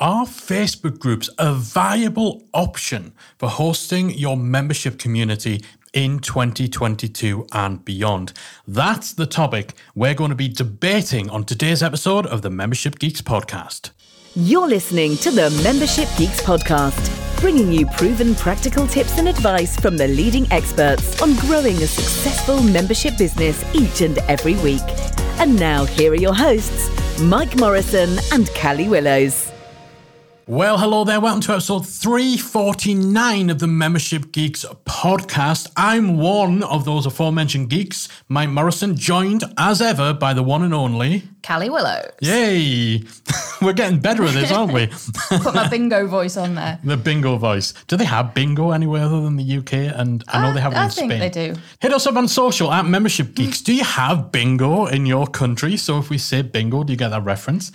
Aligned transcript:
Are 0.00 0.24
Facebook 0.24 0.98
groups 0.98 1.28
a 1.36 1.52
viable 1.52 2.48
option 2.54 3.12
for 3.36 3.50
hosting 3.50 4.08
your 4.08 4.34
membership 4.34 4.98
community 4.98 5.62
in 5.92 6.20
2022 6.20 7.46
and 7.52 7.84
beyond? 7.84 8.32
That's 8.66 9.12
the 9.12 9.26
topic 9.26 9.74
we're 9.94 10.14
going 10.14 10.30
to 10.30 10.34
be 10.34 10.48
debating 10.48 11.28
on 11.28 11.44
today's 11.44 11.82
episode 11.82 12.24
of 12.24 12.40
the 12.40 12.48
Membership 12.48 12.98
Geeks 12.98 13.20
podcast. 13.20 13.90
You're 14.34 14.68
listening 14.68 15.18
to 15.18 15.30
the 15.30 15.50
Membership 15.62 16.08
Geeks 16.16 16.40
podcast, 16.40 17.38
bringing 17.42 17.70
you 17.70 17.84
proven 17.88 18.34
practical 18.34 18.86
tips 18.86 19.18
and 19.18 19.28
advice 19.28 19.78
from 19.78 19.98
the 19.98 20.08
leading 20.08 20.50
experts 20.50 21.20
on 21.20 21.34
growing 21.40 21.76
a 21.76 21.86
successful 21.86 22.62
membership 22.62 23.18
business 23.18 23.62
each 23.74 24.00
and 24.00 24.16
every 24.30 24.54
week. 24.60 24.80
And 25.38 25.60
now, 25.60 25.84
here 25.84 26.12
are 26.12 26.14
your 26.14 26.34
hosts, 26.34 26.88
Mike 27.20 27.58
Morrison 27.58 28.18
and 28.32 28.48
Callie 28.54 28.88
Willows. 28.88 29.49
Well, 30.50 30.78
hello 30.78 31.04
there. 31.04 31.20
Welcome 31.20 31.42
to 31.42 31.52
episode 31.52 31.86
349 31.86 33.50
of 33.50 33.60
the 33.60 33.68
Membership 33.68 34.32
Geeks 34.32 34.64
podcast. 34.84 35.70
I'm 35.76 36.16
one 36.18 36.64
of 36.64 36.84
those 36.84 37.06
aforementioned 37.06 37.70
geeks, 37.70 38.08
Mike 38.28 38.48
Morrison, 38.48 38.96
joined 38.96 39.44
as 39.56 39.80
ever 39.80 40.12
by 40.12 40.34
the 40.34 40.42
one 40.42 40.64
and 40.64 40.74
only 40.74 41.22
Callie 41.46 41.70
Willows. 41.70 42.10
Yay! 42.20 43.04
We're 43.62 43.74
getting 43.74 44.00
better 44.00 44.24
at 44.24 44.34
this, 44.34 44.50
aren't 44.50 44.72
we? 44.72 44.88
Put 45.28 45.54
my 45.54 45.68
bingo 45.68 46.08
voice 46.08 46.36
on 46.36 46.56
there. 46.56 46.80
the 46.82 46.96
bingo 46.96 47.36
voice. 47.36 47.72
Do 47.86 47.96
they 47.96 48.04
have 48.04 48.34
bingo 48.34 48.72
anywhere 48.72 49.04
other 49.04 49.20
than 49.20 49.36
the 49.36 49.58
UK? 49.58 49.72
And 49.96 50.24
I 50.26 50.42
know 50.42 50.52
they 50.52 50.60
have 50.60 50.72
it 50.72 50.78
I 50.78 50.86
in 50.86 50.90
think 50.90 51.12
Spain. 51.12 51.20
they 51.20 51.30
do. 51.30 51.54
Hit 51.78 51.92
us 51.92 52.08
up 52.08 52.16
on 52.16 52.26
social 52.26 52.72
at 52.72 52.84
Membership 52.86 53.36
Geeks. 53.36 53.60
do 53.60 53.72
you 53.72 53.84
have 53.84 54.32
bingo 54.32 54.86
in 54.86 55.06
your 55.06 55.28
country? 55.28 55.76
So 55.76 55.98
if 55.98 56.10
we 56.10 56.18
say 56.18 56.42
bingo, 56.42 56.82
do 56.82 56.92
you 56.92 56.96
get 56.98 57.10
that 57.10 57.22
reference? 57.22 57.70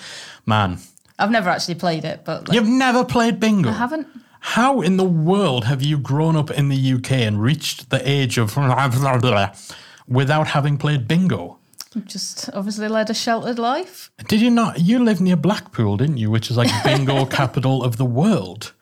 Man, 0.46 0.80
I've 1.18 1.32
never 1.32 1.50
actually 1.50 1.76
played 1.76 2.06
it, 2.06 2.26
but 2.26 2.48
like, 2.48 2.56
you've 2.56 2.68
never 2.68 3.06
played 3.06 3.40
bingo. 3.40 3.70
I 3.70 3.74
haven't. 3.74 4.08
How 4.40 4.82
in 4.82 4.98
the 4.98 5.06
world 5.06 5.66
have 5.66 5.82
you 5.82 5.98
grown 5.98 6.36
up 6.36 6.52
in 6.52 6.70
the 6.70 6.94
UK 6.94 7.14
and 7.14 7.42
reached 7.42 7.90
the 7.90 8.08
age 8.08 8.38
of 8.38 8.56
without 10.08 10.48
having 10.48 10.78
played 10.78 11.08
bingo? 11.08 11.58
You 11.96 12.02
just 12.02 12.50
obviously 12.54 12.88
led 12.88 13.10
a 13.10 13.14
sheltered 13.14 13.58
life. 13.58 14.12
Did 14.28 14.42
you 14.42 14.52
not? 14.52 14.82
You 14.82 15.00
live 15.00 15.22
near 15.22 15.38
Blackpool, 15.38 15.98
didn't 15.98 16.18
you? 16.18 16.30
Which 16.30 16.52
is 16.52 16.58
like 16.58 16.70
bingo 16.84 17.26
capital 17.40 17.84
of 17.84 17.98
the 17.98 18.06
world. 18.06 18.74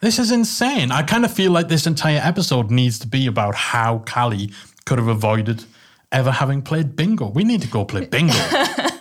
This 0.00 0.18
is 0.18 0.32
insane. 0.32 0.90
I 0.90 1.02
kind 1.02 1.24
of 1.24 1.32
feel 1.32 1.52
like 1.52 1.68
this 1.68 1.86
entire 1.86 2.20
episode 2.20 2.70
needs 2.70 2.98
to 3.00 3.06
be 3.06 3.26
about 3.26 3.54
how 3.54 4.02
Callie 4.06 4.50
could 4.86 4.98
have 4.98 5.06
avoided 5.06 5.64
ever 6.10 6.32
having 6.32 6.62
played 6.62 6.96
bingo. 6.96 7.28
We 7.28 7.44
need 7.44 7.62
to 7.62 7.68
go 7.68 7.84
play 7.84 8.06
bingo. 8.06 8.34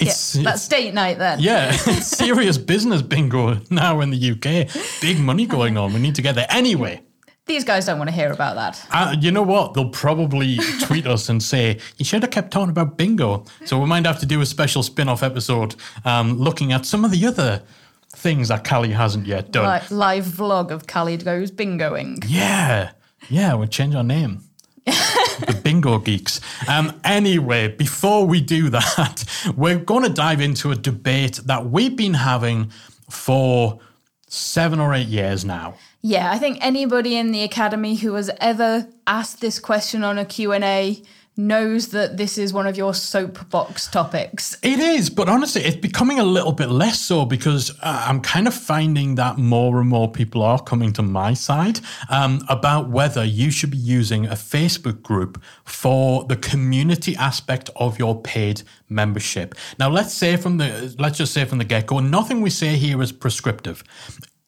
It's, 0.00 0.36
yeah, 0.36 0.42
that's 0.44 0.66
date 0.68 0.94
night 0.94 1.18
then. 1.18 1.40
yeah, 1.40 1.70
serious 2.00 2.58
business 2.58 3.02
bingo 3.02 3.60
now 3.70 4.00
in 4.00 4.10
the 4.10 4.30
UK. 4.32 4.68
Big 5.00 5.18
money 5.20 5.46
going 5.46 5.76
on. 5.76 5.92
We 5.92 6.00
need 6.00 6.14
to 6.16 6.22
get 6.22 6.34
there 6.34 6.46
anyway. 6.50 7.02
These 7.46 7.64
guys 7.64 7.86
don't 7.86 7.98
want 7.98 8.10
to 8.10 8.14
hear 8.14 8.30
about 8.30 8.56
that. 8.56 8.86
Uh, 8.90 9.16
you 9.18 9.30
know 9.30 9.42
what? 9.42 9.72
They'll 9.72 9.88
probably 9.88 10.58
tweet 10.82 11.06
us 11.06 11.30
and 11.30 11.42
say, 11.42 11.78
you 11.96 12.04
should 12.04 12.22
have 12.22 12.30
kept 12.30 12.50
talking 12.50 12.68
about 12.68 12.98
bingo. 12.98 13.44
So 13.64 13.78
we 13.78 13.86
might 13.86 14.04
have 14.04 14.20
to 14.20 14.26
do 14.26 14.42
a 14.42 14.46
special 14.46 14.82
spin 14.82 15.08
off 15.08 15.22
episode 15.22 15.74
um, 16.04 16.38
looking 16.38 16.72
at 16.72 16.84
some 16.84 17.06
of 17.06 17.10
the 17.10 17.26
other 17.26 17.62
things 18.10 18.48
that 18.48 18.68
Callie 18.68 18.90
hasn't 18.92 19.26
yet 19.26 19.50
done. 19.50 19.64
Like 19.64 19.90
live 19.90 20.26
vlog 20.26 20.70
of 20.70 20.86
Callie 20.86 21.16
goes 21.16 21.50
bingoing. 21.50 22.22
Yeah. 22.28 22.90
Yeah, 23.30 23.54
we'll 23.54 23.66
change 23.66 23.94
our 23.94 24.04
name. 24.04 24.42
The 24.90 25.60
Bingo 25.62 25.98
Geeks. 25.98 26.40
Um, 26.68 27.00
anyway, 27.04 27.68
before 27.68 28.26
we 28.26 28.40
do 28.40 28.68
that, 28.70 29.24
we're 29.56 29.78
going 29.78 30.04
to 30.04 30.10
dive 30.10 30.40
into 30.40 30.70
a 30.70 30.76
debate 30.76 31.40
that 31.46 31.66
we've 31.66 31.96
been 31.96 32.14
having 32.14 32.70
for 33.10 33.80
seven 34.28 34.80
or 34.80 34.94
eight 34.94 35.08
years 35.08 35.44
now. 35.44 35.74
Yeah, 36.02 36.30
I 36.30 36.38
think 36.38 36.58
anybody 36.60 37.16
in 37.16 37.32
the 37.32 37.42
academy 37.42 37.96
who 37.96 38.14
has 38.14 38.30
ever 38.40 38.88
asked 39.06 39.40
this 39.40 39.58
question 39.58 40.04
on 40.04 40.18
a 40.18 40.24
Q&A 40.24 41.02
knows 41.38 41.88
that 41.88 42.16
this 42.16 42.36
is 42.36 42.52
one 42.52 42.66
of 42.66 42.76
your 42.76 42.92
soapbox 42.92 43.86
topics. 43.86 44.56
It 44.60 44.80
is, 44.80 45.08
but 45.08 45.28
honestly, 45.28 45.62
it's 45.62 45.76
becoming 45.76 46.18
a 46.18 46.24
little 46.24 46.50
bit 46.50 46.68
less 46.68 47.00
so 47.00 47.24
because 47.24 47.70
uh, 47.80 48.04
I'm 48.08 48.20
kind 48.20 48.48
of 48.48 48.54
finding 48.54 49.14
that 49.14 49.38
more 49.38 49.80
and 49.80 49.88
more 49.88 50.10
people 50.10 50.42
are 50.42 50.60
coming 50.60 50.92
to 50.94 51.02
my 51.02 51.34
side 51.34 51.78
um, 52.10 52.44
about 52.48 52.90
whether 52.90 53.24
you 53.24 53.52
should 53.52 53.70
be 53.70 53.78
using 53.78 54.26
a 54.26 54.32
Facebook 54.32 55.00
group 55.02 55.40
for 55.64 56.24
the 56.24 56.36
community 56.36 57.14
aspect 57.14 57.70
of 57.76 58.00
your 58.00 58.20
paid 58.20 58.62
membership. 58.88 59.54
Now, 59.78 59.90
let's 59.90 60.12
say 60.12 60.36
from 60.36 60.56
the 60.56 60.94
let's 60.98 61.18
just 61.18 61.32
say 61.32 61.44
from 61.44 61.58
the 61.58 61.64
get 61.64 61.86
go, 61.86 62.00
nothing 62.00 62.40
we 62.40 62.50
say 62.50 62.76
here 62.76 63.00
is 63.00 63.12
prescriptive. 63.12 63.84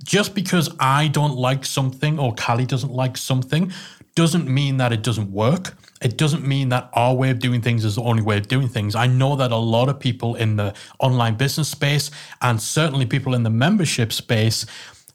Just 0.03 0.35
because 0.35 0.75
I 0.81 1.09
don't 1.09 1.37
like 1.37 1.65
something 1.65 2.19
or 2.19 2.35
Callie 2.35 2.67
doesn't 2.67 2.93
like 2.93 3.17
something 3.17 3.73
doesn't 4.17 4.49
mean 4.49 4.79
that 4.79 4.93
it 4.93 5.03
doesn't 5.03 5.31
work. 5.31 5.77
It 6.01 6.17
doesn't 6.17 6.47
mean 6.47 6.71
that 6.71 6.89
our 6.95 7.15
way 7.15 7.31
of 7.31 7.39
doing 7.39 7.61
things 7.61 7.85
is 7.85 7.97
the 7.97 8.03
only 8.03 8.23
way 8.23 8.39
of 8.39 8.49
doing 8.49 8.69
things. 8.69 8.95
I 8.95 9.07
know 9.07 9.37
that 9.37 9.53
a 9.53 9.57
lot 9.57 9.89
of 9.89 10.01
people 10.01 10.35
in 10.35 10.57
the 10.57 10.75
online 10.99 11.37
business 11.37 11.69
space 11.69 12.11
and 12.41 12.61
certainly 12.61 13.05
people 13.05 13.35
in 13.35 13.43
the 13.43 13.51
membership 13.51 14.13
space 14.13 14.65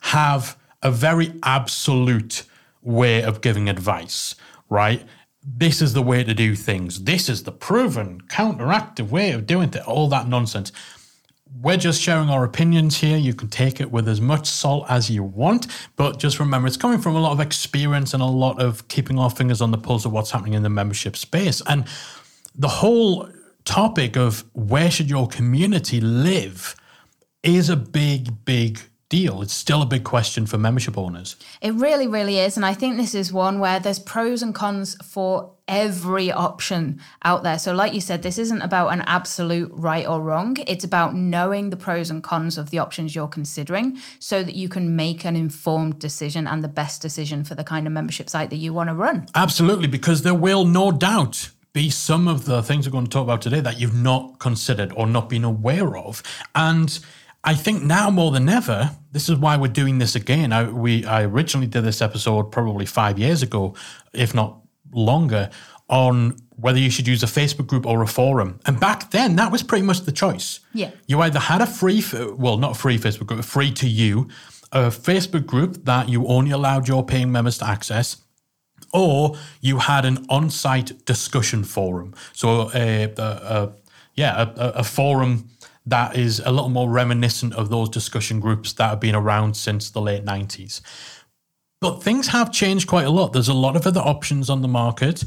have 0.01 0.57
a 0.83 0.91
very 0.91 1.33
absolute 1.41 2.43
way 2.83 3.23
of 3.23 3.41
giving 3.41 3.67
advice, 3.67 4.35
right? 4.69 5.03
This 5.43 5.81
is 5.81 5.93
the 5.93 6.03
way 6.03 6.23
to 6.23 6.33
do 6.33 6.55
things. 6.55 7.03
This 7.03 7.29
is 7.29 7.43
the 7.43 7.51
proven 7.51 8.21
counteractive 8.27 9.09
way 9.09 9.31
of 9.31 9.47
doing 9.47 9.69
it. 9.69 9.87
All 9.87 10.07
that 10.09 10.27
nonsense 10.27 10.71
we're 11.61 11.77
just 11.77 12.01
sharing 12.01 12.29
our 12.29 12.43
opinions 12.43 12.99
here. 12.99 13.17
You 13.17 13.33
can 13.33 13.47
take 13.47 13.79
it 13.79 13.91
with 13.91 14.07
as 14.07 14.19
much 14.19 14.47
salt 14.47 14.85
as 14.89 15.09
you 15.09 15.23
want, 15.23 15.67
but 15.95 16.19
just 16.19 16.39
remember 16.39 16.67
it's 16.67 16.77
coming 16.77 16.99
from 16.99 17.15
a 17.15 17.21
lot 17.21 17.31
of 17.31 17.39
experience 17.39 18.13
and 18.13 18.21
a 18.21 18.27
lot 18.27 18.61
of 18.61 18.87
keeping 18.87 19.19
our 19.19 19.29
fingers 19.29 19.61
on 19.61 19.71
the 19.71 19.77
pulse 19.77 20.05
of 20.05 20.11
what's 20.11 20.31
happening 20.31 20.53
in 20.53 20.63
the 20.63 20.69
membership 20.69 21.15
space. 21.15 21.61
And 21.67 21.85
the 22.55 22.67
whole 22.67 23.29
topic 23.63 24.15
of 24.17 24.43
where 24.53 24.91
should 24.91 25.09
your 25.09 25.27
community 25.27 26.01
live 26.01 26.75
is 27.43 27.69
a 27.69 27.75
big, 27.75 28.45
big 28.45 28.79
deal. 29.09 29.41
It's 29.41 29.53
still 29.53 29.81
a 29.81 29.85
big 29.85 30.03
question 30.03 30.45
for 30.45 30.57
membership 30.57 30.97
owners. 30.97 31.35
It 31.61 31.73
really, 31.73 32.07
really 32.07 32.39
is. 32.39 32.57
And 32.57 32.65
I 32.65 32.73
think 32.73 32.97
this 32.97 33.13
is 33.13 33.31
one 33.31 33.59
where 33.59 33.79
there's 33.79 33.99
pros 33.99 34.41
and 34.41 34.53
cons 34.53 34.95
for 35.03 35.51
every 35.67 36.31
option 36.31 36.99
out 37.23 37.43
there. 37.43 37.59
So, 37.59 37.73
like 37.73 37.93
you 37.93 38.01
said, 38.01 38.23
this 38.23 38.37
isn't 38.37 38.61
about 38.61 38.89
an 38.89 39.01
absolute 39.01 39.71
right 39.73 40.07
or 40.07 40.21
wrong. 40.21 40.57
It's 40.67 40.83
about 40.83 41.15
knowing 41.15 41.69
the 41.69 41.77
pros 41.77 42.09
and 42.09 42.23
cons 42.23 42.57
of 42.57 42.71
the 42.71 42.79
options 42.79 43.15
you're 43.15 43.27
considering 43.27 43.97
so 44.19 44.43
that 44.43 44.55
you 44.55 44.69
can 44.69 44.95
make 44.95 45.23
an 45.23 45.35
informed 45.35 45.99
decision 45.99 46.47
and 46.47 46.63
the 46.63 46.67
best 46.67 47.01
decision 47.01 47.43
for 47.43 47.55
the 47.55 47.63
kind 47.63 47.85
of 47.85 47.93
membership 47.93 48.29
site 48.29 48.49
that 48.49 48.57
you 48.57 48.73
want 48.73 48.89
to 48.89 48.95
run. 48.95 49.27
Absolutely, 49.35 49.87
because 49.87 50.23
there 50.23 50.35
will 50.35 50.65
no 50.65 50.91
doubt 50.91 51.51
be 51.73 51.89
some 51.89 52.27
of 52.27 52.45
the 52.45 52.63
things 52.63 52.87
we're 52.87 52.91
going 52.91 53.03
to 53.05 53.11
talk 53.11 53.23
about 53.23 53.41
today 53.41 53.59
that 53.59 53.79
you've 53.79 53.93
not 53.93 54.39
considered 54.39 54.93
or 54.95 55.05
not 55.05 55.29
been 55.29 55.43
aware 55.43 55.97
of. 55.97 56.23
And 56.55 56.97
I 57.45 57.53
think 57.53 57.83
now 57.83 58.09
more 58.09 58.31
than 58.31 58.49
ever, 58.49 58.89
this 59.11 59.29
is 59.29 59.37
why 59.37 59.55
we're 59.55 59.71
doing 59.71 59.99
this 59.99 60.15
again. 60.15 60.51
I, 60.51 60.63
we 60.63 61.05
I 61.05 61.23
originally 61.23 61.67
did 61.67 61.83
this 61.83 62.01
episode 62.01 62.51
probably 62.51 62.87
five 62.87 63.19
years 63.19 63.43
ago, 63.43 63.75
if 64.13 64.33
not 64.33 64.61
longer, 64.91 65.51
on 65.87 66.37
whether 66.55 66.79
you 66.79 66.89
should 66.89 67.07
use 67.07 67.21
a 67.21 67.27
Facebook 67.27 67.67
group 67.67 67.85
or 67.85 68.01
a 68.01 68.07
forum. 68.07 68.59
And 68.65 68.79
back 68.79 69.11
then, 69.11 69.35
that 69.35 69.51
was 69.51 69.61
pretty 69.61 69.85
much 69.85 70.01
the 70.01 70.11
choice. 70.11 70.59
Yeah. 70.73 70.89
You 71.05 71.21
either 71.21 71.39
had 71.39 71.61
a 71.61 71.67
free, 71.67 72.03
well, 72.35 72.57
not 72.57 72.71
a 72.71 72.79
free 72.79 72.97
Facebook 72.97 73.27
group, 73.27 73.45
free 73.45 73.71
to 73.73 73.87
you, 73.87 74.27
a 74.71 74.87
Facebook 74.87 75.45
group 75.45 75.85
that 75.85 76.09
you 76.09 76.25
only 76.25 76.51
allowed 76.51 76.87
your 76.87 77.05
paying 77.05 77.31
members 77.31 77.59
to 77.59 77.67
access, 77.67 78.17
or 78.91 79.35
you 79.61 79.79
had 79.79 80.05
an 80.05 80.25
on-site 80.29 81.05
discussion 81.05 81.63
forum. 81.63 82.15
So, 82.33 82.49
uh, 82.49 83.07
uh, 83.17 83.21
uh, 83.21 83.23
a, 83.23 83.53
a, 83.53 83.63
a 83.63 83.73
yeah, 84.15 84.51
a, 84.55 84.69
a 84.79 84.83
forum 84.83 85.49
that 85.85 86.17
is 86.17 86.39
a 86.39 86.51
little 86.51 86.69
more 86.69 86.89
reminiscent 86.89 87.53
of 87.53 87.69
those 87.69 87.89
discussion 87.89 88.39
groups 88.39 88.73
that 88.73 88.89
have 88.89 88.99
been 88.99 89.15
around 89.15 89.55
since 89.55 89.89
the 89.89 90.01
late 90.01 90.25
90s. 90.25 90.81
But 91.81 92.01
things 92.01 92.27
have 92.27 92.51
changed 92.51 92.87
quite 92.87 93.05
a 93.05 93.09
lot. 93.09 93.33
There's 93.33 93.49
a 93.49 93.53
lot 93.53 93.75
of 93.75 93.85
other 93.85 93.99
options 93.99 94.49
on 94.49 94.61
the 94.61 94.67
market. 94.67 95.23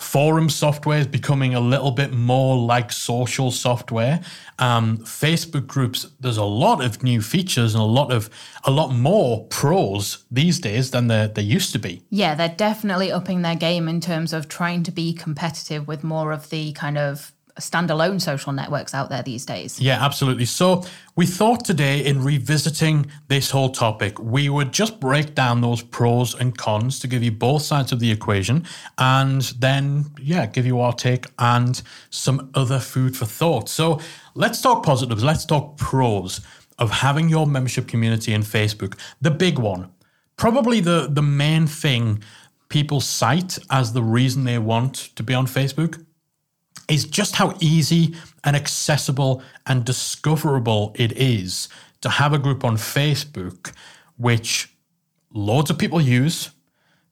Forum 0.00 0.48
software 0.48 0.98
is 0.98 1.06
becoming 1.06 1.54
a 1.54 1.60
little 1.60 1.90
bit 1.90 2.10
more 2.10 2.56
like 2.56 2.90
social 2.90 3.50
software. 3.50 4.20
Um, 4.58 4.98
Facebook 4.98 5.66
groups, 5.66 6.06
there's 6.18 6.38
a 6.38 6.44
lot 6.44 6.82
of 6.82 7.02
new 7.02 7.20
features 7.20 7.74
and 7.74 7.82
a 7.82 7.86
lot 7.86 8.10
of 8.10 8.30
a 8.64 8.70
lot 8.70 8.94
more 8.94 9.44
pros 9.48 10.24
these 10.30 10.58
days 10.58 10.90
than 10.90 11.08
there, 11.08 11.28
there 11.28 11.44
used 11.44 11.72
to 11.72 11.78
be. 11.78 12.02
Yeah, 12.08 12.34
they're 12.34 12.48
definitely 12.48 13.12
upping 13.12 13.42
their 13.42 13.56
game 13.56 13.88
in 13.88 14.00
terms 14.00 14.32
of 14.32 14.48
trying 14.48 14.84
to 14.84 14.90
be 14.90 15.12
competitive 15.12 15.86
with 15.86 16.02
more 16.02 16.32
of 16.32 16.48
the 16.48 16.72
kind 16.72 16.96
of 16.96 17.32
standalone 17.60 18.20
social 18.20 18.52
networks 18.52 18.94
out 18.94 19.08
there 19.08 19.22
these 19.22 19.46
days. 19.46 19.80
Yeah, 19.80 20.04
absolutely. 20.04 20.46
So 20.46 20.84
we 21.16 21.26
thought 21.26 21.64
today 21.64 22.04
in 22.04 22.24
revisiting 22.24 23.06
this 23.28 23.50
whole 23.50 23.70
topic, 23.70 24.18
we 24.18 24.48
would 24.48 24.72
just 24.72 25.00
break 25.00 25.34
down 25.34 25.60
those 25.60 25.82
pros 25.82 26.34
and 26.34 26.56
cons 26.56 26.98
to 27.00 27.06
give 27.06 27.22
you 27.22 27.32
both 27.32 27.62
sides 27.62 27.92
of 27.92 28.00
the 28.00 28.10
equation 28.10 28.66
and 28.98 29.42
then, 29.58 30.06
yeah, 30.18 30.46
give 30.46 30.66
you 30.66 30.80
our 30.80 30.92
take 30.92 31.26
and 31.38 31.82
some 32.10 32.50
other 32.54 32.78
food 32.78 33.16
for 33.16 33.26
thought. 33.26 33.68
So 33.68 34.00
let's 34.34 34.60
talk 34.60 34.84
positives. 34.84 35.22
Let's 35.22 35.44
talk 35.44 35.76
pros. 35.76 36.40
of 36.80 36.90
having 36.90 37.28
your 37.28 37.46
membership 37.46 37.86
community 37.86 38.32
in 38.32 38.42
Facebook, 38.42 38.98
the 39.20 39.30
big 39.30 39.58
one, 39.58 39.90
probably 40.36 40.80
the, 40.80 41.08
the 41.10 41.22
main 41.22 41.66
thing 41.66 42.22
people 42.70 43.00
cite 43.00 43.58
as 43.68 43.92
the 43.92 44.02
reason 44.02 44.44
they 44.44 44.58
want 44.58 44.94
to 45.14 45.22
be 45.22 45.34
on 45.34 45.46
Facebook 45.46 46.04
is 46.90 47.04
just 47.04 47.36
how 47.36 47.56
easy 47.60 48.14
and 48.44 48.56
accessible 48.56 49.42
and 49.66 49.84
discoverable 49.84 50.94
it 50.98 51.12
is 51.12 51.68
to 52.00 52.08
have 52.08 52.32
a 52.32 52.38
group 52.38 52.64
on 52.64 52.76
Facebook, 52.76 53.72
which 54.16 54.74
loads 55.32 55.70
of 55.70 55.78
people 55.78 56.00
use. 56.00 56.50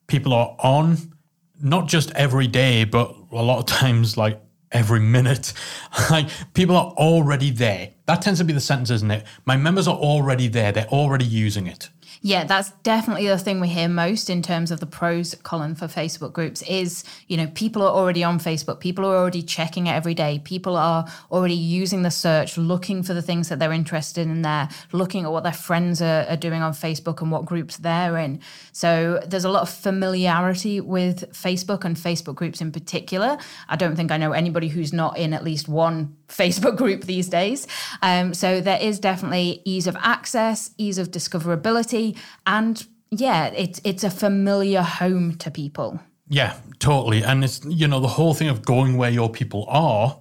People 0.06 0.32
are 0.32 0.56
on 0.60 1.12
not 1.60 1.88
just 1.88 2.10
every 2.12 2.46
day, 2.46 2.84
but 2.84 3.14
a 3.32 3.42
lot 3.42 3.58
of 3.58 3.66
times 3.66 4.16
like 4.16 4.40
every 4.72 5.00
minute. 5.00 5.52
like 6.10 6.28
people 6.54 6.76
are 6.76 6.92
already 6.92 7.50
there. 7.50 7.90
That 8.06 8.22
tends 8.22 8.40
to 8.40 8.44
be 8.44 8.52
the 8.52 8.60
sentence, 8.60 8.90
isn't 8.90 9.10
it? 9.10 9.26
My 9.44 9.56
members 9.56 9.88
are 9.88 9.96
already 9.96 10.48
there. 10.48 10.72
They're 10.72 10.86
already 10.86 11.25
using 11.25 11.66
it. 11.66 11.90
Yeah, 12.20 12.44
that's 12.44 12.73
definitely 12.82 13.29
the 13.29 13.38
thing 13.38 13.61
we 13.61 13.69
hear 13.69 13.88
most 13.88 14.29
in 14.29 14.43
terms 14.43 14.70
of 14.70 14.81
the 14.81 14.87
pros 14.87 15.35
column 15.37 15.75
for 15.75 15.87
Facebook 15.87 16.32
groups 16.32 16.62
is, 16.62 17.05
you 17.29 17.37
know, 17.37 17.47
people 17.49 17.82
are 17.82 17.91
already 17.91 18.25
on 18.25 18.41
Facebook, 18.41 18.81
people 18.81 19.05
are 19.05 19.17
already 19.17 19.43
checking 19.43 19.87
it 19.87 19.93
every 19.93 20.15
day, 20.15 20.41
people 20.44 20.76
are 20.76 21.06
already 21.31 21.55
using 21.55 22.03
the 22.03 22.11
search, 22.11 22.59
looking 22.59 23.03
for 23.03 23.15
the 23.15 23.23
things 23.23 23.49
that 23.49 23.59
they're 23.59 23.73
interested 23.73 24.26
in 24.26 24.43
there, 24.43 24.69
looking 24.93 25.25
at 25.25 25.31
what 25.31 25.44
their 25.44 25.53
friends 25.53 26.03
are, 26.03 26.26
are 26.29 26.37
doing 26.37 26.61
on 26.61 26.73
Facebook 26.73 27.20
and 27.23 27.31
what 27.31 27.44
groups 27.44 27.76
they're 27.76 28.17
in. 28.19 28.41
So 28.73 29.23
there's 29.26 29.44
a 29.44 29.50
lot 29.50 29.62
of 29.62 29.71
familiarity 29.71 30.81
with 30.81 31.32
Facebook 31.32 31.85
and 31.85 31.97
Facebook 31.97 32.35
groups 32.35 32.61
in 32.61 32.73
particular. 32.73 33.38
I 33.69 33.76
don't 33.76 33.94
think 33.94 34.11
I 34.11 34.17
know 34.17 34.32
anybody 34.32 34.69
who's 34.69 34.93
not 34.93 35.17
in 35.17 35.32
at 35.32 35.44
least 35.44 35.69
one 35.69 36.18
Facebook 36.28 36.76
group 36.76 37.04
these 37.04 37.28
days. 37.28 37.66
Um, 38.02 38.34
so 38.34 38.60
there 38.60 38.80
is 38.80 38.98
definitely 38.98 39.62
ease 39.64 39.86
of 39.86 39.96
access, 39.96 40.70
ease 40.78 40.98
of 40.98 41.10
discoverability, 41.10 42.16
and 42.46 42.86
yeah, 43.10 43.46
it's 43.46 43.80
it's 43.84 44.04
a 44.04 44.10
familiar 44.10 44.82
home 44.82 45.36
to 45.36 45.50
people. 45.50 46.00
Yeah, 46.28 46.56
totally. 46.78 47.22
And 47.22 47.42
it's 47.42 47.64
you 47.64 47.88
know 47.88 48.00
the 48.00 48.08
whole 48.08 48.34
thing 48.34 48.48
of 48.48 48.64
going 48.64 48.96
where 48.96 49.10
your 49.10 49.30
people 49.30 49.64
are. 49.69 50.20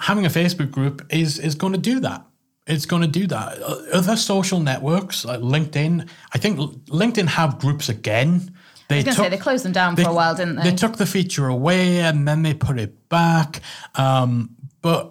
Having 0.00 0.26
a 0.26 0.30
Facebook 0.30 0.70
group 0.70 1.06
is 1.10 1.38
is 1.38 1.54
going 1.54 1.72
to 1.72 1.78
do 1.78 2.00
that. 2.00 2.26
It's 2.66 2.86
going 2.86 3.02
to 3.02 3.08
do 3.08 3.26
that. 3.26 3.60
Other 3.92 4.16
social 4.16 4.60
networks 4.60 5.24
like 5.24 5.40
LinkedIn, 5.40 6.08
I 6.32 6.38
think 6.38 6.58
LinkedIn 6.58 7.26
have 7.26 7.58
groups 7.58 7.88
again. 7.88 8.54
They 8.88 9.02
took, 9.02 9.14
say 9.14 9.28
they 9.28 9.36
closed 9.36 9.64
them 9.64 9.72
down 9.72 9.96
they, 9.96 10.04
for 10.04 10.10
a 10.10 10.14
while, 10.14 10.34
didn't 10.34 10.56
they? 10.56 10.70
They 10.70 10.76
took 10.76 10.96
the 10.96 11.06
feature 11.06 11.48
away 11.48 12.00
and 12.00 12.28
then 12.28 12.42
they 12.42 12.54
put 12.54 12.78
it 12.78 13.08
back. 13.08 13.62
Um, 13.96 14.54
but 14.82 15.10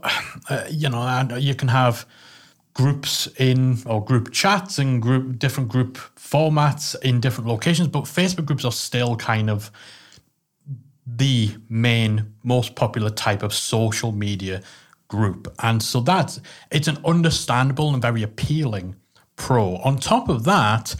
uh, 0.49 0.65
you 0.69 0.89
know, 0.89 1.35
you 1.37 1.55
can 1.55 1.69
have 1.69 2.05
groups 2.73 3.27
in 3.37 3.77
or 3.85 4.03
group 4.03 4.31
chats 4.31 4.77
and 4.77 5.01
group 5.01 5.37
different 5.39 5.69
group 5.69 5.97
formats 6.15 6.95
in 7.01 7.19
different 7.19 7.49
locations. 7.49 7.87
But 7.87 8.03
Facebook 8.03 8.45
groups 8.45 8.65
are 8.65 8.71
still 8.71 9.15
kind 9.15 9.49
of 9.49 9.71
the 11.05 11.55
main, 11.67 12.33
most 12.43 12.75
popular 12.75 13.09
type 13.09 13.43
of 13.43 13.53
social 13.53 14.11
media 14.11 14.61
group, 15.07 15.53
and 15.63 15.81
so 15.81 15.99
that's 16.01 16.39
it's 16.69 16.87
an 16.87 16.97
understandable 17.05 17.93
and 17.93 18.01
very 18.01 18.23
appealing 18.23 18.95
pro. 19.35 19.77
On 19.77 19.97
top 19.97 20.29
of 20.29 20.43
that, 20.43 20.95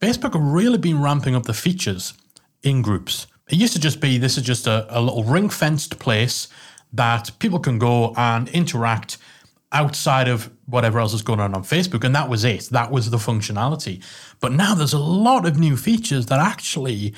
Facebook 0.00 0.34
have 0.34 0.42
really 0.42 0.78
been 0.78 1.00
ramping 1.00 1.34
up 1.34 1.44
the 1.44 1.54
features 1.54 2.14
in 2.62 2.82
groups. 2.82 3.26
It 3.50 3.56
used 3.56 3.72
to 3.72 3.80
just 3.80 4.00
be 4.00 4.18
this 4.18 4.36
is 4.36 4.42
just 4.42 4.66
a, 4.66 4.86
a 4.90 5.00
little 5.00 5.24
ring 5.24 5.48
fenced 5.48 5.98
place 5.98 6.48
that 6.92 7.30
people 7.38 7.58
can 7.58 7.78
go 7.78 8.14
and 8.16 8.48
interact 8.48 9.18
outside 9.72 10.28
of 10.28 10.50
whatever 10.66 10.98
else 10.98 11.12
is 11.12 11.22
going 11.22 11.40
on 11.40 11.54
on 11.54 11.62
Facebook. 11.62 12.04
And 12.04 12.14
that 12.14 12.28
was 12.28 12.44
it. 12.44 12.68
That 12.70 12.90
was 12.90 13.10
the 13.10 13.18
functionality. 13.18 14.02
But 14.40 14.52
now 14.52 14.74
there's 14.74 14.94
a 14.94 14.98
lot 14.98 15.46
of 15.46 15.58
new 15.58 15.76
features 15.76 16.26
that 16.26 16.40
actually, 16.40 17.14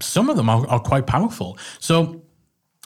some 0.00 0.30
of 0.30 0.36
them 0.36 0.48
are, 0.48 0.66
are 0.68 0.80
quite 0.80 1.06
powerful. 1.06 1.58
So, 1.78 2.22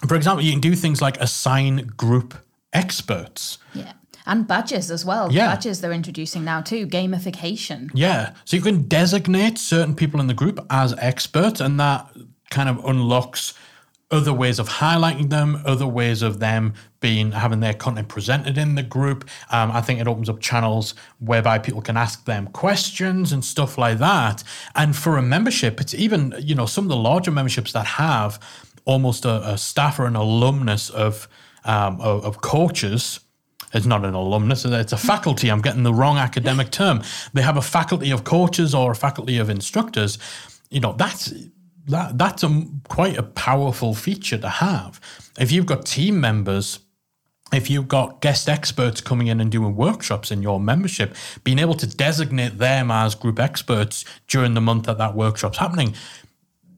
for 0.08 0.16
example, 0.16 0.44
you 0.44 0.52
can 0.52 0.60
do 0.60 0.74
things 0.74 1.00
like 1.00 1.20
assign 1.20 1.92
group 1.96 2.34
experts. 2.72 3.58
Yeah. 3.74 3.92
And 4.26 4.46
badges 4.46 4.90
as 4.90 5.04
well. 5.04 5.32
Yeah. 5.32 5.54
Badges 5.54 5.80
they're 5.80 5.92
introducing 5.92 6.44
now 6.44 6.60
too, 6.60 6.86
gamification. 6.86 7.90
Yeah. 7.94 8.34
So 8.44 8.56
you 8.56 8.62
can 8.62 8.82
designate 8.82 9.58
certain 9.58 9.94
people 9.94 10.20
in 10.20 10.26
the 10.26 10.34
group 10.34 10.64
as 10.70 10.94
experts, 10.98 11.60
and 11.60 11.80
that 11.80 12.08
kind 12.50 12.68
of 12.68 12.84
unlocks 12.84 13.54
other 14.10 14.32
ways 14.32 14.58
of 14.58 14.68
highlighting 14.68 15.30
them, 15.30 15.62
other 15.64 15.86
ways 15.86 16.20
of 16.22 16.40
them 16.40 16.74
being 16.98 17.32
having 17.32 17.60
their 17.60 17.74
content 17.74 18.08
presented 18.08 18.58
in 18.58 18.74
the 18.74 18.82
group. 18.82 19.28
Um, 19.50 19.70
I 19.70 19.80
think 19.80 20.00
it 20.00 20.08
opens 20.08 20.28
up 20.28 20.40
channels 20.40 20.94
whereby 21.20 21.58
people 21.58 21.80
can 21.80 21.96
ask 21.96 22.24
them 22.24 22.48
questions 22.48 23.32
and 23.32 23.44
stuff 23.44 23.78
like 23.78 23.98
that. 23.98 24.42
And 24.74 24.96
for 24.96 25.16
a 25.16 25.22
membership, 25.22 25.80
it's 25.80 25.94
even 25.94 26.34
you 26.40 26.54
know 26.54 26.66
some 26.66 26.84
of 26.84 26.88
the 26.88 26.96
larger 26.96 27.30
memberships 27.30 27.72
that 27.72 27.86
have 27.86 28.40
almost 28.84 29.24
a, 29.24 29.48
a 29.48 29.58
staff 29.58 29.98
or 29.98 30.06
an 30.06 30.16
alumnus 30.16 30.90
of, 30.90 31.28
um, 31.64 32.00
of, 32.00 32.24
of 32.24 32.40
coaches. 32.40 33.20
It's 33.72 33.86
not 33.86 34.04
an 34.04 34.14
alumnus, 34.14 34.64
it's 34.64 34.92
a 34.92 34.96
faculty. 34.96 35.48
I'm 35.48 35.60
getting 35.60 35.84
the 35.84 35.94
wrong 35.94 36.18
academic 36.18 36.72
term. 36.72 37.02
They 37.32 37.42
have 37.42 37.56
a 37.56 37.62
faculty 37.62 38.10
of 38.10 38.24
coaches 38.24 38.74
or 38.74 38.90
a 38.90 38.96
faculty 38.96 39.38
of 39.38 39.48
instructors. 39.48 40.18
You 40.70 40.80
know, 40.80 40.92
that's 40.92 41.32
that 41.90 42.19
that's 42.19 42.42
a 42.42 42.64
quite 42.88 43.16
a 43.16 43.22
powerful 43.22 43.94
feature 43.94 44.38
to 44.38 44.48
have. 44.48 45.00
If 45.38 45.52
you've 45.52 45.66
got 45.66 45.87
team 45.87 46.20
members, 46.20 46.81
if 47.52 47.69
you've 47.69 47.88
got 47.88 48.20
guest 48.20 48.48
experts 48.48 49.00
coming 49.00 49.26
in 49.26 49.40
and 49.40 49.50
doing 49.50 49.76
workshops 49.76 50.31
in 50.31 50.42
your 50.42 50.60
membership, 50.60 51.14
being 51.44 51.58
able 51.58 51.75
to 51.75 51.87
designate 51.87 52.58
them 52.58 52.90
as 52.90 53.14
group 53.14 53.38
experts 53.38 54.04
during 54.28 54.54
the 54.54 54.60
month 54.60 54.84
that 54.84 54.98
that 54.98 55.14
workshop's 55.14 55.58
happening, 55.58 55.94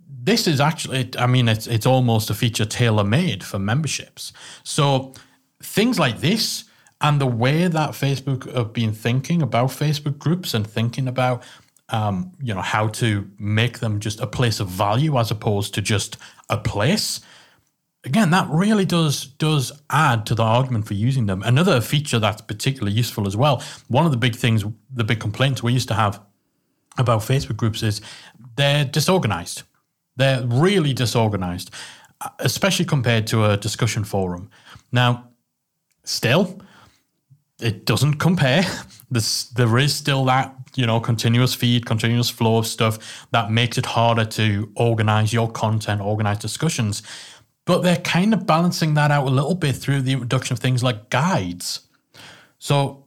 this 0.09 0.47
is 0.47 0.61
actually, 0.61 1.11
I 1.19 1.27
mean, 1.27 1.49
it's 1.49 1.67
it's 1.67 1.87
almost 1.87 2.31
a 2.31 2.35
feature 2.35 2.65
tailor 2.65 3.05
made 3.05 3.45
for 3.45 3.59
memberships. 3.59 4.33
So 4.63 5.13
things 5.63 5.99
like 5.99 6.21
this 6.21 6.65
and 7.01 7.21
the 7.21 7.27
way 7.27 7.67
that 7.67 7.91
Facebook 7.91 8.53
have 8.55 8.73
been 8.73 8.93
thinking 8.93 9.43
about 9.43 9.71
Facebook 9.71 10.19
groups 10.19 10.55
and 10.55 10.67
thinking 10.67 11.09
about 11.09 11.43
um, 11.89 12.33
you 12.43 12.55
know, 12.55 12.61
how 12.61 12.89
to 12.89 13.31
make 13.39 13.81
them 13.81 14.01
just 14.01 14.21
a 14.21 14.27
place 14.27 14.61
of 14.61 14.69
value 14.69 15.19
as 15.19 15.31
opposed 15.31 15.75
to 15.75 15.83
just 15.83 16.17
a 16.49 16.57
place. 16.59 17.21
Again, 18.05 18.31
that 18.31 18.49
really 18.51 18.85
does 18.85 19.27
does 19.27 19.71
add 19.91 20.27
to 20.27 20.35
the 20.35 20.43
argument 20.43 20.87
for 20.87 20.95
using 20.95 21.27
them. 21.27 21.43
Another 21.43 21.81
feature 21.81 22.19
that's 22.19 22.43
particularly 22.43 22.93
useful 22.93 23.27
as 23.27 23.37
well. 23.37 23.63
One 23.89 24.07
of 24.07 24.11
the 24.11 24.19
big 24.19 24.35
things, 24.35 24.65
the 24.93 25.05
big 25.05 25.21
complaints 25.21 25.63
we 25.63 25.73
used 25.73 25.89
to 25.89 25.95
have 25.95 26.21
about 26.99 27.21
Facebook 27.21 27.57
groups 27.57 27.83
is 27.83 28.01
they're 28.57 28.85
disorganized. 28.85 29.63
They're 30.17 30.45
really 30.45 30.93
disorganized, 30.93 31.71
especially 32.39 32.85
compared 32.85 33.27
to 33.29 33.45
a 33.45 33.57
discussion 33.57 34.05
forum. 34.05 34.51
Now, 34.91 35.29
still, 36.05 36.61
it 37.63 37.85
doesn't 37.85 38.15
compare. 38.15 38.65
This, 39.11 39.45
there 39.45 39.77
is 39.79 39.95
still 39.95 40.25
that 40.25 40.57
you 40.75 40.87
know, 40.87 41.01
continuous 41.01 41.55
feed, 41.55 41.87
continuous 41.87 42.31
flow 42.31 42.59
of 42.59 42.67
stuff 42.67 43.27
that 43.31 43.51
makes 43.51 43.77
it 43.77 43.87
harder 43.87 44.25
to 44.25 44.71
organize 44.75 45.33
your 45.33 45.51
content, 45.51 46.01
organize 46.01 46.39
discussions. 46.39 47.03
But 47.65 47.83
they're 47.83 47.97
kind 47.97 48.33
of 48.35 48.47
balancing 48.47 48.95
that 48.95 49.11
out 49.11 49.27
a 49.27 49.31
little 49.31 49.55
bit 49.55 49.77
through 49.77 50.03
the 50.03 50.13
introduction 50.13 50.55
of 50.55 50.61
things 50.61 50.83
like 50.83 51.11
guides. 51.11 51.81
So 52.59 53.05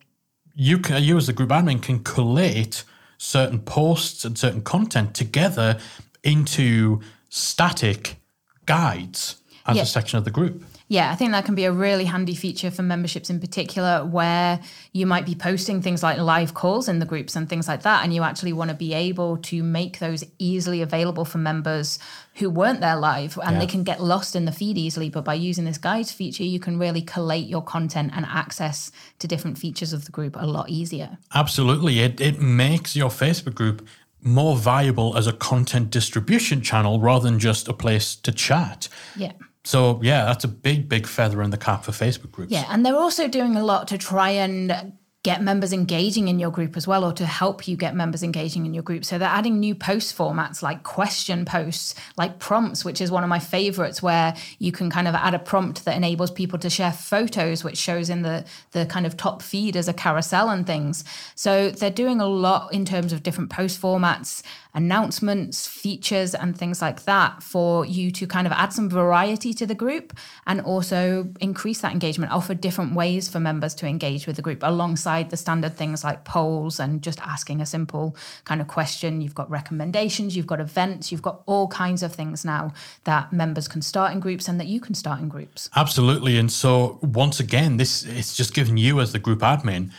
you 0.54 0.78
can, 0.78 1.04
you 1.04 1.18
as 1.18 1.28
the 1.28 1.34
group 1.34 1.50
admin 1.50 1.82
can 1.82 2.04
collate 2.04 2.84
certain 3.18 3.60
posts 3.60 4.24
and 4.24 4.38
certain 4.38 4.62
content 4.62 5.14
together 5.16 5.80
into 6.24 7.02
static 7.30 8.18
guides 8.66 9.38
as 9.66 9.78
yeah. 9.78 9.84
a 9.84 9.86
section 9.86 10.18
of 10.18 10.26
the 10.26 10.32
group. 10.32 10.64
Yeah, 10.88 11.12
I 11.12 11.16
think 11.16 11.32
that 11.32 11.46
can 11.46 11.56
be 11.56 11.66
a 11.66 11.72
really 11.72 12.06
handy 12.06 12.36
feature 12.36 12.70
for 12.70 12.84
memberships 12.84 13.32
in 13.32 13.40
particular, 13.40 14.06
where 14.06 14.60
you 14.92 15.08
might 15.08 15.26
be 15.26 15.34
posting 15.34 15.82
things 15.82 16.04
like 16.04 16.20
live 16.20 16.54
calls 16.54 16.88
in 16.88 17.00
the 17.00 17.08
groups 17.08 17.36
and 17.36 17.50
things 17.50 17.68
like 17.68 17.82
that. 17.84 18.04
And 18.04 18.14
you 18.14 18.22
actually 18.22 18.54
want 18.54 18.70
to 18.70 18.76
be 18.76 18.94
able 18.94 19.38
to 19.38 19.64
make 19.64 19.98
those 19.98 20.24
easily 20.38 20.84
available 20.84 21.26
for 21.26 21.40
members 21.40 21.98
who 22.36 22.52
weren't 22.52 22.82
there 22.82 22.98
live 22.98 23.40
and 23.44 23.54
yeah. 23.54 23.60
they 23.60 23.66
can 23.66 23.84
get 23.84 24.02
lost 24.02 24.36
in 24.36 24.46
the 24.46 24.52
feed 24.52 24.78
easily. 24.78 25.10
But 25.10 25.26
by 25.26 25.34
using 25.34 25.66
this 25.66 25.80
guides 25.80 26.12
feature, 26.12 26.44
you 26.44 26.60
can 26.60 26.78
really 26.78 27.02
collate 27.02 27.48
your 27.48 27.64
content 27.64 28.12
and 28.16 28.26
access 28.26 28.92
to 29.20 29.28
different 29.28 29.58
features 29.58 29.92
of 29.92 30.06
the 30.06 30.12
group 30.12 30.36
a 30.36 30.46
lot 30.46 30.70
easier. 30.70 31.18
Absolutely. 31.34 32.00
It, 32.00 32.22
it 32.22 32.40
makes 32.40 32.96
your 32.96 33.10
Facebook 33.10 33.56
group 33.56 33.88
more 34.22 34.56
viable 34.56 35.18
as 35.18 35.26
a 35.26 35.34
content 35.34 35.90
distribution 35.90 36.62
channel 36.62 37.00
rather 37.00 37.30
than 37.30 37.40
just 37.40 37.68
a 37.68 37.74
place 37.74 38.16
to 38.18 38.32
chat. 38.32 38.88
Yeah. 39.16 39.32
So 39.66 40.00
yeah, 40.04 40.26
that's 40.26 40.44
a 40.44 40.48
big, 40.48 40.88
big 40.88 41.08
feather 41.08 41.42
in 41.42 41.50
the 41.50 41.58
cap 41.58 41.84
for 41.84 41.92
Facebook 41.92 42.32
groups. 42.32 42.52
Yeah, 42.52 42.66
and 42.70 42.86
they're 42.86 42.96
also 42.96 43.28
doing 43.28 43.56
a 43.56 43.64
lot 43.64 43.88
to 43.90 43.98
try 43.98 44.30
and 44.30 44.94
get 45.26 45.42
members 45.42 45.74
engaging 45.74 46.28
in 46.28 46.38
your 46.38 46.52
group 46.52 46.78
as 46.78 46.88
well, 46.88 47.04
or 47.04 47.12
to 47.12 47.26
help 47.26 47.68
you 47.68 47.76
get 47.76 47.96
members 47.96 48.22
engaging 48.22 48.68
in 48.68 48.76
your 48.76 48.84
group. 48.84 49.04
So 49.04 49.18
they're 49.18 49.28
adding 49.28 49.60
new 49.60 49.74
post 49.74 50.16
formats 50.16 50.62
like 50.62 50.84
question 50.84 51.46
posts, 51.46 51.96
like 52.16 52.38
prompts, 52.38 52.86
which 52.86 53.02
is 53.02 53.10
one 53.10 53.24
of 53.24 53.30
my 53.30 53.40
favorites, 53.40 54.04
where 54.04 54.36
you 54.60 54.72
can 54.72 54.92
kind 54.92 55.08
of 55.08 55.16
add 55.16 55.34
a 55.34 55.40
prompt 55.40 55.84
that 55.86 55.98
enables 55.98 56.30
people 56.30 56.60
to 56.60 56.70
share 56.70 56.92
photos, 56.92 57.64
which 57.64 57.78
shows 57.78 58.12
in 58.12 58.22
the 58.22 58.46
the 58.72 58.86
kind 58.86 59.08
of 59.08 59.18
top 59.18 59.42
feed 59.42 59.76
as 59.76 59.88
a 59.88 59.94
carousel 59.94 60.52
and 60.52 60.68
things. 60.68 61.04
So 61.34 61.72
they're 61.72 61.90
doing 61.90 62.22
a 62.22 62.28
lot 62.28 62.72
in 62.72 62.86
terms 62.86 63.12
of 63.12 63.24
different 63.24 63.50
post 63.50 63.82
formats 63.82 64.44
announcements, 64.76 65.66
features, 65.66 66.36
and 66.36 66.58
things 66.58 66.82
like 66.82 67.06
that 67.06 67.42
for 67.42 67.86
you 67.86 68.12
to 68.12 68.28
kind 68.28 68.46
of 68.46 68.54
add 68.54 68.74
some 68.74 68.90
variety 68.90 69.54
to 69.54 69.66
the 69.66 69.74
group 69.74 70.14
and 70.46 70.62
also 70.62 71.28
increase 71.40 71.82
that 71.82 71.94
engagement, 71.94 72.32
offer 72.32 72.54
different 72.54 72.94
ways 72.94 73.30
for 73.30 73.40
members 73.40 73.74
to 73.74 73.88
engage 73.88 74.28
with 74.28 74.36
the 74.36 74.42
group 74.42 74.60
alongside 74.62 75.30
the 75.30 75.38
standard 75.38 75.76
things 75.76 76.04
like 76.04 76.26
polls 76.26 76.80
and 76.80 77.02
just 77.02 77.20
asking 77.22 77.62
a 77.62 77.66
simple 77.66 78.16
kind 78.44 78.60
of 78.60 78.68
question. 78.68 79.22
You've 79.22 79.34
got 79.34 79.50
recommendations, 79.50 80.36
you've 80.36 80.48
got 80.48 80.60
events, 80.60 81.12
you've 81.12 81.22
got 81.22 81.42
all 81.46 81.70
kinds 81.70 82.04
of 82.04 82.14
things 82.14 82.44
now 82.44 82.74
that 83.06 83.32
members 83.32 83.68
can 83.68 83.82
start 83.82 84.12
in 84.12 84.20
groups 84.20 84.48
and 84.48 84.60
that 84.60 84.68
you 84.68 84.82
can 84.82 84.94
start 84.94 85.22
in 85.22 85.30
groups. 85.30 85.70
Absolutely. 85.76 86.38
And 86.38 86.52
so 86.52 87.00
once 87.02 87.40
again, 87.40 87.78
this 87.78 88.04
it's 88.04 88.36
just 88.36 88.54
given 88.54 88.76
you 88.76 89.00
as 89.00 89.14
the 89.14 89.20
group 89.20 89.40
admin 89.40 89.92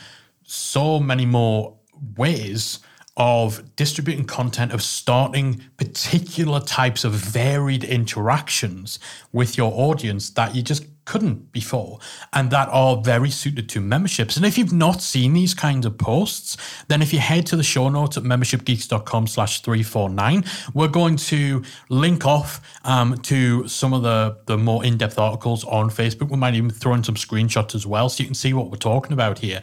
so 0.43 0.99
many 0.99 1.25
more 1.25 1.75
ways 2.15 2.79
of 3.17 3.75
distributing 3.75 4.25
content, 4.25 4.71
of 4.71 4.81
starting 4.81 5.63
particular 5.75 6.59
types 6.59 7.03
of 7.03 7.13
varied 7.13 7.83
interactions 7.83 8.99
with 9.33 9.57
your 9.57 9.71
audience 9.73 10.29
that 10.29 10.55
you 10.55 10.61
just 10.61 10.85
couldn't 11.07 11.53
before 11.53 11.97
and 12.33 12.51
that 12.51 12.67
are 12.69 12.97
very 12.97 13.29
suited 13.29 13.69
to 13.69 13.79
memberships. 13.79 14.35
And 14.35 14.45
if 14.45 14.57
you've 14.57 14.73
not 14.73 15.01
seen 15.01 15.33
these 15.33 15.53
kinds 15.53 15.85
of 15.85 15.97
posts, 15.97 16.57
then 16.89 17.01
if 17.01 17.13
you 17.13 17.19
head 17.19 17.45
to 17.47 17.55
the 17.55 17.63
show 17.63 17.89
notes 17.89 18.17
at 18.17 18.23
membershipgeeks.com 18.23 19.27
slash 19.27 19.61
349, 19.61 20.43
we're 20.73 20.89
going 20.89 21.15
to 21.15 21.63
link 21.89 22.25
off 22.25 22.61
um, 22.83 23.17
to 23.19 23.67
some 23.67 23.93
of 23.93 24.03
the, 24.03 24.37
the 24.45 24.57
more 24.57 24.83
in-depth 24.85 25.17
articles 25.17 25.63
on 25.63 25.89
Facebook. 25.89 26.29
We 26.29 26.37
might 26.37 26.55
even 26.55 26.69
throw 26.69 26.93
in 26.93 27.03
some 27.03 27.15
screenshots 27.15 27.73
as 27.73 27.87
well 27.87 28.09
so 28.09 28.21
you 28.21 28.27
can 28.27 28.35
see 28.35 28.53
what 28.53 28.69
we're 28.69 28.77
talking 28.77 29.13
about 29.13 29.39
here 29.39 29.61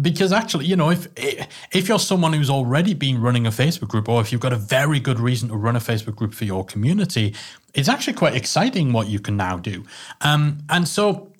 because 0.00 0.32
actually, 0.32 0.66
you 0.66 0.76
know, 0.76 0.90
if 0.90 1.08
if 1.72 1.88
you're 1.88 1.98
someone 1.98 2.32
who's 2.32 2.50
already 2.50 2.94
been 2.94 3.20
running 3.20 3.46
a 3.46 3.50
Facebook 3.50 3.88
group, 3.88 4.08
or 4.08 4.20
if 4.20 4.30
you've 4.30 4.40
got 4.40 4.52
a 4.52 4.56
very 4.56 5.00
good 5.00 5.18
reason 5.18 5.48
to 5.48 5.56
run 5.56 5.76
a 5.76 5.80
Facebook 5.80 6.16
group 6.16 6.34
for 6.34 6.44
your 6.44 6.64
community, 6.64 7.34
it's 7.74 7.88
actually 7.88 8.14
quite 8.14 8.34
exciting 8.34 8.92
what 8.92 9.08
you 9.08 9.18
can 9.18 9.36
now 9.36 9.56
do. 9.56 9.84
Um, 10.20 10.58
and 10.68 10.86
so, 10.86 11.32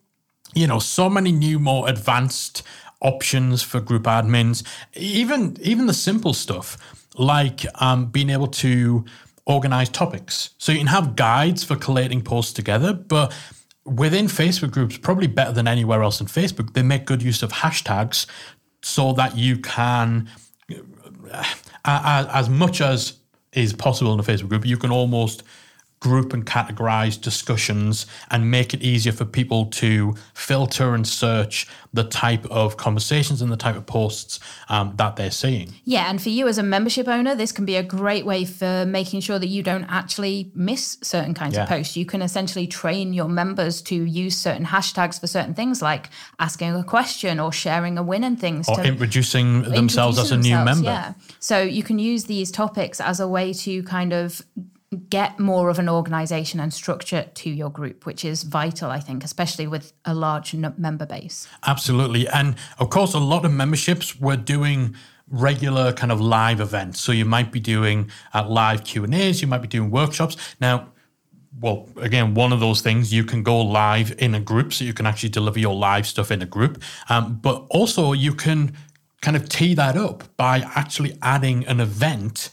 you 0.54 0.66
know, 0.66 0.78
so 0.78 1.08
many 1.08 1.32
new, 1.32 1.58
more 1.58 1.88
advanced 1.88 2.62
options 3.00 3.62
for 3.62 3.80
group 3.80 4.04
admins. 4.04 4.64
Even 4.94 5.56
even 5.60 5.86
the 5.86 5.94
simple 5.94 6.34
stuff 6.34 6.76
like 7.16 7.64
um, 7.80 8.06
being 8.06 8.30
able 8.30 8.48
to 8.48 9.04
organize 9.46 9.88
topics. 9.88 10.50
So 10.58 10.72
you 10.72 10.78
can 10.78 10.86
have 10.86 11.16
guides 11.16 11.64
for 11.64 11.76
collating 11.76 12.22
posts 12.22 12.52
together, 12.52 12.92
but 12.92 13.32
within 13.84 14.26
Facebook 14.26 14.70
groups, 14.70 14.96
probably 14.96 15.26
better 15.26 15.52
than 15.52 15.66
anywhere 15.66 16.02
else 16.02 16.20
in 16.20 16.26
Facebook, 16.26 16.74
they 16.74 16.82
make 16.82 17.04
good 17.04 17.22
use 17.22 17.42
of 17.42 17.52
hashtags 17.52 18.26
so 18.82 19.12
that 19.12 19.36
you 19.36 19.58
can, 19.58 20.28
uh, 21.32 22.26
as 22.32 22.48
much 22.48 22.80
as 22.80 23.14
is 23.52 23.72
possible 23.72 24.12
in 24.12 24.20
a 24.20 24.22
Facebook 24.22 24.48
group, 24.48 24.66
you 24.66 24.76
can 24.76 24.90
almost 24.90 25.42
group 26.00 26.32
and 26.32 26.46
categorize 26.46 27.20
discussions 27.20 28.06
and 28.30 28.50
make 28.50 28.72
it 28.72 28.82
easier 28.82 29.12
for 29.12 29.26
people 29.26 29.66
to 29.66 30.14
filter 30.32 30.94
and 30.94 31.06
search 31.06 31.68
the 31.92 32.04
type 32.04 32.46
of 32.46 32.76
conversations 32.76 33.42
and 33.42 33.50
the 33.52 33.56
type 33.56 33.76
of 33.76 33.84
posts 33.84 34.40
um, 34.68 34.94
that 34.96 35.16
they're 35.16 35.30
seeing. 35.30 35.74
Yeah, 35.84 36.08
and 36.08 36.22
for 36.22 36.28
you 36.28 36.48
as 36.48 36.56
a 36.56 36.62
membership 36.62 37.08
owner, 37.08 37.34
this 37.34 37.52
can 37.52 37.64
be 37.64 37.76
a 37.76 37.82
great 37.82 38.24
way 38.24 38.44
for 38.44 38.86
making 38.86 39.20
sure 39.20 39.38
that 39.38 39.48
you 39.48 39.62
don't 39.62 39.84
actually 39.84 40.50
miss 40.54 40.98
certain 41.02 41.34
kinds 41.34 41.56
yeah. 41.56 41.64
of 41.64 41.68
posts. 41.68 41.96
You 41.96 42.06
can 42.06 42.22
essentially 42.22 42.66
train 42.66 43.12
your 43.12 43.28
members 43.28 43.82
to 43.82 43.94
use 43.94 44.36
certain 44.36 44.64
hashtags 44.64 45.20
for 45.20 45.26
certain 45.26 45.54
things 45.54 45.82
like 45.82 46.10
asking 46.38 46.74
a 46.74 46.84
question 46.84 47.40
or 47.40 47.52
sharing 47.52 47.98
a 47.98 48.02
win 48.02 48.24
and 48.24 48.40
things. 48.40 48.68
Or 48.68 48.76
to, 48.76 48.84
introducing 48.84 49.62
themselves 49.62 50.18
as 50.18 50.30
a 50.30 50.38
new 50.38 50.56
member. 50.56 50.84
Yeah. 50.84 51.14
So 51.40 51.60
you 51.60 51.82
can 51.82 51.98
use 51.98 52.24
these 52.24 52.50
topics 52.50 53.00
as 53.00 53.20
a 53.20 53.28
way 53.28 53.52
to 53.52 53.82
kind 53.82 54.12
of 54.12 54.42
get 55.08 55.38
more 55.38 55.70
of 55.70 55.78
an 55.78 55.88
organization 55.88 56.58
and 56.58 56.74
structure 56.74 57.26
to 57.34 57.50
your 57.50 57.70
group, 57.70 58.06
which 58.06 58.24
is 58.24 58.42
vital, 58.42 58.90
I 58.90 58.98
think, 58.98 59.22
especially 59.22 59.68
with 59.68 59.92
a 60.04 60.14
large 60.14 60.52
member 60.52 61.06
base. 61.06 61.46
Absolutely. 61.66 62.26
And 62.28 62.56
of 62.78 62.90
course, 62.90 63.14
a 63.14 63.20
lot 63.20 63.44
of 63.44 63.52
memberships 63.52 64.18
were 64.18 64.36
doing 64.36 64.96
regular 65.28 65.92
kind 65.92 66.10
of 66.10 66.20
live 66.20 66.60
events. 66.60 67.00
So 67.00 67.12
you 67.12 67.24
might 67.24 67.52
be 67.52 67.60
doing 67.60 68.10
uh, 68.34 68.48
live 68.48 68.82
Q&As, 68.82 69.40
you 69.40 69.46
might 69.46 69.62
be 69.62 69.68
doing 69.68 69.92
workshops. 69.92 70.36
Now, 70.60 70.88
well, 71.60 71.88
again, 71.96 72.34
one 72.34 72.52
of 72.52 72.58
those 72.58 72.80
things 72.80 73.12
you 73.12 73.22
can 73.22 73.44
go 73.44 73.60
live 73.60 74.12
in 74.18 74.34
a 74.34 74.40
group, 74.40 74.72
so 74.72 74.84
you 74.84 74.94
can 74.94 75.06
actually 75.06 75.28
deliver 75.28 75.58
your 75.58 75.74
live 75.74 76.06
stuff 76.06 76.32
in 76.32 76.42
a 76.42 76.46
group. 76.46 76.82
Um, 77.08 77.38
but 77.40 77.66
also, 77.70 78.12
you 78.12 78.34
can 78.34 78.76
kind 79.20 79.36
of 79.36 79.48
tee 79.48 79.74
that 79.74 79.96
up 79.96 80.24
by 80.36 80.60
actually 80.74 81.16
adding 81.22 81.66
an 81.66 81.80
event 81.80 82.50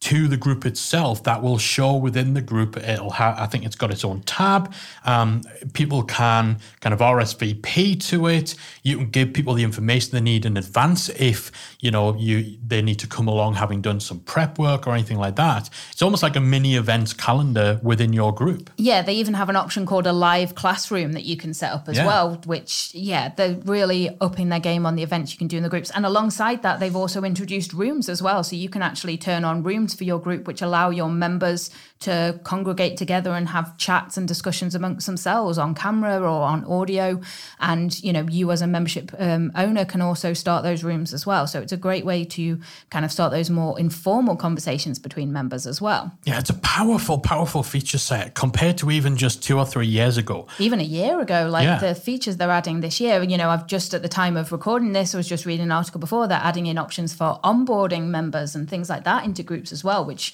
to 0.00 0.28
the 0.28 0.36
group 0.36 0.64
itself 0.64 1.22
that 1.24 1.42
will 1.42 1.58
show 1.58 1.94
within 1.94 2.32
the 2.32 2.40
group. 2.40 2.78
It'll 2.78 3.10
have, 3.10 3.38
I 3.38 3.44
think 3.44 3.66
it's 3.66 3.76
got 3.76 3.90
its 3.90 4.02
own 4.02 4.22
tab. 4.22 4.72
Um, 5.04 5.42
people 5.74 6.02
can 6.04 6.58
kind 6.80 6.94
of 6.94 7.00
RSVP 7.00 8.02
to 8.08 8.26
it. 8.26 8.54
You 8.82 8.96
can 8.96 9.10
give 9.10 9.34
people 9.34 9.52
the 9.52 9.62
information 9.62 10.12
they 10.12 10.22
need 10.22 10.46
in 10.46 10.56
advance 10.56 11.10
if 11.10 11.52
you 11.80 11.90
know 11.90 12.16
you 12.16 12.56
they 12.66 12.80
need 12.80 12.98
to 13.00 13.06
come 13.06 13.28
along 13.28 13.54
having 13.54 13.82
done 13.82 14.00
some 14.00 14.20
prep 14.20 14.58
work 14.58 14.86
or 14.86 14.94
anything 14.94 15.18
like 15.18 15.36
that. 15.36 15.68
It's 15.92 16.00
almost 16.00 16.22
like 16.22 16.34
a 16.34 16.40
mini 16.40 16.76
events 16.76 17.12
calendar 17.12 17.78
within 17.82 18.14
your 18.14 18.34
group. 18.34 18.70
Yeah, 18.78 19.02
they 19.02 19.14
even 19.14 19.34
have 19.34 19.50
an 19.50 19.56
option 19.56 19.84
called 19.84 20.06
a 20.06 20.14
live 20.14 20.54
classroom 20.54 21.12
that 21.12 21.24
you 21.24 21.36
can 21.36 21.52
set 21.52 21.72
up 21.72 21.88
as 21.90 21.98
yeah. 21.98 22.06
well. 22.06 22.40
Which 22.46 22.90
yeah, 22.94 23.34
they're 23.36 23.58
really 23.66 24.16
upping 24.22 24.48
their 24.48 24.60
game 24.60 24.86
on 24.86 24.96
the 24.96 25.02
events 25.02 25.32
you 25.32 25.38
can 25.38 25.46
do 25.46 25.58
in 25.58 25.62
the 25.62 25.68
groups. 25.68 25.90
And 25.90 26.06
alongside 26.06 26.62
that, 26.62 26.80
they've 26.80 26.96
also 26.96 27.22
introduced 27.22 27.74
rooms 27.74 28.08
as 28.08 28.22
well, 28.22 28.42
so 28.42 28.56
you 28.56 28.70
can 28.70 28.80
actually 28.80 29.18
turn 29.18 29.44
on 29.44 29.62
rooms 29.62 29.89
for 29.94 30.04
your 30.04 30.18
group, 30.18 30.46
which 30.46 30.62
allow 30.62 30.90
your 30.90 31.10
members 31.10 31.70
to 32.00 32.40
congregate 32.44 32.96
together 32.96 33.32
and 33.32 33.48
have 33.48 33.76
chats 33.76 34.16
and 34.16 34.26
discussions 34.26 34.74
amongst 34.74 35.06
themselves 35.06 35.58
on 35.58 35.74
camera 35.74 36.18
or 36.18 36.42
on 36.42 36.64
audio. 36.64 37.20
And 37.60 38.02
you 38.02 38.12
know, 38.12 38.26
you 38.28 38.50
as 38.50 38.62
a 38.62 38.66
membership 38.66 39.12
um, 39.18 39.52
owner 39.54 39.84
can 39.84 40.00
also 40.00 40.32
start 40.32 40.62
those 40.62 40.82
rooms 40.82 41.12
as 41.12 41.26
well. 41.26 41.46
So 41.46 41.60
it's 41.60 41.72
a 41.72 41.76
great 41.76 42.06
way 42.06 42.24
to 42.24 42.58
kind 42.88 43.04
of 43.04 43.12
start 43.12 43.32
those 43.32 43.50
more 43.50 43.78
informal 43.78 44.36
conversations 44.36 44.98
between 44.98 45.30
members 45.30 45.66
as 45.66 45.82
well. 45.82 46.12
Yeah, 46.24 46.38
it's 46.38 46.48
a 46.48 46.54
powerful, 46.54 47.18
powerful 47.18 47.62
feature 47.62 47.98
set 47.98 48.34
compared 48.34 48.78
to 48.78 48.90
even 48.90 49.18
just 49.18 49.42
two 49.42 49.58
or 49.58 49.66
three 49.66 49.86
years 49.86 50.16
ago. 50.16 50.46
Even 50.58 50.80
a 50.80 50.84
year 50.84 51.20
ago, 51.20 51.48
like 51.50 51.64
yeah. 51.64 51.78
the 51.78 51.94
features 51.94 52.38
they're 52.38 52.50
adding 52.50 52.80
this 52.80 52.98
year. 52.98 53.22
You 53.22 53.36
know, 53.36 53.50
I've 53.50 53.66
just 53.66 53.92
at 53.92 54.00
the 54.00 54.08
time 54.08 54.38
of 54.38 54.52
recording 54.52 54.92
this, 54.92 55.14
I 55.14 55.18
was 55.18 55.28
just 55.28 55.44
reading 55.44 55.64
an 55.64 55.72
article 55.72 56.00
before 56.00 56.26
they're 56.26 56.38
adding 56.38 56.64
in 56.64 56.78
options 56.78 57.12
for 57.12 57.38
onboarding 57.44 58.06
members 58.06 58.54
and 58.54 58.70
things 58.70 58.88
like 58.88 59.04
that 59.04 59.26
into 59.26 59.42
groups 59.42 59.70
as 59.70 59.84
well, 59.84 60.02
which 60.02 60.32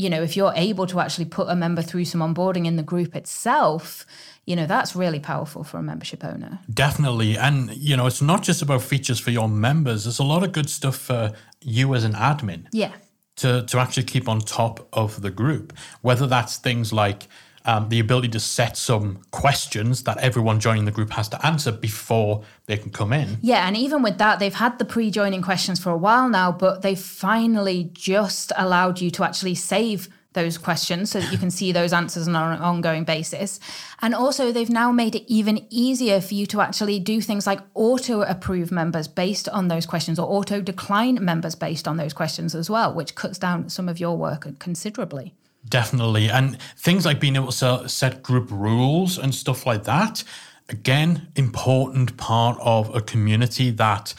you 0.00 0.08
know, 0.08 0.22
if 0.22 0.34
you're 0.34 0.54
able 0.56 0.86
to 0.86 0.98
actually 0.98 1.26
put 1.26 1.48
a 1.48 1.54
member 1.54 1.82
through 1.82 2.06
some 2.06 2.20
onboarding 2.20 2.66
in 2.66 2.76
the 2.76 2.82
group 2.82 3.14
itself, 3.14 4.06
you 4.46 4.56
know, 4.56 4.64
that's 4.64 4.96
really 4.96 5.20
powerful 5.20 5.62
for 5.62 5.76
a 5.76 5.82
membership 5.82 6.24
owner. 6.24 6.58
Definitely. 6.72 7.36
And, 7.36 7.76
you 7.76 7.98
know, 7.98 8.06
it's 8.06 8.22
not 8.22 8.42
just 8.42 8.62
about 8.62 8.80
features 8.80 9.20
for 9.20 9.30
your 9.30 9.48
members, 9.48 10.04
there's 10.04 10.18
a 10.18 10.24
lot 10.24 10.42
of 10.42 10.52
good 10.52 10.70
stuff 10.70 10.96
for 10.96 11.32
you 11.60 11.94
as 11.94 12.04
an 12.04 12.14
admin. 12.14 12.66
Yeah. 12.72 12.92
To, 13.36 13.62
to 13.66 13.78
actually 13.78 14.04
keep 14.04 14.28
on 14.28 14.40
top 14.40 14.86
of 14.92 15.22
the 15.22 15.30
group, 15.30 15.72
whether 16.02 16.26
that's 16.26 16.56
things 16.58 16.92
like 16.92 17.26
um, 17.64 17.88
the 17.88 18.00
ability 18.00 18.28
to 18.28 18.40
set 18.40 18.76
some 18.76 19.20
questions 19.30 20.04
that 20.04 20.18
everyone 20.18 20.60
joining 20.60 20.84
the 20.84 20.90
group 20.90 21.10
has 21.10 21.28
to 21.28 21.46
answer 21.46 21.70
before 21.72 22.42
they 22.66 22.76
can 22.76 22.90
come 22.90 23.12
in. 23.12 23.38
Yeah, 23.42 23.66
and 23.66 23.76
even 23.76 24.02
with 24.02 24.18
that, 24.18 24.38
they've 24.38 24.54
had 24.54 24.78
the 24.78 24.84
pre 24.84 25.10
joining 25.10 25.42
questions 25.42 25.78
for 25.82 25.90
a 25.90 25.96
while 25.96 26.28
now, 26.28 26.52
but 26.52 26.82
they 26.82 26.94
finally 26.94 27.90
just 27.92 28.52
allowed 28.56 29.00
you 29.00 29.10
to 29.12 29.24
actually 29.24 29.54
save 29.54 30.08
those 30.32 30.56
questions 30.58 31.10
so 31.10 31.20
that 31.20 31.32
you 31.32 31.38
can 31.38 31.50
see 31.50 31.72
those 31.72 31.92
answers 31.92 32.28
on 32.28 32.36
an 32.36 32.60
ongoing 32.60 33.04
basis. 33.04 33.58
And 34.00 34.14
also, 34.14 34.52
they've 34.52 34.70
now 34.70 34.92
made 34.92 35.16
it 35.16 35.24
even 35.26 35.66
easier 35.70 36.20
for 36.20 36.34
you 36.34 36.46
to 36.46 36.60
actually 36.60 37.00
do 37.00 37.20
things 37.20 37.46
like 37.46 37.60
auto 37.74 38.22
approve 38.22 38.70
members 38.70 39.08
based 39.08 39.48
on 39.48 39.68
those 39.68 39.86
questions 39.86 40.18
or 40.18 40.30
auto 40.30 40.60
decline 40.60 41.18
members 41.24 41.56
based 41.56 41.88
on 41.88 41.96
those 41.96 42.12
questions 42.12 42.54
as 42.54 42.70
well, 42.70 42.94
which 42.94 43.16
cuts 43.16 43.38
down 43.38 43.68
some 43.68 43.88
of 43.88 43.98
your 43.98 44.16
work 44.16 44.46
considerably. 44.60 45.34
Definitely. 45.68 46.30
And 46.30 46.60
things 46.76 47.04
like 47.04 47.20
being 47.20 47.36
able 47.36 47.52
to 47.52 47.88
set 47.88 48.22
group 48.22 48.50
rules 48.50 49.18
and 49.18 49.34
stuff 49.34 49.66
like 49.66 49.84
that, 49.84 50.24
again, 50.68 51.28
important 51.36 52.16
part 52.16 52.58
of 52.60 52.94
a 52.94 53.00
community 53.00 53.70
that 53.72 54.14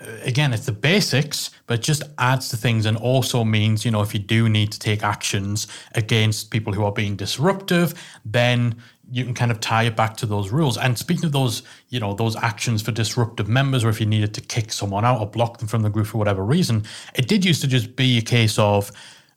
uh, 0.00 0.06
again, 0.22 0.52
it's 0.52 0.66
the 0.66 0.72
basics, 0.72 1.50
but 1.66 1.80
just 1.80 2.02
adds 2.18 2.48
to 2.48 2.56
things 2.56 2.86
and 2.86 2.96
also 2.96 3.44
means, 3.44 3.84
you 3.84 3.90
know, 3.90 4.02
if 4.02 4.12
you 4.12 4.20
do 4.20 4.48
need 4.48 4.72
to 4.72 4.78
take 4.78 5.02
actions 5.02 5.66
against 5.94 6.50
people 6.50 6.72
who 6.72 6.84
are 6.84 6.92
being 6.92 7.16
disruptive, 7.16 7.94
then 8.24 8.76
you 9.10 9.24
can 9.24 9.34
kind 9.34 9.50
of 9.50 9.60
tie 9.60 9.84
it 9.84 9.96
back 9.96 10.16
to 10.16 10.26
those 10.26 10.50
rules. 10.50 10.76
And 10.76 10.98
speaking 10.98 11.26
of 11.26 11.32
those, 11.32 11.62
you 11.90 12.00
know, 12.00 12.14
those 12.14 12.36
actions 12.36 12.82
for 12.82 12.90
disruptive 12.90 13.48
members, 13.48 13.84
or 13.84 13.88
if 13.88 14.00
you 14.00 14.06
needed 14.06 14.34
to 14.34 14.40
kick 14.40 14.72
someone 14.72 15.04
out 15.04 15.20
or 15.20 15.26
block 15.26 15.58
them 15.58 15.68
from 15.68 15.82
the 15.82 15.90
group 15.90 16.06
for 16.06 16.18
whatever 16.18 16.44
reason, 16.44 16.84
it 17.14 17.28
did 17.28 17.44
used 17.44 17.60
to 17.60 17.68
just 17.68 17.94
be 17.96 18.18
a 18.18 18.22
case 18.22 18.58
of 18.58 18.90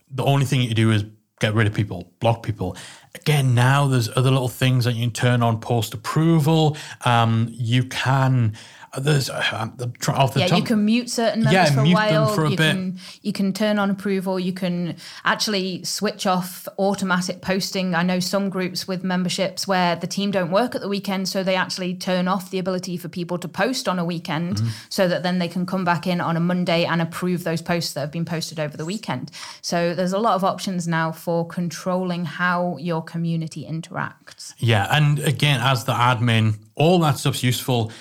the 0.10 0.24
only 0.24 0.46
thing 0.46 0.62
you 0.62 0.74
do 0.74 0.92
is 0.92 1.04
get 1.40 1.54
rid 1.54 1.68
of 1.68 1.74
people, 1.74 2.12
block 2.20 2.44
people. 2.44 2.76
Again, 3.16 3.54
now 3.54 3.88
there's 3.88 4.10
other 4.16 4.32
little 4.32 4.48
things 4.48 4.86
that 4.86 4.94
you 4.94 5.06
can 5.06 5.14
turn 5.14 5.44
on 5.44 5.60
post 5.60 5.94
approval. 5.94 6.78
Um, 7.06 7.48
you 7.52 7.84
can 7.84 8.54
there's 8.98 9.30
uh, 9.30 9.68
the, 9.76 9.92
off 10.14 10.34
the 10.34 10.40
yeah, 10.42 10.48
top. 10.48 10.60
you 10.60 10.64
can 10.66 10.86
mute 10.86 11.10
certain 11.10 11.44
members 11.44 11.54
Yeah, 11.54 11.72
for 11.74 11.80
a 11.82 11.84
mute 11.84 11.96
them 11.98 12.14
while. 12.24 12.34
for 12.34 12.46
a 12.46 12.50
you 12.52 12.58
bit. 12.58 12.72
can 12.74 13.00
you 13.22 13.34
can 13.34 13.54
turn 13.54 13.80
on 13.80 13.90
approval. 13.92 14.40
You 14.40 14.54
can 14.54 14.96
actually 15.26 15.84
switch 15.84 16.26
off 16.26 16.68
automatic 16.80 17.42
posting. 17.42 17.94
I 17.96 18.04
know 18.04 18.20
some 18.20 18.50
groups 18.50 18.88
with 18.88 19.04
memberships 19.04 19.68
where 19.68 19.96
the 19.96 20.08
team 20.08 20.32
don't 20.32 20.52
work 20.52 20.74
at 20.76 20.82
the 20.82 20.88
weekend, 20.88 21.28
so 21.30 21.44
they 21.44 21.56
actually 21.56 21.96
turn 21.96 22.28
off 22.28 22.50
the 22.50 22.60
ability 22.60 22.98
for 22.98 23.10
people 23.10 23.38
to 23.40 23.48
post 23.48 23.88
on 23.88 24.00
a 24.00 24.06
weekend, 24.06 24.58
Mm-hmm. 24.58 24.68
so 24.90 25.08
that 25.08 25.24
then 25.24 25.40
they 25.40 25.48
can 25.48 25.66
come 25.66 25.84
back 25.84 26.08
in 26.08 26.22
on 26.22 26.38
a 26.38 26.40
Monday 26.40 26.86
and 26.86 27.02
approve 27.02 27.44
those 27.44 27.62
posts 27.62 27.94
that 27.94 28.00
have 28.02 28.12
been 28.12 28.26
posted 28.26 28.60
over 28.60 28.78
the 28.78 28.86
weekend. 28.86 29.32
So 29.62 29.94
there's 29.94 30.14
a 30.14 30.20
lot 30.20 30.36
of 30.36 30.44
options 30.44 30.88
now 30.88 31.12
for 31.12 31.46
controlling 31.46 32.26
how 32.26 32.78
your 32.78 33.02
community 33.04 33.66
interacts. 33.70 34.54
Yeah, 34.58 34.88
and 34.90 35.20
again, 35.20 35.60
as 35.62 35.84
the 35.86 35.94
admin, 35.94 36.58
all 36.76 37.00
that 37.00 37.18
stuff's 37.18 37.44
useful. 37.44 37.92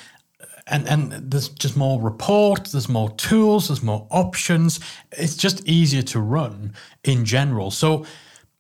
And 0.69 0.89
and 0.89 1.13
there's 1.13 1.49
just 1.49 1.77
more 1.77 2.01
reports, 2.01 2.73
there's 2.73 2.89
more 2.89 3.11
tools, 3.11 3.69
there's 3.69 3.83
more 3.83 4.07
options. 4.11 4.81
It's 5.13 5.37
just 5.37 5.67
easier 5.67 6.03
to 6.03 6.21
run 6.21 6.75
in 7.05 7.25
general. 7.25 7.71
So 7.71 8.05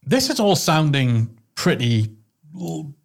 this 0.04 0.30
is 0.30 0.38
all 0.38 0.56
sounding 0.56 1.36
pretty 1.56 2.14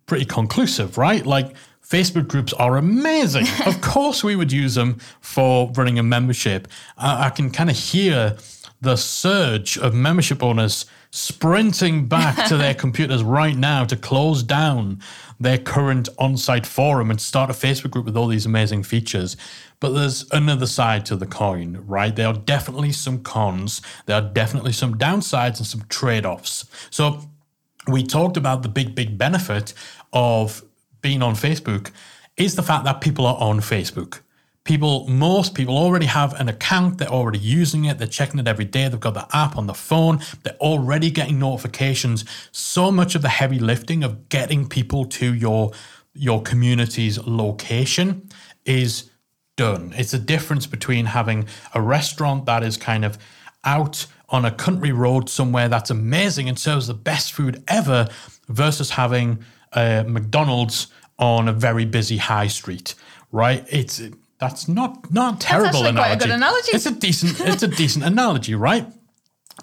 pretty 0.06 0.26
conclusive, 0.26 0.98
right? 0.98 1.26
Like 1.26 1.56
Facebook 1.84 2.28
groups 2.28 2.54
are 2.54 2.78
amazing. 2.78 3.48
of 3.66 3.82
course, 3.82 4.24
we 4.24 4.36
would 4.36 4.52
use 4.52 4.76
them 4.76 5.00
for 5.20 5.72
running 5.76 6.00
a 6.00 6.04
membership. 6.04 6.68
I, 6.98 7.26
I 7.26 7.30
can 7.30 7.50
kind 7.50 7.70
of 7.70 7.78
hear 7.78 8.38
the 8.82 8.96
surge 8.96 9.78
of 9.78 9.94
membership 9.94 10.44
owners 10.44 10.86
sprinting 11.12 12.08
back 12.08 12.48
to 12.48 12.58
their 12.58 12.74
computers 12.86 13.22
right 13.22 13.56
now 13.56 13.84
to 13.86 13.96
close 13.96 14.44
down 14.44 15.00
their 15.40 15.58
current 15.58 16.08
on 16.18 16.38
site 16.38 16.66
forum 16.66 17.12
and 17.12 17.20
start 17.20 17.50
a 17.50 17.54
Facebook 17.54 17.92
group 17.92 18.06
with 18.06 18.16
all 18.16 18.28
these 18.28 18.46
amazing 18.46 18.84
features. 18.84 19.36
But 19.80 19.92
there's 19.92 20.26
another 20.32 20.68
side 20.68 21.06
to 21.08 21.16
the 21.16 21.26
coin, 21.26 21.84
right? 21.86 22.16
There 22.16 22.28
are 22.28 22.34
definitely 22.34 22.92
some 22.92 23.24
cons, 23.24 23.82
there 24.06 24.16
are 24.16 24.22
definitely 24.22 24.74
some 24.74 24.96
downsides 24.96 25.58
and 25.58 25.68
some 25.68 25.84
trade 25.90 26.26
offs. 26.26 26.66
So, 26.90 27.22
we 27.88 28.04
talked 28.04 28.38
about 28.38 28.62
the 28.62 28.70
big, 28.70 28.94
big 28.94 29.18
benefit 29.18 29.74
of 30.14 30.64
being 31.02 31.24
on 31.24 31.34
Facebook 31.34 31.90
is 32.38 32.56
the 32.56 32.64
fact 32.64 32.86
that 32.86 33.02
people 33.02 33.26
are 33.26 33.38
on 33.38 33.60
Facebook. 33.60 34.20
People, 34.64 35.08
most 35.08 35.56
people 35.56 35.76
already 35.76 36.06
have 36.06 36.40
an 36.40 36.48
account, 36.48 37.00
they're 37.00 37.08
already 37.08 37.40
using 37.40 37.86
it, 37.86 37.98
they're 37.98 38.08
checking 38.08 38.40
it 38.40 38.48
every 38.48 38.66
day, 38.66 38.88
they've 38.88 39.00
got 39.00 39.16
the 39.16 39.28
app 39.36 39.58
on 39.58 39.66
the 39.66 39.74
phone, 39.74 40.20
they're 40.44 40.54
already 40.56 41.10
getting 41.10 41.40
notifications. 41.40 42.26
So 42.52 42.92
much 42.92 43.16
of 43.16 43.24
the 43.24 43.30
heavy 43.30 43.58
lifting 43.58 44.04
of 44.04 44.30
getting 44.30 44.68
people 44.68 45.06
to 45.06 45.34
your 45.34 45.72
your 46.14 46.42
community's 46.42 47.18
location 47.26 48.30
is 48.66 49.10
done. 49.56 49.94
It's 49.96 50.14
a 50.14 50.20
difference 50.20 50.68
between 50.68 51.06
having 51.06 51.48
a 51.74 51.82
restaurant 51.82 52.46
that 52.46 52.64
is 52.64 52.78
kind 52.78 53.06
of 53.06 53.18
out 53.64 54.08
on 54.30 54.46
a 54.46 54.52
country 54.52 54.92
road 54.92 55.30
somewhere 55.30 55.70
that's 55.70 55.90
amazing 55.90 56.50
and 56.50 56.58
serves 56.58 56.88
the 56.88 56.94
best 56.94 57.34
food 57.34 57.64
ever 57.68 58.08
versus 58.48 58.92
having 58.92 59.44
a 59.74 60.04
McDonald's 60.08 60.88
on 61.20 61.48
a 61.48 61.54
very 61.54 61.86
busy 61.86 62.18
high 62.18 62.48
street, 62.48 62.96
right? 63.32 63.66
It's 63.70 64.02
that's 64.42 64.68
not 64.68 65.14
not 65.14 65.40
terrible 65.40 65.68
actually 65.68 65.94
quite 65.94 66.22
a 66.22 66.26
analogy. 66.26 66.32
analogy. 66.32 66.72
It's 66.74 66.86
a 66.88 66.92
decent 66.92 67.40
it's 67.40 67.64
a 67.64 67.68
decent 67.68 68.04
analogy, 68.04 68.56
right? 68.56 68.88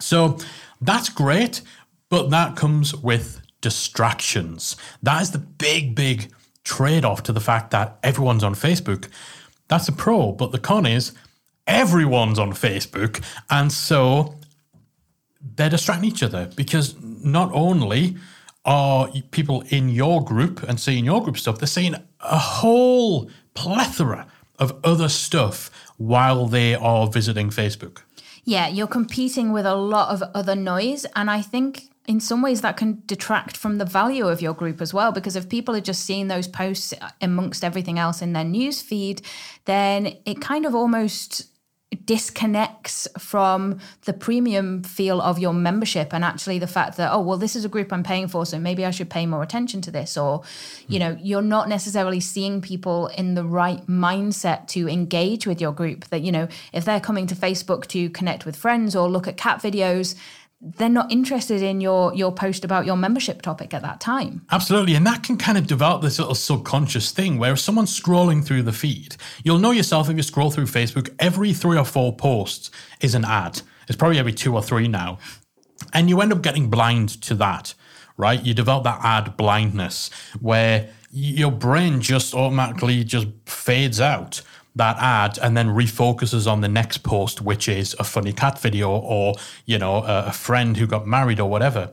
So 0.01 0.39
that's 0.81 1.09
great, 1.09 1.61
but 2.09 2.31
that 2.31 2.57
comes 2.57 2.95
with 2.95 3.43
distractions. 3.61 4.77
That 5.03 5.21
is 5.21 5.33
the 5.33 5.39
big, 5.39 5.97
big 5.97 6.33
trade 6.63 7.05
off 7.05 7.25
to 7.25 7.33
the 7.33 7.41
fact 7.41 7.73
that 7.73 7.99
everyone's 8.05 8.45
on 8.45 8.55
Facebook. 8.55 9.09
That's 9.67 9.89
a 9.89 9.93
pro, 9.93 10.31
but 10.31 10.53
the 10.53 10.61
con 10.61 10.87
is 10.87 11.13
everyone's 11.67 12.39
on 12.39 12.53
Facebook. 12.53 13.21
And 13.51 13.73
so 13.73 14.37
they're 15.57 15.71
distracting 15.71 16.09
each 16.09 16.23
other 16.23 16.51
because 16.55 16.95
not 17.03 17.51
only 17.53 18.17
are 18.65 19.09
people 19.33 19.65
in 19.71 19.89
your 19.89 20.23
group 20.25 20.63
and 20.63 20.79
seeing 20.79 21.05
your 21.05 21.21
group 21.23 21.37
stuff, 21.37 21.59
they're 21.59 21.67
seeing 21.67 21.97
a 22.21 22.39
whole 22.39 23.29
plethora 23.55 24.29
of 24.59 24.79
other 24.85 25.09
stuff 25.09 25.71
while 25.97 26.47
they 26.47 26.75
are 26.75 27.07
visiting 27.07 27.51
Facebook. 27.51 28.03
Yeah, 28.45 28.69
you're 28.69 28.87
competing 28.87 29.53
with 29.53 29.67
a 29.67 29.75
lot 29.75 30.09
of 30.09 30.23
other 30.35 30.55
noise. 30.55 31.05
And 31.15 31.31
I 31.31 31.43
think 31.43 31.83
in 32.07 32.21
some 32.21 32.41
ways 32.41 32.63
that 32.63 32.79
can 32.79 33.03
detract 33.05 33.57
from 33.57 33.77
the 33.77 33.85
value 33.85 34.27
of 34.27 34.41
your 34.41 34.55
group 34.55 34.81
as 34.81 34.95
well. 34.95 35.13
Because 35.13 35.37
if 35.37 35.49
people 35.49 35.77
are 35.77 35.81
just 35.81 36.05
seeing 36.05 36.29
those 36.29 36.49
posts 36.49 36.95
amongst 37.21 37.63
everything 37.63 37.99
else 37.99 38.23
in 38.23 38.33
their 38.33 38.45
news 38.45 38.81
feed, 38.81 39.21
then 39.67 40.17
it 40.25 40.41
kind 40.41 40.65
of 40.65 40.75
almost 40.75 41.47
disconnects 42.05 43.09
from 43.19 43.79
the 44.05 44.13
premium 44.13 44.83
feel 44.83 45.23
of 45.23 45.39
your 45.39 45.55
membership 45.55 46.13
and 46.13 46.23
actually 46.23 46.59
the 46.59 46.67
fact 46.67 46.99
that 46.99 47.11
oh 47.13 47.21
well 47.21 47.39
this 47.39 47.57
is 47.57 47.65
a 47.65 47.69
group 47.69 47.93
I'm 47.93 48.03
paying 48.03 48.29
for 48.29 48.45
so 48.45 48.59
maybe 48.59 48.85
I 48.85 48.91
should 48.91 49.09
pay 49.09 49.25
more 49.25 49.43
attention 49.43 49.81
to 49.83 49.91
this. 49.91 50.17
Or 50.17 50.43
you 50.87 50.99
hmm. 50.99 51.05
know 51.05 51.19
you're 51.21 51.43
not 51.43 51.69
necessarily 51.69 52.21
seeing 52.21 52.61
people 52.61 53.07
in 53.09 53.35
the 53.35 53.45
right 53.45 53.87
mindset 53.87 54.69
to 54.69 54.89
engage 54.89 55.47
with 55.47 55.61
your 55.61 55.73
group. 55.73 56.07
That 56.09 56.21
you 56.23 56.33
know 56.33 56.49
if 56.73 56.85
they're 56.85 57.01
coming 57.01 57.27
to 57.29 57.35
Facebook 57.35 57.87
to 57.89 58.11
connect 58.11 58.45
with 58.45 58.57
friends 58.57 58.95
or 58.95 59.09
look 59.09 59.27
at 59.27 59.37
cat 59.37 59.63
videos 59.63 60.15
they're 60.61 60.89
not 60.89 61.11
interested 61.13 61.63
in 61.63 61.81
your 61.81 62.13
your 62.15 62.33
post 62.33 62.65
about 62.65 62.85
your 62.85 62.97
membership 62.97 63.43
topic 63.43 63.73
at 63.73 63.83
that 63.83 64.01
time 64.01 64.39
Absolutely. 64.51 64.95
And 64.95 65.07
that 65.07 65.23
can 65.23 65.37
kind 65.37 65.57
of 65.59 65.67
develop 65.67 66.03
this 66.03 66.19
little 66.19 66.35
subconscious 66.35 67.13
thing 67.13 67.39
where 67.39 67.53
if 67.53 67.61
someone's 67.61 67.99
scrolling 67.99 68.45
through 68.45 68.63
the 68.63 68.73
feed, 68.73 69.17
you'll 69.45 69.59
know 69.59 69.71
yourself 69.71 70.09
if 70.11 70.17
you 70.17 70.23
scroll 70.23 70.51
through 70.51 70.65
Facebook, 70.65 71.15
every 71.19 71.53
three 71.53 71.79
or 71.79 71.85
four 71.85 72.17
posts 72.17 72.71
is 73.01 73.15
an 73.15 73.25
ad. 73.25 73.63
It's 73.87 73.97
probably 73.97 74.19
every 74.19 74.33
two 74.33 74.55
or 74.55 74.63
three 74.63 74.89
now. 74.89 75.19
And 75.93 76.09
you 76.09 76.21
end 76.21 76.33
up 76.33 76.43
getting 76.43 76.71
blind 76.71 77.21
to 77.23 77.35
that, 77.37 77.75
right? 78.17 78.45
You 78.45 78.55
develop 78.55 78.85
that 78.85 79.01
ad 79.03 79.37
blindness 79.37 80.11
where 80.41 80.89
your 81.11 81.53
brain 81.53 82.01
just 82.01 82.35
automatically 82.35 83.05
just 83.05 83.29
fades 83.47 84.01
out 84.01 84.43
that 84.77 84.97
ad 84.99 85.39
and 85.43 85.57
then 85.57 85.69
refocuses 85.69 86.51
on 86.51 86.61
the 86.61 86.69
next 86.69 86.99
post, 86.99 87.41
which 87.41 87.69
is 87.69 87.95
a 87.99 88.05
funny 88.05 88.33
cat 88.33 88.59
video 88.61 88.91
or, 88.91 89.35
you 89.67 89.79
know, 89.79 90.03
a, 90.05 90.27
a 90.27 90.33
friend 90.33 90.77
who 90.77 90.87
got 90.87 91.07
married 91.07 91.41
or 91.41 91.51
whatever 91.51 91.93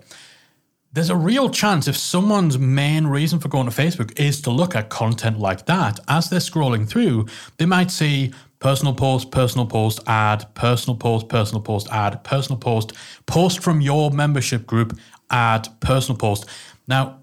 there's 0.96 1.10
a 1.10 1.16
real 1.16 1.50
chance 1.50 1.90
if 1.90 1.98
someone's 1.98 2.58
main 2.58 3.06
reason 3.06 3.38
for 3.38 3.50
going 3.50 3.70
to 3.70 3.72
Facebook 3.72 4.18
is 4.18 4.42
to 4.42 4.50
look 4.50 4.78
at 4.78 4.90
content 4.90 5.38
like 5.38 5.66
that, 5.66 6.00
as 6.08 6.30
they're 6.30 6.40
scrolling 6.40 6.88
through, 6.88 7.26
they 7.58 7.66
might 7.66 7.92
see 7.92 8.34
personal 8.60 8.94
post, 8.94 9.30
personal 9.30 9.68
post, 9.68 10.00
ad, 10.08 10.46
personal 10.54 10.96
post, 10.96 11.28
personal 11.28 11.62
post, 11.62 11.90
ad, 11.92 12.24
personal 12.24 12.58
post, 12.58 12.94
post 13.26 13.62
from 13.62 13.82
your 13.82 14.10
membership 14.10 14.66
group, 14.66 14.98
ad, 15.30 15.68
personal 15.82 16.18
post. 16.18 16.46
Now, 16.88 17.20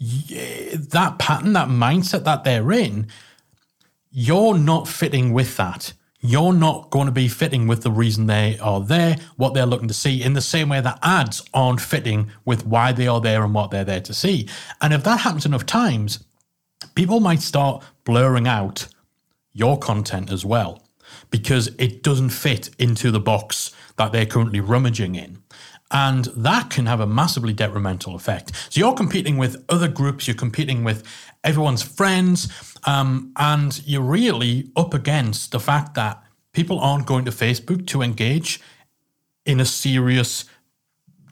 that 0.00 1.14
pattern, 1.20 1.52
that 1.52 1.68
mindset 1.68 2.24
that 2.24 2.42
they're 2.42 2.72
in, 2.72 3.06
you're 4.16 4.56
not 4.56 4.86
fitting 4.86 5.32
with 5.32 5.56
that. 5.56 5.92
You're 6.20 6.52
not 6.52 6.90
going 6.90 7.06
to 7.06 7.12
be 7.12 7.26
fitting 7.26 7.66
with 7.66 7.82
the 7.82 7.90
reason 7.90 8.26
they 8.26 8.56
are 8.60 8.80
there, 8.80 9.16
what 9.36 9.54
they're 9.54 9.66
looking 9.66 9.88
to 9.88 9.94
see, 9.94 10.22
in 10.22 10.34
the 10.34 10.40
same 10.40 10.68
way 10.68 10.80
that 10.80 11.00
ads 11.02 11.42
aren't 11.52 11.80
fitting 11.80 12.30
with 12.44 12.64
why 12.64 12.92
they 12.92 13.08
are 13.08 13.20
there 13.20 13.42
and 13.42 13.52
what 13.52 13.72
they're 13.72 13.84
there 13.84 14.00
to 14.02 14.14
see. 14.14 14.48
And 14.80 14.94
if 14.94 15.02
that 15.02 15.20
happens 15.20 15.44
enough 15.44 15.66
times, 15.66 16.24
people 16.94 17.18
might 17.18 17.42
start 17.42 17.84
blurring 18.04 18.46
out 18.46 18.86
your 19.52 19.78
content 19.80 20.30
as 20.30 20.44
well 20.44 20.86
because 21.30 21.68
it 21.78 22.04
doesn't 22.04 22.30
fit 22.30 22.70
into 22.78 23.10
the 23.10 23.20
box 23.20 23.74
that 23.96 24.12
they're 24.12 24.26
currently 24.26 24.60
rummaging 24.60 25.16
in. 25.16 25.42
And 25.94 26.24
that 26.36 26.70
can 26.70 26.86
have 26.86 26.98
a 26.98 27.06
massively 27.06 27.52
detrimental 27.52 28.16
effect. 28.16 28.50
So 28.68 28.80
you're 28.80 28.94
competing 28.94 29.38
with 29.38 29.64
other 29.68 29.86
groups, 29.86 30.26
you're 30.26 30.34
competing 30.34 30.82
with 30.82 31.04
everyone's 31.44 31.84
friends, 31.84 32.52
um, 32.82 33.32
and 33.36 33.80
you're 33.86 34.02
really 34.02 34.70
up 34.76 34.92
against 34.92 35.52
the 35.52 35.60
fact 35.60 35.94
that 35.94 36.20
people 36.52 36.80
aren't 36.80 37.06
going 37.06 37.24
to 37.26 37.30
Facebook 37.30 37.86
to 37.86 38.02
engage 38.02 38.60
in 39.46 39.60
a 39.60 39.64
serious 39.64 40.46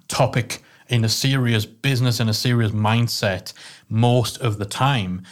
topic, 0.06 0.62
in 0.88 1.04
a 1.04 1.08
serious 1.08 1.66
business, 1.66 2.20
in 2.20 2.28
a 2.28 2.34
serious 2.34 2.70
mindset 2.70 3.52
most 3.88 4.38
of 4.38 4.58
the 4.58 4.64
time. 4.64 5.22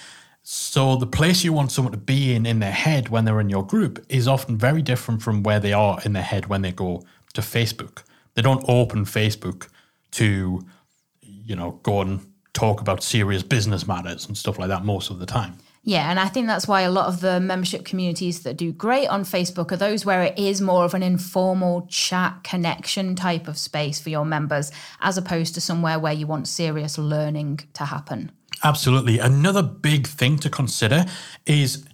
So 0.42 0.96
the 0.96 1.06
place 1.06 1.44
you 1.44 1.52
want 1.52 1.70
someone 1.70 1.92
to 1.92 1.98
be 1.98 2.34
in 2.34 2.46
in 2.46 2.58
their 2.58 2.72
head 2.72 3.10
when 3.10 3.26
they're 3.26 3.40
in 3.40 3.48
your 3.48 3.64
group 3.64 4.04
is 4.08 4.26
often 4.26 4.58
very 4.58 4.82
different 4.82 5.22
from 5.22 5.44
where 5.44 5.60
they 5.60 5.72
are 5.72 6.00
in 6.04 6.14
their 6.14 6.24
head 6.24 6.46
when 6.46 6.62
they 6.62 6.72
go 6.72 7.04
to 7.34 7.42
Facebook. 7.42 8.02
They 8.34 8.42
don't 8.42 8.64
open 8.68 9.04
Facebook 9.04 9.68
to, 10.12 10.64
you 11.22 11.56
know, 11.56 11.80
go 11.82 12.00
and 12.00 12.26
talk 12.52 12.80
about 12.80 13.02
serious 13.02 13.42
business 13.42 13.86
matters 13.86 14.26
and 14.26 14.36
stuff 14.36 14.58
like 14.58 14.68
that 14.68 14.84
most 14.84 15.10
of 15.10 15.18
the 15.18 15.26
time. 15.26 15.58
Yeah, 15.82 16.10
and 16.10 16.20
I 16.20 16.26
think 16.26 16.46
that's 16.46 16.68
why 16.68 16.82
a 16.82 16.90
lot 16.90 17.06
of 17.06 17.20
the 17.20 17.40
membership 17.40 17.86
communities 17.86 18.42
that 18.42 18.58
do 18.58 18.70
great 18.70 19.06
on 19.06 19.24
Facebook 19.24 19.72
are 19.72 19.76
those 19.76 20.04
where 20.04 20.22
it 20.22 20.38
is 20.38 20.60
more 20.60 20.84
of 20.84 20.92
an 20.92 21.02
informal 21.02 21.86
chat 21.88 22.44
connection 22.44 23.16
type 23.16 23.48
of 23.48 23.56
space 23.56 23.98
for 23.98 24.10
your 24.10 24.26
members, 24.26 24.70
as 25.00 25.16
opposed 25.16 25.54
to 25.54 25.60
somewhere 25.60 25.98
where 25.98 26.12
you 26.12 26.26
want 26.26 26.48
serious 26.48 26.98
learning 26.98 27.60
to 27.72 27.86
happen. 27.86 28.30
Absolutely. 28.62 29.18
Another 29.18 29.62
big 29.62 30.06
thing 30.06 30.36
to 30.40 30.50
consider 30.50 31.06
is 31.46 31.86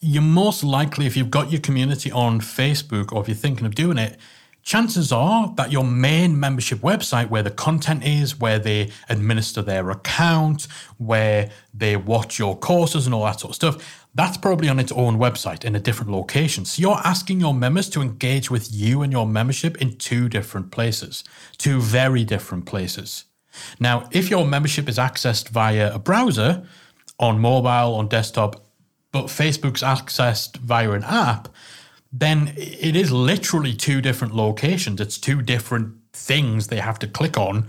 you're 0.00 0.22
most 0.22 0.62
likely, 0.62 1.06
if 1.06 1.16
you've 1.16 1.30
got 1.30 1.50
your 1.50 1.62
community 1.62 2.12
on 2.12 2.40
Facebook 2.40 3.10
or 3.10 3.22
if 3.22 3.28
you're 3.28 3.34
thinking 3.34 3.64
of 3.64 3.74
doing 3.74 3.96
it, 3.96 4.18
chances 4.64 5.12
are 5.12 5.52
that 5.56 5.70
your 5.70 5.84
main 5.84 6.38
membership 6.40 6.78
website, 6.80 7.28
where 7.28 7.42
the 7.42 7.50
content 7.50 8.04
is, 8.04 8.40
where 8.40 8.58
they 8.58 8.90
administer 9.08 9.62
their 9.62 9.90
account, 9.90 10.66
where 10.98 11.50
they 11.72 11.96
watch 11.96 12.38
your 12.38 12.56
courses 12.56 13.06
and 13.06 13.14
all 13.14 13.24
that 13.24 13.40
sort 13.40 13.50
of 13.50 13.56
stuff, 13.56 14.06
that's 14.14 14.36
probably 14.36 14.68
on 14.68 14.80
its 14.80 14.92
own 14.92 15.18
website 15.18 15.64
in 15.64 15.76
a 15.76 15.80
different 15.80 16.10
location. 16.10 16.64
So 16.64 16.80
you're 16.80 17.00
asking 17.04 17.40
your 17.40 17.52
members 17.52 17.88
to 17.90 18.00
engage 18.00 18.50
with 18.50 18.72
you 18.72 19.02
and 19.02 19.12
your 19.12 19.26
membership 19.26 19.76
in 19.82 19.96
two 19.96 20.28
different 20.28 20.70
places, 20.70 21.24
two 21.58 21.80
very 21.80 22.24
different 22.24 22.64
places. 22.64 23.24
Now, 23.78 24.08
if 24.12 24.30
your 24.30 24.46
membership 24.46 24.88
is 24.88 24.98
accessed 24.98 25.48
via 25.50 25.94
a 25.94 25.98
browser 25.98 26.66
on 27.18 27.38
mobile, 27.38 27.94
on 27.94 28.08
desktop, 28.08 28.64
but 29.12 29.26
Facebook's 29.26 29.82
accessed 29.82 30.56
via 30.56 30.90
an 30.92 31.04
app, 31.04 31.48
then 32.16 32.52
it 32.56 32.94
is 32.94 33.10
literally 33.10 33.74
two 33.74 34.00
different 34.00 34.36
locations. 34.36 35.00
It's 35.00 35.18
two 35.18 35.42
different 35.42 35.96
things 36.12 36.68
they 36.68 36.78
have 36.78 36.98
to 37.00 37.08
click 37.08 37.36
on, 37.36 37.68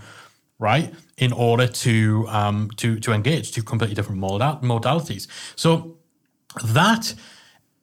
right, 0.60 0.94
in 1.18 1.32
order 1.32 1.66
to 1.66 2.26
um, 2.28 2.70
to 2.76 3.00
to 3.00 3.12
engage. 3.12 3.50
Two 3.50 3.64
completely 3.64 3.96
different 3.96 4.20
modal- 4.20 4.60
modalities. 4.62 5.26
So 5.56 5.96
that 6.64 7.12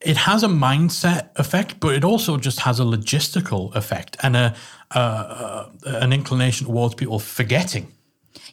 it 0.00 0.16
has 0.16 0.42
a 0.42 0.48
mindset 0.48 1.28
effect, 1.36 1.80
but 1.80 1.94
it 1.94 2.02
also 2.02 2.38
just 2.38 2.60
has 2.60 2.80
a 2.80 2.84
logistical 2.84 3.74
effect 3.74 4.16
and 4.22 4.36
a, 4.36 4.54
uh, 4.90 5.68
an 5.84 6.12
inclination 6.12 6.66
towards 6.66 6.94
people 6.94 7.18
forgetting 7.18 7.94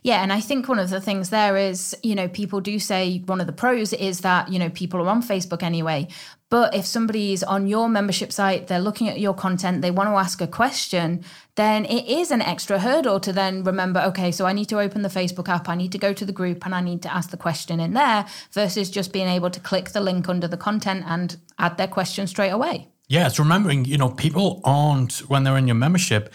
yeah, 0.04 0.24
and 0.24 0.34
I 0.34 0.40
think 0.40 0.68
one 0.68 0.80
of 0.80 0.90
the 0.90 1.00
things 1.00 1.30
there 1.30 1.58
is, 1.58 1.96
you 2.02 2.16
know, 2.16 2.28
people 2.28 2.60
do 2.60 2.80
say 2.80 3.20
one 3.26 3.40
of 3.40 3.46
the 3.46 3.54
pros 3.54 3.94
is 3.94 4.22
that, 4.22 4.52
you 4.52 4.58
know, 4.58 4.70
people 4.70 5.00
are 5.00 5.08
on 5.08 5.22
Facebook 5.22 5.62
anyway. 5.62 6.08
But 6.52 6.76
if 6.76 6.86
somebody's 6.86 7.44
on 7.44 7.68
your 7.68 7.88
membership 7.88 8.30
site, 8.34 8.68
they're 8.68 8.82
looking 8.82 9.08
at 9.08 9.22
your 9.22 9.34
content, 9.34 9.82
they 9.82 9.90
want 9.90 10.10
to 10.10 10.16
ask 10.16 10.42
a 10.42 10.48
question, 10.48 11.24
then 11.56 11.86
it 11.86 12.06
is 12.06 12.30
an 12.30 12.42
extra 12.42 12.78
hurdle 12.78 13.22
to 13.22 13.32
then 13.32 13.64
remember, 13.64 14.02
okay, 14.08 14.34
so 14.34 14.46
I 14.46 14.52
need 14.52 14.68
to 14.68 14.78
open 14.78 15.02
the 15.02 15.08
Facebook 15.08 15.48
app, 15.48 15.70
I 15.70 15.76
need 15.76 15.94
to 15.94 15.98
go 15.98 16.12
to 16.12 16.26
the 16.26 16.34
group 16.34 16.66
and 16.66 16.76
I 16.76 16.82
need 16.82 17.02
to 17.04 17.14
ask 17.14 17.30
the 17.30 17.38
question 17.38 17.80
in 17.80 17.94
there 17.94 18.26
versus 18.52 18.90
just 18.90 19.14
being 19.14 19.30
able 19.30 19.50
to 19.50 19.62
click 19.62 19.92
the 19.92 20.02
link 20.02 20.28
under 20.28 20.46
the 20.46 20.58
content 20.58 21.06
and 21.08 21.38
add 21.58 21.78
their 21.78 21.88
question 21.88 22.28
straight 22.28 22.50
away. 22.50 22.90
Yeah, 23.08 23.28
it's 23.28 23.40
remembering, 23.40 23.86
you 23.86 23.98
know, 23.98 24.10
people 24.10 24.60
aren't, 24.66 25.20
when 25.30 25.46
they're 25.46 25.58
in 25.58 25.68
your 25.68 25.76
membership, 25.76 26.34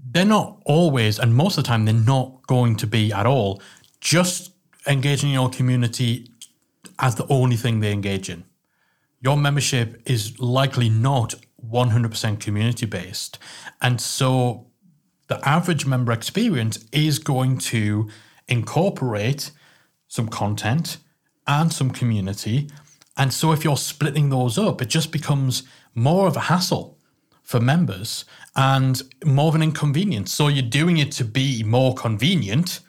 they're 0.00 0.24
not 0.24 0.60
always, 0.64 1.20
and 1.20 1.32
most 1.32 1.56
of 1.56 1.62
the 1.62 1.68
time, 1.68 1.84
they're 1.84 1.94
not 1.94 2.44
going 2.48 2.74
to 2.74 2.88
be 2.88 3.12
at 3.12 3.24
all 3.24 3.62
just 4.00 4.50
engaging 4.88 5.30
your 5.30 5.48
community 5.48 6.28
as 6.98 7.14
the 7.14 7.26
only 7.28 7.54
thing 7.54 7.78
they 7.78 7.92
engage 7.92 8.28
in. 8.28 8.42
Your 9.20 9.36
membership 9.36 10.02
is 10.06 10.38
likely 10.38 10.88
not 10.88 11.34
100% 11.66 12.40
community 12.40 12.86
based. 12.86 13.38
And 13.80 14.00
so 14.00 14.68
the 15.26 15.46
average 15.46 15.86
member 15.86 16.12
experience 16.12 16.84
is 16.92 17.18
going 17.18 17.58
to 17.58 18.08
incorporate 18.46 19.50
some 20.06 20.28
content 20.28 20.98
and 21.46 21.72
some 21.72 21.90
community. 21.90 22.70
And 23.16 23.32
so 23.32 23.52
if 23.52 23.64
you're 23.64 23.76
splitting 23.76 24.30
those 24.30 24.56
up, 24.56 24.80
it 24.80 24.88
just 24.88 25.10
becomes 25.10 25.64
more 25.94 26.28
of 26.28 26.36
a 26.36 26.40
hassle 26.40 26.98
for 27.42 27.58
members 27.58 28.24
and 28.54 29.02
more 29.24 29.48
of 29.48 29.54
an 29.54 29.62
inconvenience. 29.62 30.32
So 30.32 30.48
you're 30.48 30.62
doing 30.62 30.98
it 30.98 31.10
to 31.12 31.24
be 31.24 31.62
more 31.62 31.94
convenient, 31.94 32.80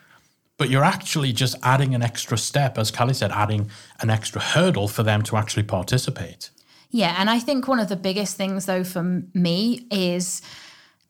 but 0.60 0.68
you're 0.68 0.84
actually 0.84 1.32
just 1.32 1.56
adding 1.62 1.94
an 1.94 2.02
extra 2.02 2.36
step, 2.36 2.76
as 2.76 2.90
Callie 2.90 3.14
said, 3.14 3.32
adding 3.32 3.70
an 4.00 4.10
extra 4.10 4.42
hurdle 4.42 4.88
for 4.88 5.02
them 5.02 5.22
to 5.22 5.38
actually 5.38 5.62
participate. 5.62 6.50
Yeah, 6.90 7.16
and 7.16 7.30
I 7.30 7.38
think 7.38 7.66
one 7.66 7.80
of 7.80 7.88
the 7.88 7.96
biggest 7.96 8.36
things, 8.36 8.66
though, 8.66 8.84
for 8.84 9.22
me 9.32 9.86
is 9.90 10.42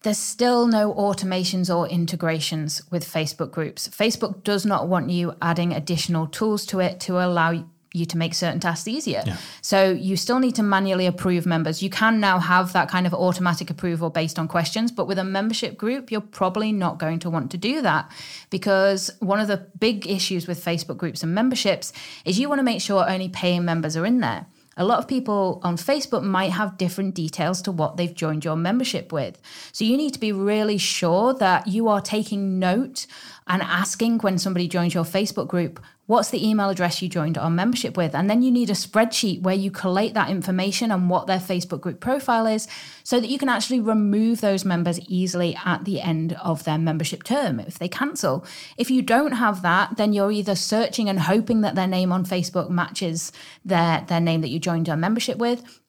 there's 0.03 0.19
still 0.19 0.69
no 0.69 0.95
automations 0.95 1.69
or 1.69 1.89
integrations 1.89 2.81
with 2.93 3.05
Facebook 3.05 3.51
groups. 3.51 3.89
Facebook 3.89 4.45
does 4.45 4.65
not 4.65 4.87
want 4.87 5.11
you 5.11 5.35
adding 5.43 5.73
additional 5.73 6.29
tools 6.29 6.65
to 6.67 6.79
it 6.79 7.01
to 7.01 7.19
allow 7.19 7.65
you 7.92 8.07
to 8.07 8.16
make 8.16 8.35
certain 8.35 8.61
tasks 8.61 8.87
easier. 8.87 9.22
Yeah. 9.26 9.37
So 9.62 9.90
you 9.90 10.16
still 10.16 10.38
need 10.38 10.55
to 10.57 10.62
manually 10.62 11.07
approve 11.07 11.44
members. 11.44 11.83
You 11.83 11.90
can 11.90 12.20
now 12.20 12.38
have 12.38 12.72
that 12.72 12.88
kind 12.88 13.07
of 13.07 13.12
automatic 13.12 13.68
approval 13.68 14.11
based 14.11 14.38
on 14.38 14.46
questions, 14.46 14.92
but 14.92 15.07
with 15.07 15.18
a 15.18 15.24
membership 15.24 15.76
group, 15.76 16.11
you're 16.11 16.20
probably 16.20 16.70
not 16.72 16.98
going 16.98 17.18
to 17.20 17.31
want 17.31 17.50
to 17.50 17.59
do 17.59 17.83
that 17.83 18.11
because 18.50 19.11
one 19.18 19.40
of 19.40 19.48
the 19.48 19.66
big 19.79 20.07
issues 20.07 20.46
with 20.46 20.64
Facebook 20.64 20.98
groups 20.98 21.22
and 21.22 21.35
memberships 21.35 21.92
is 22.24 22.38
you 22.38 22.48
want 22.48 22.61
to 22.61 22.64
make 22.64 22.81
sure 22.81 23.09
only 23.09 23.29
paying 23.29 23.64
members 23.64 23.96
are 23.96 24.07
in 24.07 24.20
there. 24.20 24.46
A 24.76 24.85
lot 24.85 24.98
of 24.98 25.09
people 25.09 25.61
on 25.62 25.76
Facebook 25.76 26.22
might 26.22 26.53
have 26.53 26.79
different 26.79 27.14
details 27.14 27.61
to 27.62 27.72
what 27.72 27.96
they've 27.96 28.14
joined 28.14 28.44
your 28.44 28.57
membership 28.57 29.12
with. 29.12 29.38
So 29.72 29.85
you 29.85 29.96
need 29.96 30.14
to 30.14 30.20
be 30.20 30.33
really 30.33 30.79
sure 30.79 31.35
that 31.35 31.66
you 31.66 31.88
are 31.88 32.00
taking 32.00 32.59
note 32.59 33.07
and 33.51 33.63
asking 33.63 34.19
when 34.19 34.39
somebody 34.39 34.69
joins 34.69 34.95
your 34.95 35.03
Facebook 35.03 35.49
group, 35.49 35.83
what's 36.07 36.31
the 36.31 36.49
email 36.49 36.71
address 36.71 37.03
you 37.03 37.09
joined 37.09 37.37
our 37.37 37.51
membership 37.51 37.97
with? 37.97 38.15
And 38.15 38.31
then 38.31 38.43
you 38.43 38.51
need 38.53 38.71
a 38.71 38.75
spreadsheet 38.75 39.43
where 39.43 39.57
you 39.57 39.73
collate 39.73 40.15
that 40.15 40.31
information 40.31 40.93
and 40.93 41.11
what 41.11 41.27
their 41.27 41.41
Facebook 41.41 41.81
group 41.81 41.99
profile 41.99 42.47
is 42.47 42.69
so 43.03 43.19
that 43.19 43.29
you 43.29 43.39
can 43.39 43.49
actually 43.49 43.81
remove 43.81 44.41
those 44.41 44.65
members 44.65 45.01
easily 45.09 45.59
at 45.65 45.85
the 45.85 46.01
end 46.01 46.35
of 46.35 46.63
their 46.63 46.79
membership 46.79 47.25
term 47.25 47.59
if 47.59 47.77
they 47.77 47.89
cancel. 47.89 48.47
If 48.79 48.89
you 48.89 49.03
don't 49.03 49.33
have 49.33 49.63
that, 49.63 49.97
then 49.97 50.13
you're 50.13 50.31
either 50.31 50.55
searching 50.55 51.09
and 51.09 51.19
hoping 51.19 51.63
that 51.63 51.75
their 51.75 51.89
name 51.89 52.13
on 52.13 52.25
Facebook 52.25 52.71
matches 52.71 53.33
their, 53.65 54.05
their 54.07 54.21
name 54.21 54.43
that 54.43 54.51
you 54.51 54.61
joined 54.61 54.89
our 54.89 54.97
membership 54.97 55.39
with, 55.39 55.81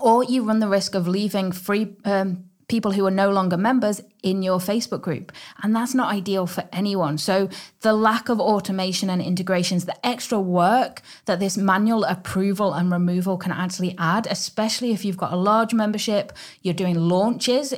or 0.00 0.22
you 0.22 0.44
run 0.44 0.60
the 0.60 0.68
risk 0.68 0.94
of 0.94 1.08
leaving 1.08 1.50
free 1.50 1.96
um, 2.04 2.49
people 2.70 2.92
who 2.92 3.04
are 3.04 3.10
no 3.10 3.30
longer 3.30 3.56
members 3.56 4.00
in 4.22 4.42
your 4.42 4.58
Facebook 4.58 5.02
group. 5.02 5.32
And 5.62 5.74
that's 5.74 5.94
not 5.94 6.14
ideal 6.14 6.46
for 6.46 6.64
anyone. 6.72 7.18
So, 7.18 7.50
the 7.80 7.92
lack 7.92 8.28
of 8.28 8.40
automation 8.40 9.10
and 9.10 9.20
integrations, 9.20 9.84
the 9.84 10.06
extra 10.06 10.40
work 10.40 11.02
that 11.24 11.40
this 11.40 11.56
manual 11.58 12.04
approval 12.04 12.72
and 12.72 12.92
removal 12.92 13.36
can 13.36 13.52
actually 13.52 13.94
add, 13.98 14.26
especially 14.30 14.92
if 14.92 15.04
you've 15.04 15.16
got 15.16 15.32
a 15.32 15.36
large 15.36 15.74
membership, 15.74 16.32
you're 16.62 16.74
doing 16.74 16.96
launches 16.96 17.74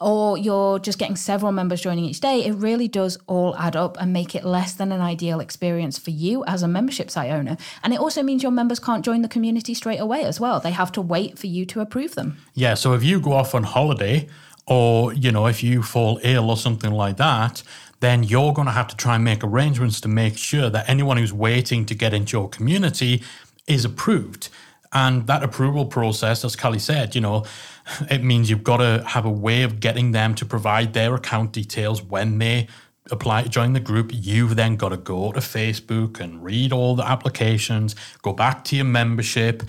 or 0.00 0.38
you're 0.38 0.78
just 0.78 0.98
getting 0.98 1.16
several 1.16 1.50
members 1.50 1.80
joining 1.80 2.04
each 2.04 2.20
day, 2.20 2.44
it 2.44 2.52
really 2.52 2.86
does 2.86 3.18
all 3.26 3.56
add 3.56 3.74
up 3.74 3.96
and 4.00 4.12
make 4.12 4.34
it 4.34 4.44
less 4.44 4.74
than 4.74 4.92
an 4.92 5.00
ideal 5.00 5.40
experience 5.40 5.98
for 5.98 6.10
you 6.10 6.44
as 6.46 6.62
a 6.62 6.68
membership 6.68 7.10
site 7.10 7.32
owner. 7.32 7.56
And 7.82 7.92
it 7.92 7.98
also 7.98 8.22
means 8.22 8.42
your 8.42 8.52
members 8.52 8.78
can't 8.78 9.04
join 9.04 9.22
the 9.22 9.28
community 9.28 9.74
straight 9.74 10.00
away 10.00 10.22
as 10.22 10.38
well. 10.38 10.60
They 10.60 10.70
have 10.70 10.92
to 10.92 11.02
wait 11.02 11.38
for 11.38 11.48
you 11.48 11.66
to 11.66 11.80
approve 11.80 12.14
them. 12.14 12.36
Yeah. 12.54 12.74
So 12.74 12.92
if 12.92 13.02
you 13.02 13.20
go 13.20 13.32
off 13.32 13.54
on 13.54 13.64
holiday, 13.64 14.28
or 14.66 15.12
you 15.14 15.32
know, 15.32 15.46
if 15.46 15.62
you 15.62 15.82
fall 15.82 16.20
ill 16.22 16.50
or 16.50 16.56
something 16.56 16.92
like 16.92 17.16
that, 17.16 17.62
then 18.00 18.22
you're 18.22 18.52
going 18.52 18.66
to 18.66 18.72
have 18.72 18.86
to 18.88 18.96
try 18.96 19.16
and 19.16 19.24
make 19.24 19.42
arrangements 19.42 20.00
to 20.02 20.08
make 20.08 20.38
sure 20.38 20.70
that 20.70 20.88
anyone 20.88 21.16
who's 21.16 21.32
waiting 21.32 21.84
to 21.86 21.94
get 21.94 22.14
into 22.14 22.36
your 22.36 22.48
community 22.48 23.22
is 23.66 23.84
approved. 23.84 24.48
And 24.92 25.26
that 25.26 25.42
approval 25.42 25.84
process, 25.84 26.44
as 26.44 26.56
Callie 26.56 26.78
said, 26.78 27.14
you 27.14 27.20
know, 27.20 27.44
it 28.10 28.22
means 28.22 28.50
you've 28.50 28.64
got 28.64 28.78
to 28.78 29.04
have 29.06 29.24
a 29.24 29.30
way 29.30 29.62
of 29.62 29.80
getting 29.80 30.12
them 30.12 30.34
to 30.36 30.46
provide 30.46 30.92
their 30.92 31.14
account 31.14 31.52
details 31.52 32.02
when 32.02 32.38
they 32.38 32.68
apply 33.10 33.42
to 33.42 33.48
join 33.48 33.72
the 33.72 33.80
group. 33.80 34.10
You've 34.12 34.56
then 34.56 34.76
got 34.76 34.90
to 34.90 34.96
go 34.96 35.32
to 35.32 35.40
Facebook 35.40 36.20
and 36.20 36.42
read 36.42 36.72
all 36.72 36.94
the 36.94 37.06
applications, 37.06 37.94
go 38.22 38.32
back 38.32 38.64
to 38.64 38.76
your 38.76 38.84
membership, 38.84 39.62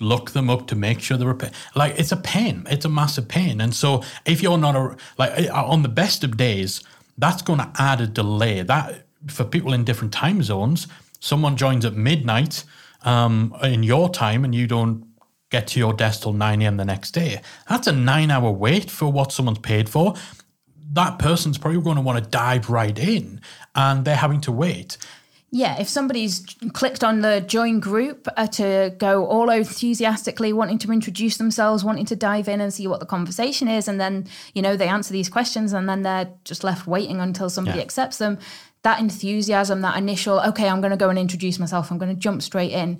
look 0.00 0.32
them 0.32 0.50
up 0.50 0.66
to 0.66 0.74
make 0.74 1.00
sure 1.00 1.16
they're 1.16 1.36
like 1.74 1.98
it's 1.98 2.12
a 2.12 2.16
pain. 2.16 2.66
It's 2.68 2.84
a 2.84 2.88
massive 2.88 3.28
pain. 3.28 3.60
And 3.60 3.74
so 3.74 4.02
if 4.26 4.42
you're 4.42 4.58
not 4.58 4.74
a 4.74 4.96
like 5.18 5.50
on 5.50 5.82
the 5.82 5.88
best 5.88 6.24
of 6.24 6.36
days, 6.36 6.82
that's 7.18 7.42
going 7.42 7.60
to 7.60 7.70
add 7.78 8.00
a 8.00 8.06
delay. 8.06 8.62
That 8.62 9.06
for 9.28 9.44
people 9.44 9.72
in 9.72 9.84
different 9.84 10.12
time 10.12 10.42
zones, 10.42 10.88
someone 11.20 11.56
joins 11.56 11.84
at 11.84 11.94
midnight 11.94 12.64
um, 13.02 13.54
in 13.62 13.82
your 13.82 14.08
time 14.08 14.44
and 14.44 14.54
you 14.54 14.66
don't 14.66 15.06
get 15.52 15.68
to 15.68 15.78
your 15.78 15.92
desk 15.92 16.22
till 16.22 16.32
9 16.32 16.62
a.m. 16.62 16.78
the 16.78 16.84
next 16.84 17.12
day. 17.12 17.40
That's 17.68 17.86
a 17.86 17.92
nine 17.92 18.30
hour 18.30 18.50
wait 18.50 18.90
for 18.90 19.12
what 19.12 19.30
someone's 19.30 19.58
paid 19.58 19.88
for. 19.88 20.14
That 20.92 21.18
person's 21.18 21.58
probably 21.58 21.80
going 21.80 21.96
to 21.96 22.02
want 22.02 22.22
to 22.22 22.28
dive 22.28 22.68
right 22.68 22.98
in 22.98 23.40
and 23.74 24.04
they're 24.04 24.16
having 24.16 24.40
to 24.42 24.52
wait. 24.52 24.98
Yeah, 25.54 25.78
if 25.78 25.86
somebody's 25.86 26.46
clicked 26.72 27.04
on 27.04 27.20
the 27.20 27.42
join 27.46 27.78
group 27.78 28.26
uh, 28.38 28.46
to 28.46 28.94
go 28.96 29.26
all 29.26 29.50
enthusiastically, 29.50 30.54
wanting 30.54 30.78
to 30.78 30.90
introduce 30.90 31.36
themselves, 31.36 31.84
wanting 31.84 32.06
to 32.06 32.16
dive 32.16 32.48
in 32.48 32.62
and 32.62 32.72
see 32.72 32.86
what 32.86 33.00
the 33.00 33.06
conversation 33.06 33.68
is, 33.68 33.86
and 33.86 34.00
then, 34.00 34.26
you 34.54 34.62
know, 34.62 34.78
they 34.78 34.88
answer 34.88 35.12
these 35.12 35.28
questions 35.28 35.74
and 35.74 35.86
then 35.86 36.00
they're 36.02 36.30
just 36.44 36.64
left 36.64 36.86
waiting 36.86 37.20
until 37.20 37.50
somebody 37.50 37.78
yeah. 37.78 37.84
accepts 37.84 38.16
them, 38.16 38.38
that 38.82 38.98
enthusiasm, 38.98 39.82
that 39.82 39.98
initial, 39.98 40.40
okay, 40.40 40.68
I'm 40.68 40.80
going 40.80 40.90
to 40.90 40.96
go 40.96 41.10
and 41.10 41.18
introduce 41.18 41.58
myself, 41.58 41.90
I'm 41.90 41.98
going 41.98 42.14
to 42.14 42.18
jump 42.18 42.40
straight 42.40 42.72
in, 42.72 42.98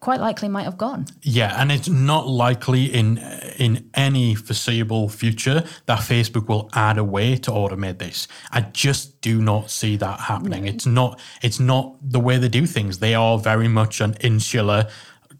quite 0.00 0.20
likely 0.20 0.48
might 0.48 0.64
have 0.64 0.78
gone. 0.78 1.06
Yeah, 1.22 1.60
and 1.60 1.72
it's 1.72 1.88
not 1.88 2.26
likely 2.26 2.84
in 2.86 3.18
in 3.58 3.90
any 3.94 4.34
foreseeable 4.34 5.08
future 5.08 5.64
that 5.86 6.00
Facebook 6.00 6.48
will 6.48 6.70
add 6.72 6.98
a 6.98 7.04
way 7.04 7.36
to 7.36 7.50
automate 7.50 7.98
this. 7.98 8.28
I 8.50 8.60
just 8.60 9.20
do 9.20 9.40
not 9.40 9.70
see 9.70 9.96
that 9.96 10.20
happening. 10.20 10.64
No. 10.64 10.70
It's 10.70 10.86
not 10.86 11.20
it's 11.42 11.60
not 11.60 11.96
the 12.02 12.20
way 12.20 12.38
they 12.38 12.48
do 12.48 12.66
things. 12.66 12.98
They 12.98 13.14
are 13.14 13.38
very 13.38 13.68
much 13.68 14.00
an 14.00 14.14
insular 14.20 14.88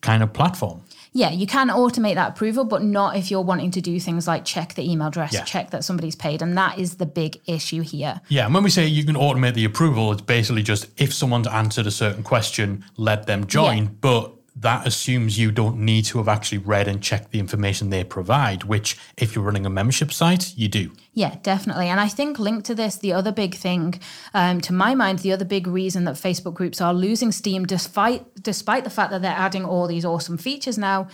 kind 0.00 0.22
of 0.22 0.32
platform. 0.32 0.82
Yeah, 1.12 1.30
you 1.30 1.46
can 1.46 1.68
automate 1.68 2.14
that 2.14 2.30
approval, 2.30 2.64
but 2.64 2.82
not 2.82 3.16
if 3.16 3.30
you're 3.30 3.42
wanting 3.42 3.70
to 3.72 3.80
do 3.80 3.98
things 3.98 4.28
like 4.28 4.44
check 4.44 4.74
the 4.74 4.88
email 4.88 5.08
address, 5.08 5.32
yeah. 5.32 5.42
check 5.42 5.70
that 5.70 5.82
somebody's 5.82 6.14
paid. 6.14 6.42
And 6.42 6.56
that 6.56 6.78
is 6.78 6.96
the 6.96 7.06
big 7.06 7.40
issue 7.46 7.80
here. 7.80 8.20
Yeah. 8.28 8.44
And 8.44 8.54
when 8.54 8.62
we 8.62 8.70
say 8.70 8.86
you 8.86 9.04
can 9.04 9.16
automate 9.16 9.54
the 9.54 9.64
approval, 9.64 10.12
it's 10.12 10.22
basically 10.22 10.62
just 10.62 10.86
if 11.00 11.12
someone's 11.12 11.46
answered 11.46 11.86
a 11.86 11.90
certain 11.90 12.22
question, 12.22 12.84
let 12.96 13.26
them 13.26 13.46
join. 13.46 13.84
Yeah. 13.84 13.90
But 14.00 14.37
that 14.60 14.86
assumes 14.86 15.38
you 15.38 15.50
don't 15.52 15.78
need 15.78 16.04
to 16.06 16.18
have 16.18 16.28
actually 16.28 16.58
read 16.58 16.88
and 16.88 17.02
checked 17.02 17.30
the 17.30 17.38
information 17.38 17.90
they 17.90 18.04
provide, 18.04 18.64
which, 18.64 18.96
if 19.16 19.34
you're 19.34 19.44
running 19.44 19.66
a 19.66 19.70
membership 19.70 20.12
site, 20.12 20.56
you 20.56 20.68
do. 20.68 20.92
Yeah, 21.12 21.36
definitely. 21.42 21.88
And 21.88 22.00
I 22.00 22.08
think 22.08 22.38
linked 22.38 22.66
to 22.66 22.74
this, 22.74 22.96
the 22.96 23.12
other 23.12 23.32
big 23.32 23.54
thing, 23.54 24.00
um, 24.34 24.60
to 24.62 24.72
my 24.72 24.94
mind, 24.94 25.20
the 25.20 25.32
other 25.32 25.44
big 25.44 25.66
reason 25.66 26.04
that 26.04 26.14
Facebook 26.14 26.54
groups 26.54 26.80
are 26.80 26.94
losing 26.94 27.32
steam, 27.32 27.66
despite 27.66 28.24
despite 28.42 28.84
the 28.84 28.90
fact 28.90 29.10
that 29.10 29.22
they're 29.22 29.32
adding 29.32 29.64
all 29.64 29.86
these 29.86 30.04
awesome 30.04 30.38
features 30.38 30.78
now, 30.78 31.08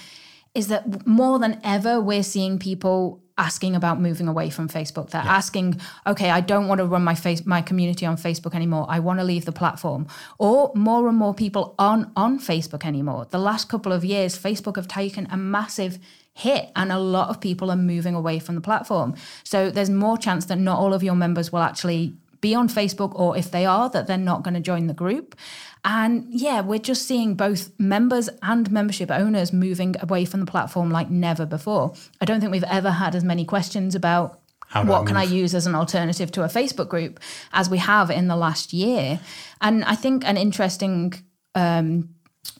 is 0.54 0.68
that 0.68 1.06
more 1.06 1.38
than 1.38 1.60
ever 1.64 2.00
we're 2.00 2.22
seeing 2.22 2.58
people 2.58 3.23
asking 3.36 3.74
about 3.74 4.00
moving 4.00 4.28
away 4.28 4.48
from 4.48 4.68
Facebook. 4.68 5.10
They're 5.10 5.24
yeah. 5.24 5.36
asking, 5.36 5.80
okay, 6.06 6.30
I 6.30 6.40
don't 6.40 6.68
want 6.68 6.78
to 6.78 6.86
run 6.86 7.02
my 7.02 7.14
face 7.14 7.44
my 7.44 7.62
community 7.62 8.06
on 8.06 8.16
Facebook 8.16 8.54
anymore. 8.54 8.86
I 8.88 9.00
want 9.00 9.18
to 9.18 9.24
leave 9.24 9.44
the 9.44 9.52
platform. 9.52 10.06
Or 10.38 10.70
more 10.74 11.08
and 11.08 11.16
more 11.16 11.34
people 11.34 11.74
aren't 11.78 12.08
on 12.16 12.38
Facebook 12.38 12.84
anymore. 12.84 13.26
The 13.30 13.38
last 13.38 13.68
couple 13.68 13.92
of 13.92 14.04
years, 14.04 14.38
Facebook 14.38 14.76
have 14.76 14.88
taken 14.88 15.26
a 15.30 15.36
massive 15.36 15.98
hit 16.32 16.70
and 16.74 16.90
a 16.90 16.98
lot 16.98 17.28
of 17.28 17.40
people 17.40 17.70
are 17.70 17.76
moving 17.76 18.14
away 18.14 18.38
from 18.38 18.56
the 18.56 18.60
platform. 18.60 19.14
So 19.44 19.70
there's 19.70 19.90
more 19.90 20.18
chance 20.18 20.46
that 20.46 20.58
not 20.58 20.78
all 20.78 20.92
of 20.92 21.02
your 21.02 21.14
members 21.14 21.52
will 21.52 21.60
actually 21.60 22.14
be 22.44 22.54
on 22.54 22.68
Facebook, 22.68 23.12
or 23.14 23.38
if 23.38 23.50
they 23.50 23.64
are, 23.64 23.88
that 23.88 24.06
they're 24.06 24.18
not 24.18 24.42
going 24.42 24.52
to 24.52 24.60
join 24.60 24.86
the 24.86 24.92
group. 24.92 25.34
And 25.82 26.26
yeah, 26.28 26.60
we're 26.60 26.78
just 26.78 27.08
seeing 27.08 27.36
both 27.36 27.70
members 27.78 28.28
and 28.42 28.70
membership 28.70 29.10
owners 29.10 29.50
moving 29.50 29.94
away 30.00 30.26
from 30.26 30.40
the 30.40 30.46
platform 30.46 30.90
like 30.90 31.08
never 31.08 31.46
before. 31.46 31.94
I 32.20 32.26
don't 32.26 32.40
think 32.40 32.52
we've 32.52 32.72
ever 32.80 32.90
had 32.90 33.14
as 33.14 33.24
many 33.24 33.46
questions 33.46 33.94
about 33.94 34.40
what 34.72 35.02
I 35.02 35.04
can 35.06 35.16
I 35.16 35.22
use 35.22 35.54
as 35.54 35.66
an 35.66 35.74
alternative 35.74 36.30
to 36.32 36.42
a 36.42 36.48
Facebook 36.48 36.88
group 36.88 37.18
as 37.52 37.70
we 37.70 37.78
have 37.78 38.10
in 38.10 38.28
the 38.28 38.36
last 38.36 38.74
year. 38.74 39.20
And 39.62 39.82
I 39.84 39.94
think 39.94 40.26
an 40.26 40.36
interesting 40.36 41.14
um, 41.54 42.10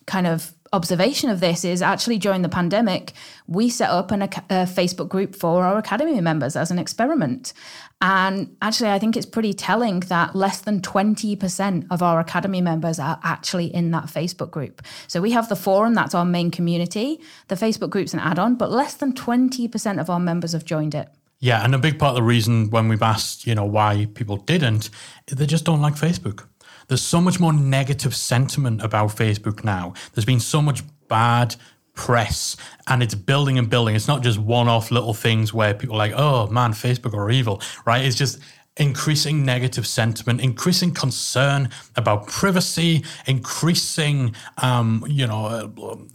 kind 0.07 0.27
of 0.27 0.55
observation 0.74 1.30
of 1.30 1.40
this 1.40 1.64
is 1.64 1.80
actually 1.80 2.18
during 2.18 2.42
the 2.42 2.48
pandemic, 2.48 3.12
we 3.46 3.70
set 3.70 3.90
up 3.90 4.10
an, 4.10 4.22
a, 4.22 4.24
a 4.24 4.66
Facebook 4.66 5.08
group 5.08 5.34
for 5.37 5.64
our 5.64 5.78
Academy 5.78 6.20
members 6.20 6.56
as 6.56 6.70
an 6.70 6.78
experiment. 6.78 7.52
And 8.00 8.54
actually, 8.60 8.90
I 8.90 8.98
think 8.98 9.16
it's 9.16 9.26
pretty 9.26 9.54
telling 9.54 10.00
that 10.00 10.34
less 10.34 10.60
than 10.60 10.80
20% 10.80 11.87
of 11.90 12.02
our 12.02 12.20
Academy 12.20 12.60
members 12.60 12.98
are 12.98 13.18
actually 13.22 13.66
in 13.74 13.92
that 13.92 14.04
Facebook 14.04 14.50
group. 14.50 14.82
So 15.06 15.22
we 15.22 15.30
have 15.30 15.48
the 15.48 15.56
forum, 15.56 15.94
that's 15.94 16.14
our 16.14 16.24
main 16.24 16.50
community. 16.50 17.20
The 17.48 17.54
Facebook 17.54 17.90
group's 17.90 18.12
an 18.12 18.20
add 18.20 18.38
on, 18.38 18.56
but 18.56 18.70
less 18.70 18.94
than 18.94 19.12
20% 19.12 20.00
of 20.00 20.10
our 20.10 20.20
members 20.20 20.52
have 20.52 20.64
joined 20.64 20.94
it. 20.94 21.08
Yeah, 21.38 21.62
and 21.62 21.74
a 21.74 21.78
big 21.78 21.98
part 21.98 22.10
of 22.10 22.16
the 22.16 22.22
reason 22.22 22.70
when 22.70 22.88
we've 22.88 23.02
asked, 23.02 23.46
you 23.46 23.54
know, 23.54 23.64
why 23.66 24.08
people 24.14 24.38
didn't, 24.38 24.90
they 25.26 25.46
just 25.46 25.64
don't 25.64 25.80
like 25.80 25.94
Facebook. 25.94 26.46
There's 26.88 27.03
so 27.03 27.20
much 27.20 27.40
more 27.40 27.53
negative 27.53 28.14
sentiment 28.14 28.83
about 28.83 29.11
Facebook 29.11 29.64
now. 29.64 29.94
There's 30.12 30.25
been 30.25 30.40
so 30.40 30.61
much 30.62 30.83
bad 31.09 31.57
press 31.94 32.57
and 32.88 33.03
it's 33.03 33.14
building 33.14 33.59
and 33.59 33.70
building. 33.70 33.94
It's 33.94 34.09
not 34.09 34.23
just 34.23 34.38
one 34.38 34.68
off 34.68 34.90
little 34.90 35.14
things 35.14 35.55
where 35.55 35.75
people 35.75 35.97
are 35.97 35.99
like, 35.99 36.12
oh 36.14 36.49
man, 36.49 36.73
Facebook 36.73 37.14
are 37.14 37.31
evil, 37.31 37.62
right? 37.87 38.05
It's 38.05 38.16
just 38.16 38.40
increasing 38.76 39.44
negative 39.44 39.87
sentiment, 39.87 40.40
increasing 40.40 40.92
concern 40.92 41.68
about 41.94 42.26
privacy, 42.26 43.04
increasing, 43.26 44.34
um, 44.58 45.04
you 45.08 45.26
know, 45.26 45.46
uh, 45.46 45.66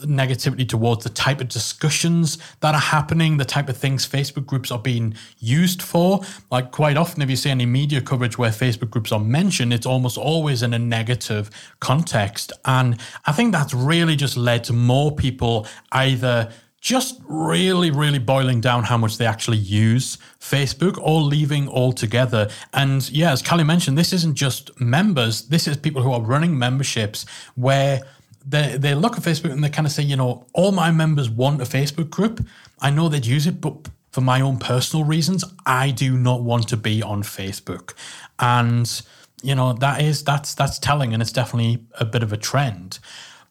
negativity 0.05 0.67
towards 0.67 1.05
the 1.05 1.09
type 1.09 1.39
of 1.39 1.47
discussions 1.47 2.37
that 2.59 2.75
are 2.75 2.81
happening, 2.81 3.37
the 3.37 3.45
type 3.45 3.69
of 3.69 3.77
things 3.77 4.05
Facebook 4.05 4.45
groups 4.45 4.71
are 4.71 4.79
being 4.79 5.15
used 5.39 5.81
for. 5.81 6.19
Like 6.51 6.71
quite 6.71 6.97
often, 6.97 7.21
if 7.21 7.29
you 7.29 7.37
see 7.37 7.49
any 7.49 7.65
media 7.65 8.01
coverage 8.01 8.37
where 8.37 8.51
Facebook 8.51 8.89
groups 8.89 9.13
are 9.13 9.21
mentioned, 9.21 9.71
it's 9.71 9.85
almost 9.85 10.17
always 10.17 10.61
in 10.61 10.73
a 10.73 10.79
negative 10.79 11.49
context. 11.79 12.51
And 12.65 12.99
I 13.25 13.31
think 13.31 13.53
that's 13.53 13.73
really 13.73 14.17
just 14.17 14.35
led 14.35 14.65
to 14.65 14.73
more 14.73 15.15
people 15.15 15.65
either 15.93 16.51
just 16.81 17.21
really, 17.27 17.91
really 17.91 18.19
boiling 18.19 18.61
down 18.61 18.83
how 18.83 18.97
much 18.97 19.17
they 19.17 19.25
actually 19.25 19.57
use 19.57 20.17
Facebook 20.39 20.97
or 21.01 21.21
leaving 21.21 21.67
altogether. 21.67 22.49
And 22.73 23.09
yeah, 23.09 23.31
as 23.31 23.41
Callie 23.41 23.63
mentioned, 23.63 23.97
this 23.97 24.13
isn't 24.13 24.35
just 24.35 24.79
members, 24.79 25.47
this 25.47 25.67
is 25.67 25.77
people 25.77 26.01
who 26.01 26.11
are 26.11 26.21
running 26.21 26.57
memberships 26.57 27.25
where 27.55 28.01
they, 28.45 28.77
they 28.77 28.95
look 28.95 29.17
at 29.17 29.23
Facebook 29.23 29.51
and 29.51 29.63
they 29.63 29.69
kind 29.69 29.85
of 29.85 29.91
say, 29.91 30.03
you 30.03 30.15
know, 30.15 30.45
all 30.53 30.71
my 30.71 30.91
members 30.91 31.29
want 31.29 31.61
a 31.61 31.65
Facebook 31.65 32.09
group. 32.09 32.45
I 32.79 32.89
know 32.89 33.09
they'd 33.09 33.25
use 33.25 33.45
it, 33.45 33.59
but 33.59 33.89
for 34.11 34.21
my 34.21 34.41
own 34.41 34.57
personal 34.57 35.05
reasons, 35.05 35.43
I 35.65 35.91
do 35.91 36.17
not 36.17 36.41
want 36.41 36.69
to 36.69 36.77
be 36.77 37.03
on 37.03 37.23
Facebook. 37.23 37.93
And 38.39 39.01
you 39.41 39.55
know 39.55 39.73
that 39.73 40.01
is 40.01 40.23
that's 40.23 40.53
that's 40.53 40.79
telling 40.79 41.13
and 41.13 41.21
it's 41.21 41.31
definitely 41.31 41.85
a 41.99 42.05
bit 42.05 42.23
of 42.23 42.33
a 42.33 42.37
trend 42.37 42.99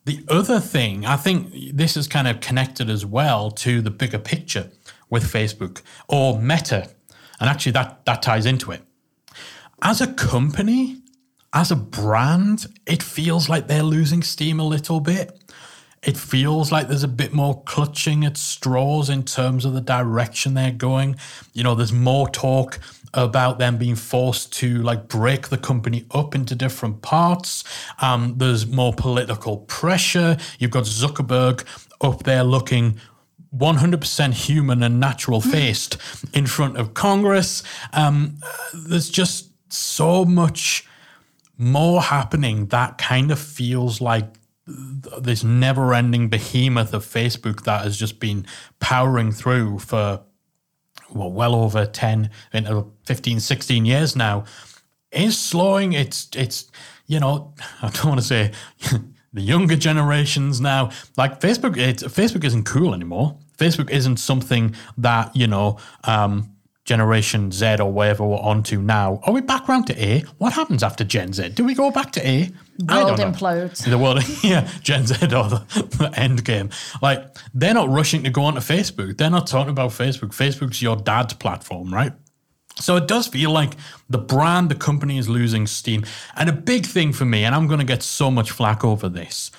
the 0.05 0.25
other 0.29 0.61
thing, 0.61 1.05
I 1.05 1.17
think 1.17 1.53
this 1.75 1.97
is 1.97 2.09
kind 2.09 2.27
of 2.27 2.41
connected 2.41 2.89
as 2.89 3.05
well 3.05 3.51
to 3.53 3.83
the 3.83 3.91
bigger 3.91 4.19
picture 4.19 4.71
with 5.11 5.25
Facebook 5.25 5.83
or 6.09 6.41
Meta. 6.41 6.91
And 7.41 7.49
actually, 7.49 7.73
that, 7.73 8.05
that 8.07 8.23
ties 8.23 8.47
into 8.47 8.73
it. 8.73 8.83
As 9.83 10.01
a 10.01 10.13
company, 10.13 11.03
as 11.53 11.71
a 11.71 11.77
brand, 11.77 12.67
it 12.87 13.03
feels 13.03 13.49
like 13.49 13.69
they're 13.69 13.83
losing 13.83 14.23
steam 14.23 14.59
a 14.59 14.65
little 14.65 15.01
bit. 15.01 15.39
It 16.03 16.17
feels 16.17 16.71
like 16.71 16.89
there's 16.89 17.03
a 17.03 17.09
bit 17.09 17.33
more 17.33 17.63
clutching 17.65 18.25
at 18.25 18.37
straws 18.37 19.11
in 19.11 19.25
terms 19.25 19.65
of 19.65 19.73
the 19.73 19.81
direction 19.81 20.55
they're 20.55 20.71
going. 20.71 21.17
You 21.53 21.65
know, 21.65 21.75
there's 21.75 21.93
more 21.93 22.29
talk 22.29 22.79
about 23.15 23.59
them 23.59 23.79
being 23.79 23.97
forced 23.97 24.53
to 24.55 24.83
like 24.83 25.09
break 25.09 25.49
the 25.49 25.59
company 25.59 26.05
up 26.11 26.35
into 26.35 26.55
different 26.55 27.03
parts. 27.03 27.65
Um, 28.01 28.35
there's 28.37 28.67
more 28.67 28.93
political 28.93 29.59
pressure. 29.59 30.37
You've 30.59 30.71
got 30.71 30.85
Zuckerberg 30.85 31.65
up 32.01 32.25
there 32.25 32.45
looking 32.45 32.99
100% 33.57 34.33
human 34.35 34.83
and 34.83 35.01
natural 35.01 35.41
hmm. 35.41 35.51
faced 35.51 35.97
in 36.33 36.47
front 36.47 36.77
of 36.77 36.95
Congress. 36.95 37.63
Um, 37.93 38.39
there's 38.75 39.09
just 39.09 39.51
so 39.73 40.25
much 40.25 40.87
more 41.57 42.01
happening 42.01 42.67
that 42.67 42.99
kind 42.99 43.31
of 43.31 43.39
feels 43.39 44.01
like 44.01 44.27
this 44.67 45.43
never 45.43 45.95
ending 45.95 46.29
behemoth 46.29 46.93
of 46.93 47.05
Facebook 47.05 47.65
that 47.65 47.83
has 47.83 47.97
just 47.97 48.21
been 48.21 48.47
powering 48.81 49.33
through 49.33 49.79
for 49.79 50.21
well, 51.13 51.31
well 51.31 51.55
over 51.55 51.87
10, 51.87 52.31
15, 53.05 53.41
16 53.41 53.85
years 53.85 54.17
now, 54.17 54.45
is 55.11 55.39
slowing. 55.39 55.93
It's, 55.93 56.29
it's, 56.35 56.71
you 57.07 57.21
know, 57.21 57.55
I 57.83 57.91
don't 57.91 58.07
want 58.07 58.21
to 58.21 58.27
say 58.27 58.53
the 59.33 59.41
younger 59.41 59.77
generations 59.77 60.61
now, 60.61 60.91
like 61.17 61.41
Facebook, 61.41 61.77
it, 61.77 61.99
Facebook 61.99 62.45
isn't 62.45 62.65
cool 62.65 62.95
anymore. 62.95 63.37
Facebook 63.57 63.91
isn't 63.91 64.19
something 64.19 64.75
that, 64.97 65.35
you 65.35 65.47
know, 65.47 65.79
um, 66.05 66.55
Generation 66.89 67.53
Z 67.53 67.77
or 67.81 67.93
whatever 67.93 68.27
we're 68.27 68.39
onto 68.39 68.81
now. 68.81 69.21
Are 69.25 69.33
we 69.35 69.43
back 69.43 69.69
round 69.69 69.87
to 69.89 70.03
A? 70.03 70.21
What 70.39 70.55
happens 70.55 70.83
after 70.83 71.05
Gen 71.05 71.35
Z? 71.35 71.51
Do 71.51 71.63
we 71.63 71.75
go 71.75 71.91
back 71.91 72.13
to 72.13 72.27
A? 72.27 72.51
World 72.89 73.19
implodes. 73.19 73.85
The 73.85 73.99
world, 73.99 74.23
yeah, 74.43 74.67
Gen 74.81 75.07
Z 75.07 75.15
or 75.27 75.51
the, 75.51 75.67
the 75.99 76.11
end 76.17 76.47
game. 76.47 76.71
Like 77.03 77.27
they're 77.53 77.75
not 77.75 77.91
rushing 77.91 78.23
to 78.25 78.31
go 78.31 78.45
onto 78.45 78.61
Facebook. 78.61 79.19
They're 79.19 79.29
not 79.29 79.47
talking 79.47 79.69
about 79.69 79.91
Facebook. 79.91 80.31
Facebook's 80.31 80.81
your 80.81 80.97
dad's 80.97 81.35
platform, 81.35 81.93
right? 81.93 82.13
So 82.77 82.97
it 82.97 83.07
does 83.07 83.27
feel 83.27 83.51
like 83.51 83.75
the 84.09 84.19
brand, 84.19 84.71
the 84.71 84.75
company 84.75 85.19
is 85.19 85.29
losing 85.29 85.67
steam. 85.67 86.07
And 86.37 86.49
a 86.49 86.55
big 86.55 86.87
thing 86.87 87.13
for 87.13 87.27
me, 87.27 87.45
and 87.45 87.55
I'm 87.55 87.67
going 87.67 87.81
to 87.81 87.87
get 87.87 88.03
so 88.03 88.31
much 88.31 88.51
flack 88.51 88.83
over 88.83 89.11
this, 89.11 89.51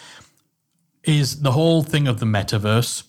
is 1.03 1.41
the 1.41 1.51
whole 1.51 1.83
thing 1.83 2.07
of 2.07 2.19
the 2.19 2.25
metaverse 2.25 3.03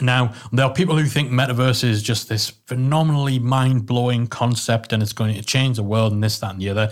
now, 0.00 0.34
there 0.52 0.66
are 0.66 0.72
people 0.72 0.96
who 0.98 1.06
think 1.06 1.30
metaverse 1.30 1.82
is 1.82 2.02
just 2.02 2.28
this 2.28 2.50
phenomenally 2.66 3.38
mind 3.38 3.86
blowing 3.86 4.26
concept 4.26 4.92
and 4.92 5.02
it's 5.02 5.12
going 5.12 5.34
to 5.34 5.42
change 5.42 5.76
the 5.76 5.82
world 5.82 6.12
and 6.12 6.22
this, 6.22 6.38
that, 6.40 6.52
and 6.52 6.60
the 6.60 6.68
other. 6.68 6.90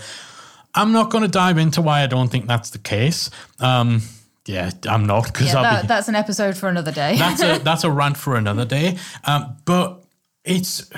I'm 0.73 0.91
not 0.91 1.09
going 1.09 1.23
to 1.23 1.29
dive 1.29 1.57
into 1.57 1.81
why 1.81 2.01
I 2.01 2.07
don't 2.07 2.29
think 2.29 2.47
that's 2.47 2.71
the 2.71 2.79
case. 2.79 3.29
Um, 3.59 4.01
yeah, 4.45 4.71
I'm 4.87 5.05
not 5.05 5.25
because 5.25 5.53
yeah, 5.53 5.61
that, 5.61 5.87
that's 5.87 6.07
an 6.07 6.15
episode 6.15 6.57
for 6.57 6.69
another 6.69 6.91
day. 6.91 7.17
that's 7.17 7.41
a 7.41 7.57
that's 7.63 7.83
a 7.83 7.89
rant 7.89 8.17
for 8.17 8.35
another 8.35 8.65
day. 8.65 8.97
Um, 9.23 9.57
but 9.65 10.03
it's 10.43 10.89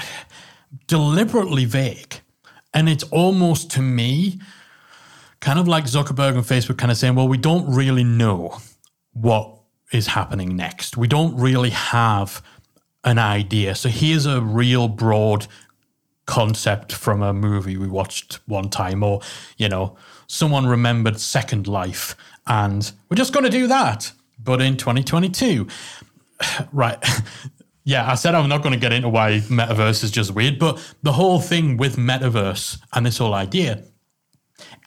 deliberately 0.88 1.66
vague 1.66 2.20
And 2.74 2.90
it's 2.90 3.04
almost 3.06 3.72
to 3.72 3.82
me 3.82 4.40
kind 5.40 5.60
of 5.60 5.68
like 5.68 5.86
Zuckerberg 5.86 6.36
and 6.36 6.44
Facebook 6.44 6.78
kind 6.78 6.92
of 6.92 6.98
saying, 6.98 7.16
well, 7.16 7.28
we 7.28 7.38
don't 7.38 7.74
really 7.74 8.04
know 8.04 8.58
what 9.14 9.57
is 9.92 10.08
happening 10.08 10.56
next. 10.56 10.98
We 10.98 11.08
don't 11.08 11.36
really 11.38 11.70
have 11.70 12.42
an 13.04 13.18
idea. 13.18 13.76
So 13.76 13.90
here's 13.90 14.26
a 14.26 14.42
real 14.42 14.88
broad 14.88 15.48
concept 16.26 16.92
from 16.92 17.22
a 17.22 17.34
movie 17.34 17.78
we 17.78 17.88
watched 17.88 18.40
one 18.46 18.70
time, 18.70 19.02
or, 19.02 19.22
you 19.58 19.70
know, 19.70 19.96
someone 20.28 20.68
remembered 20.68 21.20
Second 21.20 21.68
Life, 21.68 22.16
and 22.46 22.92
we're 23.10 23.16
just 23.16 23.34
going 23.34 23.46
to 23.46 23.50
do 23.50 23.68
that, 23.68 24.12
but 24.44 24.62
in 24.62 24.78
2022. 24.78 25.68
right. 26.74 26.98
yeah, 27.86 28.10
I 28.12 28.16
said 28.16 28.36
I'm 28.36 28.50
not 28.50 28.62
going 28.62 28.74
to 28.74 28.80
get 28.80 28.92
into 28.92 29.10
why 29.10 29.40
metaverse 29.48 30.04
is 30.04 30.12
just 30.12 30.32
weird, 30.32 30.60
but 30.60 30.78
the 31.02 31.14
whole 31.14 31.40
thing 31.40 31.78
with 31.78 31.96
metaverse 31.96 32.80
and 32.94 33.06
this 33.06 33.18
whole 33.18 33.34
idea 33.34 33.84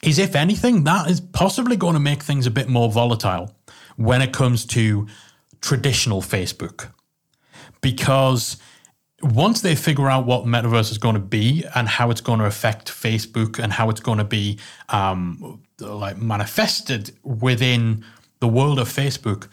is, 0.03 0.19
if 0.19 0.37
anything, 0.37 0.85
that 0.85 1.09
is 1.09 1.21
possibly 1.21 1.77
going 1.77 1.95
to 1.95 2.01
make 2.01 2.23
things 2.23 2.47
a 2.47 2.51
bit 2.51 2.69
more 2.69 2.91
volatile 2.91 3.55
when 3.97 4.23
it 4.23 4.33
comes 4.33 4.65
to 4.67 5.07
traditional 5.61 6.23
Facebook. 6.23 6.91
Because 7.81 8.57
once 9.23 9.61
they 9.61 9.75
figure 9.75 10.09
out 10.09 10.27
what 10.27 10.45
metaverse 10.45 10.91
is 10.91 10.99
going 10.99 11.15
to 11.15 11.21
be 11.21 11.65
and 11.75 11.89
how 11.89 12.11
it's 12.11 12.21
going 12.21 12.39
to 12.39 12.47
affect 12.47 12.91
Facebook 12.91 13.59
and 13.59 13.73
how 13.73 13.91
it's 13.91 14.01
going 14.01 14.19
to 14.19 14.25
be 14.25 14.59
um, 14.89 15.63
like 15.79 16.17
manifested 16.17 17.13
within 17.23 18.05
the 18.41 18.49
world 18.49 18.79
of 18.79 18.89
Facebook, 18.89 19.49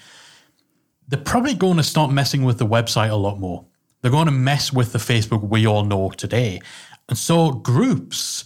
they're 1.08 1.19
probably 1.19 1.54
going 1.54 1.78
to 1.78 1.84
start 1.84 2.12
messing 2.12 2.43
with 2.43 2.58
the 2.58 2.65
website 2.65 3.10
a 3.10 3.15
lot 3.15 3.39
more. 3.39 3.65
They're 4.02 4.12
going 4.12 4.26
to 4.28 4.32
mess 4.32 4.71
with 4.71 4.93
the 4.93 5.00
Facebook 5.00 5.47
we 5.47 5.65
all 5.65 5.84
know 5.84 6.10
today. 6.12 6.62
And 7.10 7.17
so 7.17 7.52
groups 7.52 8.45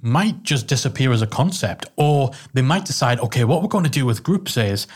might 0.00 0.42
just 0.44 0.66
disappear 0.66 1.12
as 1.12 1.22
a 1.22 1.26
concept, 1.26 1.86
or 1.96 2.30
they 2.52 2.62
might 2.62 2.84
decide, 2.84 3.18
okay, 3.20 3.44
what 3.44 3.62
we're 3.62 3.68
going 3.68 3.84
to 3.84 3.90
do 3.90 4.06
with 4.06 4.22
groups 4.22 4.56
is 4.56 4.86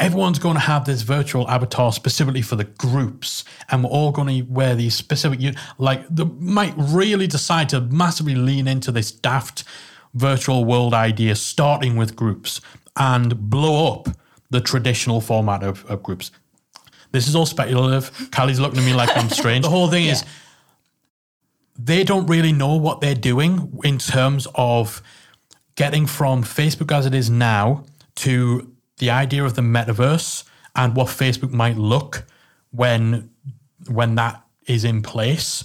everyone's 0.00 0.38
going 0.38 0.54
to 0.54 0.60
have 0.60 0.86
this 0.86 1.02
virtual 1.02 1.48
avatar 1.48 1.92
specifically 1.92 2.40
for 2.42 2.56
the 2.56 2.64
groups 2.64 3.44
and 3.68 3.84
we're 3.84 3.90
all 3.90 4.10
going 4.10 4.26
to 4.26 4.42
wear 4.50 4.74
these 4.74 4.94
specific 4.94 5.38
like 5.78 6.08
they 6.08 6.24
might 6.24 6.74
really 6.76 7.26
decide 7.26 7.68
to 7.68 7.80
massively 7.82 8.34
lean 8.34 8.66
into 8.66 8.90
this 8.90 9.12
daft 9.12 9.62
virtual 10.14 10.64
world 10.64 10.94
idea 10.94 11.36
starting 11.36 11.96
with 11.96 12.16
groups 12.16 12.60
and 12.96 13.50
blow 13.50 13.92
up 13.92 14.08
the 14.48 14.60
traditional 14.60 15.20
format 15.20 15.62
of, 15.62 15.84
of 15.86 16.02
groups. 16.02 16.32
This 17.12 17.28
is 17.28 17.36
all 17.36 17.46
speculative. 17.46 18.30
Callie's 18.32 18.58
looking 18.58 18.80
at 18.80 18.84
me 18.84 18.94
like 18.94 19.10
i'm 19.16 19.28
strange. 19.28 19.64
The 19.64 19.70
whole 19.70 19.88
thing 19.88 20.06
yeah. 20.06 20.12
is 20.12 20.24
they 21.78 22.04
don't 22.04 22.26
really 22.26 22.52
know 22.52 22.74
what 22.76 23.00
they're 23.00 23.14
doing 23.14 23.78
in 23.84 23.98
terms 23.98 24.48
of 24.54 25.02
getting 25.76 26.06
from 26.06 26.42
facebook 26.42 26.94
as 26.94 27.06
it 27.06 27.14
is 27.14 27.30
now 27.30 27.84
to 28.16 28.70
the 29.00 29.10
idea 29.10 29.44
of 29.44 29.54
the 29.54 29.62
metaverse 29.62 30.44
and 30.76 30.94
what 30.94 31.08
Facebook 31.08 31.50
might 31.50 31.76
look 31.76 32.24
when 32.70 33.30
when 33.88 34.14
that 34.14 34.44
is 34.66 34.84
in 34.84 35.02
place. 35.02 35.64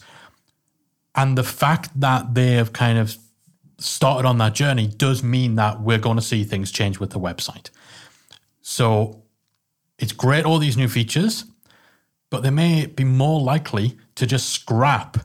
And 1.13 1.38
the 1.38 1.43
fact 1.43 2.00
that 2.00 2.34
they 2.34 2.54
have 2.54 2.74
kind 2.74 2.98
of 2.98 3.17
started 3.78 4.28
on 4.28 4.38
that 4.39 4.56
journey 4.56 4.88
does 4.88 5.21
mean 5.21 5.56
that 5.56 5.82
we're 5.82 6.00
going 6.00 6.15
to 6.15 6.21
see 6.21 6.43
things 6.43 6.71
change 6.71 7.00
with 7.00 7.12
the 7.12 7.19
website. 7.19 7.69
So 8.62 9.21
it's 10.00 10.13
great, 10.13 10.45
all 10.45 10.60
these 10.60 10.78
new 10.78 10.88
features, 10.88 11.45
but 12.30 12.41
they 12.41 12.50
may 12.50 12.86
be 12.86 13.04
more 13.04 13.39
likely 13.39 13.98
to 14.15 14.26
just 14.26 14.50
scrap 14.50 15.17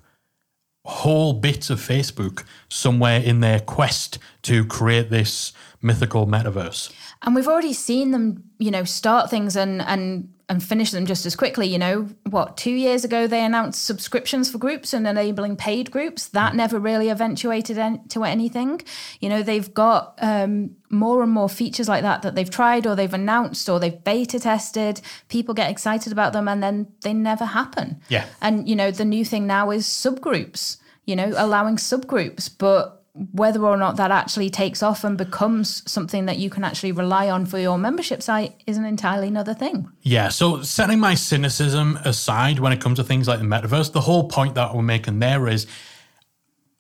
whole 0.85 1.33
bits 1.33 1.70
of 1.70 1.81
Facebook 1.81 2.44
somewhere 2.68 3.20
in 3.20 3.40
their 3.40 3.61
quest 3.61 4.18
to 4.42 4.64
create 4.64 5.11
this 5.11 5.53
mythical 5.81 6.27
metaverse. 6.27 6.92
And 7.23 7.35
we've 7.35 7.49
already 7.49 7.75
seen 7.75 8.13
them, 8.13 8.45
you 8.59 8.71
know, 8.71 8.85
start 8.85 9.31
things 9.31 9.57
and 9.57 9.83
and 9.83 10.33
and 10.51 10.63
finish 10.63 10.91
them 10.91 11.07
just 11.07 11.25
as 11.27 11.37
quickly. 11.37 11.69
You 11.69 11.79
know, 11.79 12.09
what 12.29 12.57
two 12.57 12.73
years 12.73 13.05
ago 13.05 13.27
they 13.27 13.45
announced 13.45 13.85
subscriptions 13.85 14.51
for 14.51 14.59
groups 14.59 14.93
and 14.93 15.07
enabling 15.07 15.57
paid 15.57 15.91
groups. 15.91 16.29
That 16.29 16.55
never 16.57 16.79
really 16.79 17.09
eventuated 17.09 17.79
to 18.11 18.25
anything. 18.25 18.83
You 19.21 19.29
know, 19.29 19.43
they've 19.43 19.73
got 19.73 20.19
um, 20.21 20.77
more 20.91 21.23
and 21.23 21.31
more 21.31 21.49
features 21.49 21.89
like 21.89 22.03
that 22.03 22.23
that 22.23 22.35
they've 22.35 22.51
tried 22.51 22.87
or 22.87 22.97
they've 22.97 23.15
announced 23.15 23.69
or 23.69 23.79
they've 23.79 24.03
beta 24.03 24.41
tested. 24.41 25.01
People 25.29 25.55
get 25.55 25.71
excited 25.71 26.13
about 26.13 26.33
them 26.33 26.49
and 26.49 26.63
then 26.63 26.89
they 27.03 27.13
never 27.13 27.45
happen. 27.45 28.01
Yeah. 28.09 28.27
And 28.41 28.69
you 28.69 28.75
know, 28.75 28.91
the 28.91 29.05
new 29.05 29.25
thing 29.25 29.47
now 29.47 29.71
is 29.71 29.87
subgroups. 29.87 30.79
You 31.07 31.17
know, 31.17 31.33
allowing 31.37 31.77
subgroups, 31.77 32.51
but 32.57 33.00
whether 33.33 33.65
or 33.65 33.77
not 33.77 33.97
that 33.97 34.11
actually 34.11 34.49
takes 34.49 34.83
off 34.83 35.05
and 35.05 35.19
becomes 35.19 35.83
something 35.91 36.27
that 36.27 36.39
you 36.39 36.49
can 36.49 36.65
actually 36.65 36.93
rely 36.93 37.29
on 37.29 37.45
for 37.45 37.59
your 37.59 37.77
membership 37.77 38.23
site 38.23 38.63
is 38.67 38.79
an 38.79 38.85
entirely 38.85 39.29
another 39.29 39.53
thing. 39.53 39.91
Yeah. 40.03 40.29
So, 40.31 40.63
setting 40.63 40.99
my 40.99 41.15
cynicism 41.15 41.99
aside 42.05 42.59
when 42.59 42.73
it 42.73 42.81
comes 42.81 42.99
to 42.99 43.05
things 43.05 43.29
like 43.29 43.39
the 43.39 43.45
metaverse, 43.45 43.93
the 43.93 44.01
whole 44.01 44.29
point 44.29 44.55
that 44.55 44.75
we're 44.75 44.83
making 44.83 45.19
there 45.19 45.49
is 45.49 45.67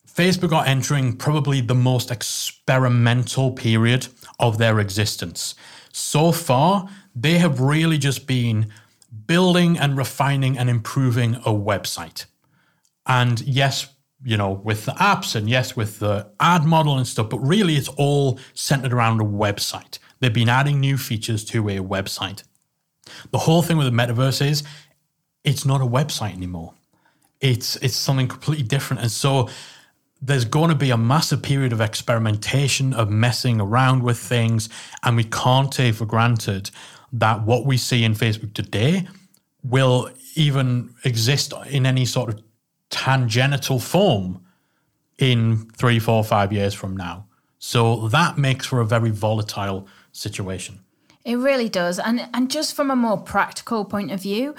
Facebook 0.06 0.52
are 0.52 0.66
entering 0.66 1.16
probably 1.16 1.60
the 1.60 1.74
most 1.74 2.10
experimental 2.10 3.52
period 3.52 4.08
of 4.38 4.58
their 4.58 4.80
existence. 4.80 5.54
So 5.92 6.32
far, 6.32 6.88
they 7.14 7.38
have 7.38 7.60
really 7.60 7.98
just 7.98 8.26
been 8.26 8.72
building 9.26 9.78
and 9.78 9.96
refining 9.96 10.56
and 10.56 10.70
improving 10.70 11.36
a 11.36 11.52
website. 11.52 12.26
And 13.06 13.40
yes, 13.40 13.88
you 14.24 14.36
know, 14.36 14.50
with 14.50 14.84
the 14.84 14.92
apps 14.92 15.34
and 15.34 15.48
yes, 15.48 15.74
with 15.74 15.98
the 15.98 16.30
ad 16.40 16.64
model 16.64 16.96
and 16.96 17.06
stuff, 17.06 17.30
but 17.30 17.38
really 17.38 17.76
it's 17.76 17.88
all 17.88 18.38
centered 18.54 18.92
around 18.92 19.20
a 19.20 19.24
website. 19.24 19.98
They've 20.20 20.32
been 20.32 20.48
adding 20.48 20.80
new 20.80 20.98
features 20.98 21.44
to 21.46 21.68
a 21.68 21.76
website. 21.78 22.44
The 23.30 23.38
whole 23.38 23.62
thing 23.62 23.76
with 23.76 23.86
the 23.86 23.92
metaverse 23.92 24.46
is 24.46 24.62
it's 25.42 25.64
not 25.64 25.80
a 25.80 25.86
website 25.86 26.34
anymore. 26.34 26.74
It's 27.40 27.76
it's 27.76 27.96
something 27.96 28.28
completely 28.28 28.64
different. 28.64 29.02
And 29.02 29.10
so 29.10 29.48
there's 30.20 30.44
going 30.44 30.68
to 30.68 30.74
be 30.74 30.90
a 30.90 30.98
massive 30.98 31.42
period 31.42 31.72
of 31.72 31.80
experimentation, 31.80 32.92
of 32.92 33.08
messing 33.08 33.58
around 33.60 34.02
with 34.02 34.18
things, 34.18 34.68
and 35.02 35.16
we 35.16 35.24
can't 35.24 35.72
take 35.72 35.94
for 35.94 36.04
granted 36.04 36.70
that 37.12 37.42
what 37.42 37.64
we 37.64 37.78
see 37.78 38.04
in 38.04 38.14
Facebook 38.14 38.52
today 38.52 39.08
will 39.64 40.10
even 40.36 40.94
exist 41.04 41.52
in 41.70 41.86
any 41.86 42.04
sort 42.04 42.28
of 42.28 42.42
tangential 42.90 43.78
form 43.78 44.44
in 45.18 45.70
three, 45.76 45.98
four, 45.98 46.24
five 46.24 46.52
years 46.52 46.74
from 46.74 46.96
now. 46.96 47.26
So 47.58 48.08
that 48.08 48.38
makes 48.38 48.66
for 48.66 48.80
a 48.80 48.86
very 48.86 49.10
volatile 49.10 49.86
situation. 50.12 50.80
It 51.24 51.36
really 51.36 51.68
does. 51.68 51.98
And 51.98 52.28
and 52.32 52.50
just 52.50 52.74
from 52.74 52.90
a 52.90 52.96
more 52.96 53.18
practical 53.18 53.84
point 53.84 54.10
of 54.10 54.22
view, 54.22 54.54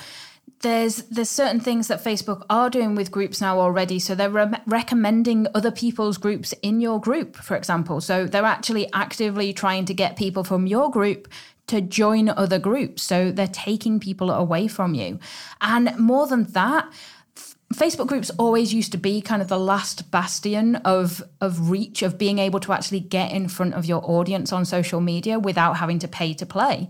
there's 0.61 0.97
there's 1.09 1.29
certain 1.29 1.59
things 1.59 1.87
that 1.87 2.03
Facebook 2.03 2.45
are 2.49 2.69
doing 2.69 2.93
with 2.93 3.11
groups 3.11 3.41
now 3.41 3.59
already. 3.59 3.97
So 3.97 4.13
they're 4.13 4.29
re- 4.29 4.61
recommending 4.67 5.47
other 5.55 5.71
people's 5.71 6.17
groups 6.17 6.53
in 6.61 6.79
your 6.79 6.99
group, 7.01 7.35
for 7.35 7.57
example. 7.57 7.99
So 7.99 8.25
they're 8.25 8.45
actually 8.45 8.91
actively 8.93 9.53
trying 9.53 9.85
to 9.85 9.93
get 9.93 10.15
people 10.15 10.43
from 10.43 10.67
your 10.67 10.91
group 10.91 11.27
to 11.67 11.81
join 11.81 12.29
other 12.29 12.59
groups. 12.59 13.01
So 13.01 13.31
they're 13.31 13.47
taking 13.47 13.99
people 13.99 14.29
away 14.29 14.67
from 14.67 14.93
you. 14.93 15.19
And 15.61 15.97
more 15.97 16.27
than 16.27 16.43
that, 16.51 16.91
Facebook 17.73 18.07
groups 18.07 18.29
always 18.37 18.73
used 18.73 18.91
to 18.91 18.97
be 18.97 19.21
kind 19.21 19.41
of 19.41 19.47
the 19.47 19.59
last 19.59 20.11
bastion 20.11 20.75
of 20.77 21.23
of 21.39 21.69
reach 21.69 22.01
of 22.01 22.17
being 22.17 22.39
able 22.39 22.59
to 22.59 22.73
actually 22.73 22.99
get 22.99 23.31
in 23.31 23.47
front 23.47 23.73
of 23.73 23.85
your 23.85 24.01
audience 24.03 24.51
on 24.51 24.65
social 24.65 24.99
media 24.99 25.39
without 25.39 25.77
having 25.77 25.99
to 25.99 26.07
pay 26.07 26.33
to 26.33 26.45
play 26.45 26.89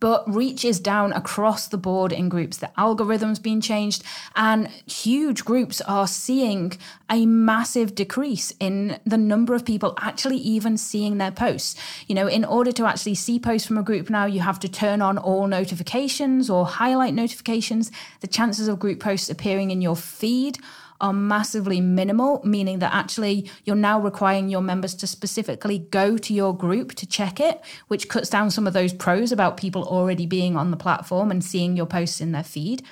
but 0.00 0.22
reach 0.32 0.64
is 0.64 0.80
down 0.80 1.12
across 1.12 1.68
the 1.68 1.78
board 1.78 2.12
in 2.12 2.28
groups. 2.28 2.58
The 2.58 2.70
algorithm's 2.78 3.38
been 3.38 3.60
changed, 3.60 4.02
and 4.34 4.68
huge 4.86 5.44
groups 5.44 5.80
are 5.82 6.06
seeing 6.06 6.72
a 7.08 7.24
massive 7.26 7.94
decrease 7.94 8.52
in 8.60 8.98
the 9.06 9.16
number 9.16 9.54
of 9.54 9.64
people 9.64 9.94
actually 10.00 10.38
even 10.38 10.76
seeing 10.76 11.18
their 11.18 11.30
posts. 11.30 11.76
You 12.06 12.14
know, 12.14 12.26
in 12.26 12.44
order 12.44 12.72
to 12.72 12.86
actually 12.86 13.14
see 13.14 13.38
posts 13.38 13.66
from 13.66 13.78
a 13.78 13.82
group 13.82 14.10
now, 14.10 14.26
you 14.26 14.40
have 14.40 14.60
to 14.60 14.68
turn 14.68 15.00
on 15.00 15.18
all 15.18 15.46
notifications 15.46 16.50
or 16.50 16.66
highlight 16.66 17.14
notifications. 17.14 17.90
The 18.20 18.26
chances 18.26 18.68
of 18.68 18.78
group 18.78 19.00
posts 19.00 19.30
appearing 19.30 19.70
in 19.70 19.80
your 19.80 19.96
feed 19.96 20.58
are 21.00 21.12
massively 21.12 21.80
minimal, 21.80 22.40
meaning 22.44 22.78
that 22.80 22.94
actually 22.94 23.50
you're 23.64 23.76
now 23.76 24.00
requiring 24.00 24.48
your 24.48 24.60
members 24.60 24.94
to 24.96 25.06
specifically 25.06 25.78
go 25.78 26.16
to 26.18 26.34
your 26.34 26.56
group 26.56 26.94
to 26.94 27.06
check 27.06 27.40
it, 27.40 27.62
which 27.88 28.08
cuts 28.08 28.30
down 28.30 28.50
some 28.50 28.66
of 28.66 28.72
those 28.72 28.92
pros 28.92 29.32
about 29.32 29.56
people 29.56 29.84
already 29.84 30.26
being 30.26 30.56
on 30.56 30.70
the 30.70 30.76
platform 30.76 31.30
and 31.30 31.44
seeing 31.44 31.76
your 31.76 31.86
posts 31.86 32.20
in 32.20 32.32
their 32.32 32.44
feed. 32.44 32.82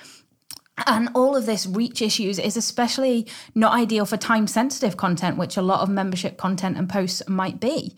And 0.77 1.09
all 1.13 1.37
of 1.37 1.45
this 1.45 1.65
reach 1.65 2.01
issues 2.01 2.37
is 2.37 2.57
especially 2.57 3.27
not 3.53 3.73
ideal 3.73 4.05
for 4.05 4.17
time 4.17 4.45
sensitive 4.45 4.97
content, 4.97 5.37
which 5.37 5.55
a 5.55 5.61
lot 5.61 5.79
of 5.79 5.89
membership 5.89 6.37
content 6.37 6.77
and 6.77 6.89
posts 6.89 7.27
might 7.29 7.61
be. 7.61 7.95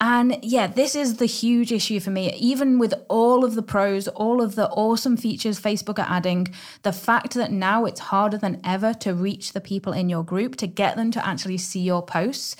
And 0.00 0.38
yeah, 0.42 0.68
this 0.68 0.94
is 0.94 1.16
the 1.16 1.26
huge 1.26 1.72
issue 1.72 1.98
for 1.98 2.10
me. 2.10 2.32
Even 2.34 2.78
with 2.78 2.94
all 3.08 3.44
of 3.44 3.56
the 3.56 3.62
pros, 3.62 4.06
all 4.06 4.40
of 4.40 4.54
the 4.54 4.68
awesome 4.70 5.16
features 5.16 5.60
Facebook 5.60 5.98
are 5.98 6.10
adding, 6.10 6.48
the 6.82 6.92
fact 6.92 7.34
that 7.34 7.50
now 7.50 7.84
it's 7.84 8.00
harder 8.00 8.38
than 8.38 8.60
ever 8.62 8.94
to 8.94 9.12
reach 9.12 9.52
the 9.52 9.60
people 9.60 9.92
in 9.92 10.08
your 10.08 10.22
group, 10.22 10.54
to 10.56 10.68
get 10.68 10.96
them 10.96 11.10
to 11.10 11.26
actually 11.26 11.58
see 11.58 11.80
your 11.80 12.02
posts 12.02 12.54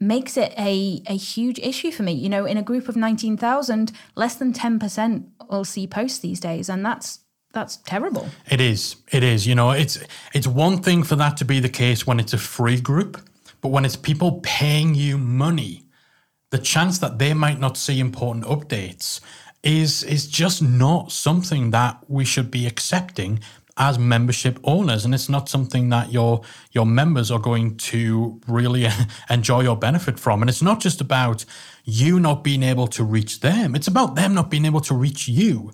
makes 0.00 0.36
it 0.36 0.54
a, 0.56 1.02
a 1.08 1.16
huge 1.16 1.58
issue 1.58 1.90
for 1.90 2.04
me. 2.04 2.12
You 2.12 2.28
know, 2.28 2.44
in 2.44 2.56
a 2.56 2.62
group 2.62 2.88
of 2.88 2.94
19,000, 2.94 3.90
less 4.14 4.36
than 4.36 4.52
10% 4.52 5.24
will 5.50 5.64
see 5.64 5.88
posts 5.88 6.20
these 6.20 6.38
days. 6.38 6.68
And 6.68 6.86
that's 6.86 7.18
that's 7.58 7.76
terrible. 7.78 8.28
It 8.48 8.60
is. 8.60 8.96
It 9.10 9.24
is. 9.24 9.46
You 9.46 9.54
know, 9.54 9.70
it's 9.70 9.98
it's 10.32 10.46
one 10.46 10.80
thing 10.80 11.02
for 11.02 11.16
that 11.16 11.36
to 11.38 11.44
be 11.44 11.58
the 11.60 11.68
case 11.68 12.06
when 12.06 12.20
it's 12.20 12.32
a 12.32 12.38
free 12.38 12.80
group, 12.80 13.20
but 13.60 13.70
when 13.70 13.84
it's 13.84 13.96
people 13.96 14.40
paying 14.42 14.94
you 14.94 15.18
money, 15.18 15.84
the 16.50 16.58
chance 16.58 16.98
that 16.98 17.18
they 17.18 17.34
might 17.34 17.58
not 17.58 17.76
see 17.76 17.98
important 17.98 18.44
updates 18.44 19.20
is 19.64 20.04
is 20.04 20.28
just 20.28 20.62
not 20.62 21.10
something 21.10 21.72
that 21.72 21.98
we 22.06 22.24
should 22.24 22.50
be 22.50 22.64
accepting 22.66 23.40
as 23.76 23.98
membership 23.98 24.58
owners 24.64 25.04
and 25.04 25.14
it's 25.14 25.28
not 25.28 25.48
something 25.48 25.88
that 25.88 26.12
your 26.12 26.42
your 26.72 26.86
members 26.86 27.30
are 27.30 27.38
going 27.38 27.76
to 27.76 28.40
really 28.46 28.86
enjoy 29.30 29.66
or 29.66 29.76
benefit 29.76 30.18
from 30.18 30.42
and 30.42 30.48
it's 30.48 30.62
not 30.62 30.80
just 30.80 31.00
about 31.00 31.44
you 31.84 32.20
not 32.20 32.44
being 32.44 32.62
able 32.62 32.86
to 32.86 33.02
reach 33.04 33.40
them 33.40 33.74
it's 33.74 33.88
about 33.88 34.14
them 34.14 34.34
not 34.34 34.50
being 34.50 34.64
able 34.64 34.80
to 34.80 34.94
reach 34.94 35.28
you 35.28 35.72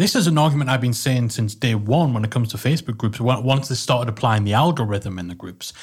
this 0.00 0.16
is 0.16 0.26
an 0.26 0.38
argument 0.38 0.70
I've 0.70 0.80
been 0.80 0.94
saying 0.94 1.28
since 1.28 1.54
day 1.54 1.74
one 1.74 2.14
when 2.14 2.24
it 2.24 2.30
comes 2.30 2.48
to 2.52 2.56
Facebook 2.56 2.96
groups, 2.96 3.20
once 3.20 3.68
they 3.68 3.74
started 3.74 4.08
applying 4.08 4.44
the 4.44 4.54
algorithm 4.54 5.18
in 5.18 5.28
the 5.28 5.34
groups. 5.34 5.74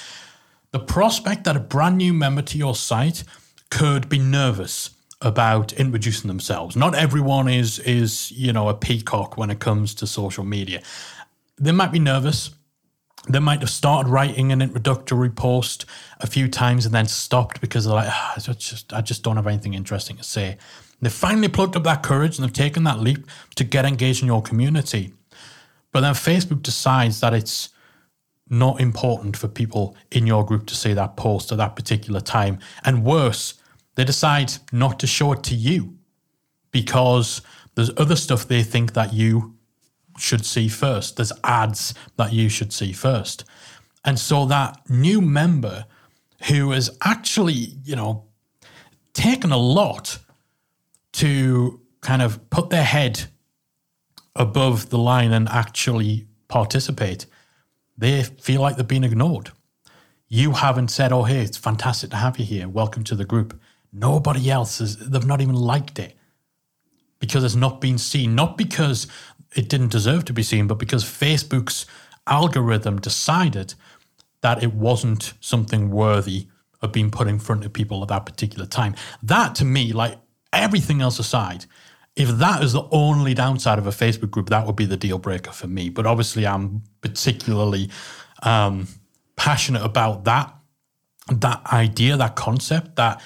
The 0.71 0.79
prospect 0.79 1.43
that 1.43 1.55
a 1.55 1.59
brand 1.59 1.97
new 1.97 2.13
member 2.13 2.41
to 2.41 2.57
your 2.57 2.73
site 2.73 3.23
could 3.69 4.09
be 4.09 4.17
nervous 4.17 4.89
about 5.21 5.71
introducing 5.73 6.29
themselves. 6.29 6.75
Not 6.75 6.95
everyone 6.95 7.47
is 7.47 7.77
is, 7.79 8.31
you 8.31 8.51
know, 8.51 8.69
a 8.69 8.73
peacock 8.73 9.37
when 9.37 9.51
it 9.51 9.59
comes 9.59 9.93
to 9.95 10.07
social 10.07 10.43
media. 10.43 10.81
They 11.59 11.71
might 11.71 11.91
be 11.91 11.99
nervous. 11.99 12.49
They 13.29 13.39
might 13.39 13.59
have 13.59 13.69
started 13.69 14.09
writing 14.09 14.51
an 14.51 14.63
introductory 14.63 15.29
post 15.29 15.85
a 16.19 16.27
few 16.27 16.47
times 16.47 16.87
and 16.87 16.95
then 16.95 17.05
stopped 17.05 17.61
because 17.61 17.85
they're 17.85 17.93
like, 17.93 18.09
oh, 18.09 18.33
I 18.35 18.39
just 18.39 18.93
I 18.93 19.01
just 19.01 19.21
don't 19.21 19.35
have 19.35 19.47
anything 19.47 19.75
interesting 19.75 20.17
to 20.17 20.23
say. 20.23 20.57
They've 21.01 21.11
finally 21.11 21.47
plucked 21.47 21.75
up 21.75 21.83
that 21.83 22.03
courage 22.03 22.37
and 22.37 22.43
they've 22.43 22.53
taken 22.53 22.83
that 22.83 22.99
leap 22.99 23.27
to 23.55 23.63
get 23.63 23.85
engaged 23.85 24.21
in 24.21 24.27
your 24.27 24.41
community. 24.41 25.13
But 25.91 26.01
then 26.01 26.13
Facebook 26.13 26.63
decides 26.63 27.19
that 27.21 27.33
it's 27.33 27.69
not 28.49 28.79
important 28.79 29.37
for 29.37 29.47
people 29.47 29.95
in 30.11 30.25
your 30.25 30.45
group 30.45 30.65
to 30.67 30.75
see 30.75 30.93
that 30.93 31.17
post 31.17 31.51
at 31.51 31.57
that 31.57 31.75
particular 31.75 32.19
time. 32.19 32.59
And 32.83 33.03
worse, 33.03 33.55
they 33.95 34.03
decide 34.03 34.53
not 34.71 34.99
to 34.99 35.07
show 35.07 35.33
it 35.33 35.43
to 35.43 35.55
you 35.55 35.97
because 36.71 37.41
there's 37.75 37.91
other 37.97 38.15
stuff 38.15 38.47
they 38.47 38.63
think 38.63 38.93
that 38.93 39.13
you 39.13 39.55
should 40.17 40.45
see 40.45 40.67
first. 40.67 41.17
There's 41.17 41.33
ads 41.43 41.93
that 42.15 42.33
you 42.33 42.49
should 42.49 42.73
see 42.73 42.91
first. 42.91 43.43
And 44.03 44.17
so 44.17 44.45
that 44.45 44.89
new 44.89 45.21
member 45.21 45.85
who 46.47 46.71
has 46.71 46.89
actually, 47.03 47.73
you 47.83 47.95
know, 47.95 48.25
taken 49.13 49.51
a 49.51 49.57
lot 49.57 50.19
to 51.17 51.81
kind 52.01 52.21
of 52.21 52.47
put 52.51 52.69
their 52.69 52.83
head 52.83 53.25
above 54.35 54.89
the 54.89 54.99
line 54.99 55.33
and 55.33 55.49
actually 55.49 56.27
participate, 56.47 57.25
they 57.97 58.21
feel 58.21 58.61
like 58.61 58.77
they've 58.77 58.87
been 58.87 59.03
ignored. 59.03 59.49
You 60.27 60.51
haven't 60.51 60.89
said, 60.89 61.11
oh, 61.11 61.23
hey, 61.23 61.39
it's 61.39 61.57
fantastic 61.57 62.11
to 62.11 62.17
have 62.17 62.37
you 62.37 62.45
here. 62.45 62.69
Welcome 62.69 63.03
to 63.05 63.15
the 63.15 63.25
group. 63.25 63.59
Nobody 63.91 64.51
else 64.51 64.77
has, 64.77 64.97
they've 64.97 65.25
not 65.25 65.41
even 65.41 65.55
liked 65.55 65.97
it 65.97 66.15
because 67.17 67.43
it's 67.43 67.55
not 67.55 67.81
been 67.81 67.97
seen, 67.97 68.35
not 68.35 68.55
because 68.55 69.07
it 69.55 69.69
didn't 69.69 69.91
deserve 69.91 70.23
to 70.25 70.33
be 70.33 70.43
seen, 70.43 70.67
but 70.67 70.77
because 70.77 71.03
Facebook's 71.03 71.87
algorithm 72.27 72.99
decided 72.99 73.73
that 74.41 74.61
it 74.61 74.71
wasn't 74.75 75.33
something 75.39 75.89
worthy 75.89 76.47
of 76.83 76.91
being 76.91 77.09
put 77.09 77.27
in 77.27 77.39
front 77.39 77.65
of 77.65 77.73
people 77.73 78.03
at 78.03 78.09
that 78.09 78.27
particular 78.27 78.67
time. 78.67 78.93
That 79.23 79.55
to 79.55 79.65
me, 79.65 79.93
like 79.93 80.19
everything 80.53 81.01
else 81.01 81.19
aside, 81.19 81.65
if 82.15 82.29
that 82.29 82.63
is 82.63 82.73
the 82.73 82.87
only 82.91 83.33
downside 83.33 83.77
of 83.77 83.85
a 83.85 83.91
Facebook 83.91 84.31
group, 84.31 84.49
that 84.49 84.65
would 84.65 84.75
be 84.75 84.85
the 84.85 84.97
deal 84.97 85.19
breaker 85.19 85.51
for 85.51 85.67
me. 85.67 85.89
But 85.89 86.05
obviously, 86.05 86.47
I'm 86.47 86.83
particularly 87.01 87.89
um, 88.43 88.87
passionate 89.35 89.83
about 89.83 90.23
that 90.25 90.53
that 91.29 91.61
idea, 91.73 92.15
that 92.17 92.35
concept 92.35 92.95
that 92.95 93.21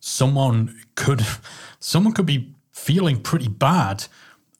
someone 0.00 0.80
could 0.94 1.24
someone 1.78 2.12
could 2.12 2.26
be 2.26 2.54
feeling 2.72 3.20
pretty 3.20 3.48
bad 3.48 4.04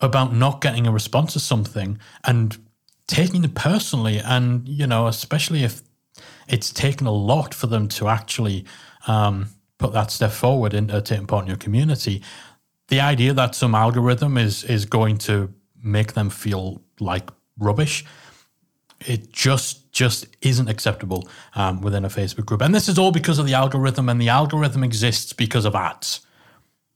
about 0.01 0.35
not 0.35 0.61
getting 0.61 0.87
a 0.87 0.93
response 0.93 1.33
to 1.33 1.41
something 1.41 1.99
and 2.25 2.59
taking 3.07 3.45
it 3.45 3.55
personally, 3.55 4.19
and 4.19 4.69
you 4.69 4.87
know, 4.87 5.07
especially 5.07 5.65
if 5.65 5.83
it's 6.49 6.73
taken 6.73 7.07
a 7.07 7.13
lot 7.13 7.55
for 7.55 7.67
them 7.67 7.89
to 7.89 8.09
actually 8.09 8.65
um, 9.07 9.49
put 9.83 9.93
that 9.93 10.11
step 10.11 10.31
forward 10.31 10.75
into 10.75 11.01
taking 11.03 11.27
part 11.27 11.43
in 11.45 11.49
your 11.49 11.59
community, 11.59 12.23
the 12.89 13.01
idea 13.01 13.33
that 13.35 13.55
some 13.55 13.75
algorithm 13.75 14.39
is 14.39 14.65
is 14.65 14.85
going 14.85 15.19
to 15.19 15.53
make 15.83 16.13
them 16.13 16.31
feel 16.31 16.81
like 17.01 17.31
rubbish, 17.59 18.05
it 19.01 19.33
just 19.33 19.93
just 19.93 20.27
isn't 20.41 20.69
acceptable 20.69 21.29
um, 21.55 21.81
within 21.83 22.05
a 22.05 22.09
Facebook 22.09 22.47
group. 22.47 22.63
And 22.63 22.75
this 22.75 22.89
is 22.89 22.99
all 22.99 23.13
because 23.13 23.39
of 23.39 23.47
the 23.47 23.55
algorithm, 23.55 24.09
and 24.09 24.21
the 24.21 24.29
algorithm 24.29 24.85
exists 24.85 25.33
because 25.33 25.65
of 25.65 25.75
ads. 25.75 26.21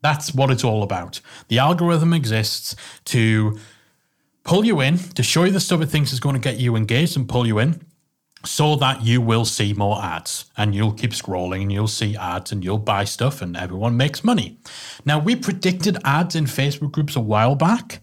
That's 0.02 0.34
what 0.34 0.50
it's 0.50 0.64
all 0.64 0.82
about. 0.82 1.20
The 1.48 1.58
algorithm 1.58 2.12
exists 2.12 2.76
to 3.06 3.58
pull 4.44 4.64
you 4.64 4.80
in, 4.80 4.98
to 4.98 5.22
show 5.22 5.44
you 5.44 5.52
the 5.52 5.60
stuff 5.60 5.80
it 5.82 5.90
thinks 5.90 6.12
is 6.12 6.20
going 6.20 6.40
to 6.40 6.48
get 6.48 6.60
you 6.60 6.76
engaged 6.76 7.16
and 7.16 7.28
pull 7.28 7.46
you 7.46 7.58
in 7.58 7.85
so 8.46 8.76
that 8.76 9.02
you 9.02 9.20
will 9.20 9.44
see 9.44 9.72
more 9.72 10.02
ads 10.02 10.46
and 10.56 10.74
you'll 10.74 10.92
keep 10.92 11.10
scrolling 11.10 11.62
and 11.62 11.72
you'll 11.72 11.88
see 11.88 12.16
ads 12.16 12.52
and 12.52 12.64
you'll 12.64 12.78
buy 12.78 13.04
stuff 13.04 13.42
and 13.42 13.56
everyone 13.56 13.96
makes 13.96 14.22
money. 14.22 14.58
Now, 15.04 15.18
we 15.18 15.36
predicted 15.36 15.98
ads 16.04 16.36
in 16.36 16.44
Facebook 16.44 16.92
groups 16.92 17.16
a 17.16 17.20
while 17.20 17.54
back. 17.54 18.00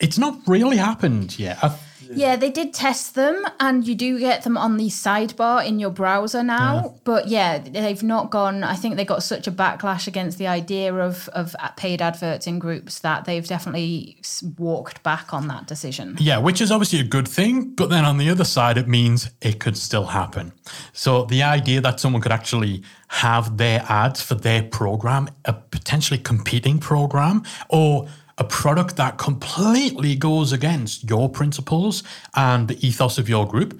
It's 0.00 0.18
not 0.18 0.38
really 0.46 0.76
happened 0.76 1.38
yet. 1.38 1.58
I 1.62 1.78
yeah, 2.12 2.36
they 2.36 2.50
did 2.50 2.72
test 2.72 3.14
them, 3.14 3.44
and 3.60 3.86
you 3.86 3.94
do 3.94 4.18
get 4.18 4.44
them 4.44 4.56
on 4.56 4.76
the 4.76 4.88
sidebar 4.88 5.66
in 5.66 5.78
your 5.78 5.90
browser 5.90 6.42
now. 6.42 6.74
Yeah. 6.74 6.90
But 7.04 7.28
yeah, 7.28 7.58
they've 7.58 8.02
not 8.02 8.30
gone. 8.30 8.64
I 8.64 8.74
think 8.74 8.96
they 8.96 9.04
got 9.04 9.22
such 9.22 9.46
a 9.46 9.52
backlash 9.52 10.06
against 10.06 10.38
the 10.38 10.46
idea 10.46 10.94
of 10.94 11.28
of 11.30 11.54
paid 11.76 12.02
adverts 12.02 12.46
in 12.46 12.58
groups 12.58 13.00
that 13.00 13.24
they've 13.24 13.46
definitely 13.46 14.18
walked 14.58 15.02
back 15.02 15.32
on 15.32 15.48
that 15.48 15.66
decision. 15.66 16.16
Yeah, 16.18 16.38
which 16.38 16.60
is 16.60 16.70
obviously 16.70 17.00
a 17.00 17.04
good 17.04 17.28
thing, 17.28 17.74
but 17.74 17.90
then 17.90 18.04
on 18.04 18.18
the 18.18 18.30
other 18.30 18.44
side, 18.44 18.78
it 18.78 18.88
means 18.88 19.30
it 19.40 19.60
could 19.60 19.76
still 19.76 20.06
happen. 20.06 20.52
So 20.92 21.24
the 21.24 21.42
idea 21.42 21.80
that 21.80 22.00
someone 22.00 22.22
could 22.22 22.32
actually 22.32 22.82
have 23.08 23.56
their 23.56 23.84
ads 23.88 24.20
for 24.22 24.34
their 24.34 24.62
program, 24.62 25.28
a 25.44 25.52
potentially 25.52 26.18
competing 26.18 26.78
program, 26.78 27.42
or 27.68 28.08
a 28.38 28.44
product 28.44 28.96
that 28.96 29.18
completely 29.18 30.14
goes 30.14 30.52
against 30.52 31.08
your 31.08 31.28
principles 31.28 32.02
and 32.34 32.68
the 32.68 32.86
ethos 32.86 33.18
of 33.18 33.28
your 33.28 33.46
group, 33.46 33.78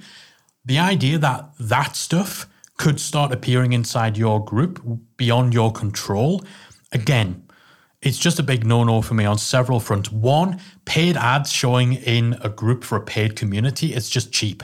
the 0.64 0.78
idea 0.78 1.18
that 1.18 1.50
that 1.58 1.94
stuff 1.94 2.46
could 2.76 3.00
start 3.00 3.32
appearing 3.32 3.72
inside 3.72 4.16
your 4.16 4.44
group 4.44 4.82
beyond 5.16 5.54
your 5.54 5.72
control, 5.72 6.44
again, 6.92 7.42
it's 8.02 8.18
just 8.18 8.38
a 8.38 8.42
big 8.42 8.64
no 8.66 8.84
no 8.84 9.02
for 9.02 9.14
me 9.14 9.24
on 9.24 9.38
several 9.38 9.80
fronts. 9.80 10.12
One, 10.12 10.60
paid 10.84 11.16
ads 11.16 11.52
showing 11.52 11.94
in 11.94 12.36
a 12.42 12.48
group 12.48 12.84
for 12.84 12.96
a 12.96 13.00
paid 13.00 13.36
community, 13.36 13.94
it's 13.94 14.10
just 14.10 14.32
cheap. 14.32 14.62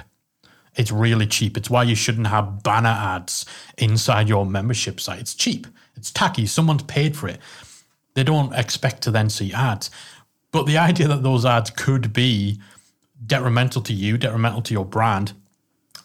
It's 0.75 0.91
really 0.91 1.27
cheap. 1.27 1.57
It's 1.57 1.69
why 1.69 1.83
you 1.83 1.95
shouldn't 1.95 2.29
have 2.29 2.63
banner 2.63 2.89
ads 2.89 3.45
inside 3.77 4.29
your 4.29 4.47
membership 4.47 5.01
site. 5.01 5.21
It's 5.21 5.35
cheap. 5.35 5.67
It's 5.97 6.11
tacky. 6.11 6.47
Someone's 6.47 6.85
paid 6.85 7.15
for 7.15 7.29
it. 7.29 7.41
They 8.15 8.25
don't 8.25 8.53
expect 8.55 9.03
to 9.03 9.11
then 9.11 9.31
see 9.31 9.53
ads. 9.53 9.91
But 10.51 10.67
the 10.67 10.79
idea 10.79 11.09
that 11.09 11.23
those 11.23 11.45
ads 11.45 11.71
could 11.71 12.13
be 12.13 12.61
detrimental 13.27 13.83
to 13.83 13.93
you, 13.93 14.19
detrimental 14.19 14.63
to 14.63 14.75
your 14.75 14.85
brand, 14.85 15.33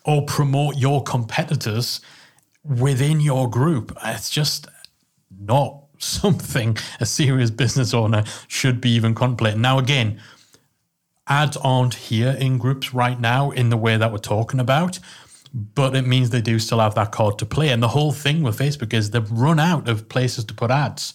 or 0.06 0.24
promote 0.26 0.78
your 0.78 1.04
competitors 1.04 2.00
within 2.64 3.20
your 3.20 3.50
group, 3.50 3.96
it's 4.04 4.30
just 4.30 4.68
not 5.40 5.84
something 6.00 6.78
a 7.00 7.06
serious 7.06 7.50
business 7.50 7.94
owner 7.94 8.24
should 8.48 8.80
be 8.80 8.92
even 8.92 9.16
contemplating. 9.16 9.62
Now, 9.62 9.80
again, 9.80 10.22
ads 11.28 11.58
aren't 11.58 11.96
here 11.96 12.38
in 12.40 12.58
groups 12.58 12.94
right 12.94 13.20
now 13.20 13.52
in 13.52 13.70
the 13.70 13.78
way 13.78 13.98
that 13.98 14.12
we're 14.12 14.18
talking 14.20 14.60
about, 14.60 15.00
but 15.54 15.96
it 15.96 16.06
means 16.06 16.30
they 16.30 16.42
do 16.42 16.60
still 16.60 16.80
have 16.80 16.96
that 16.96 17.12
card 17.12 17.40
to 17.40 17.46
play. 17.46 17.70
And 17.70 17.82
the 17.82 17.90
whole 17.90 18.12
thing 18.12 18.44
with 18.44 18.60
Facebook 18.60 18.94
is 18.94 19.12
they've 19.12 19.32
run 19.32 19.60
out 19.60 19.88
of 19.88 20.08
places 20.08 20.46
to 20.46 20.54
put 20.54 20.72
ads. 20.72 21.14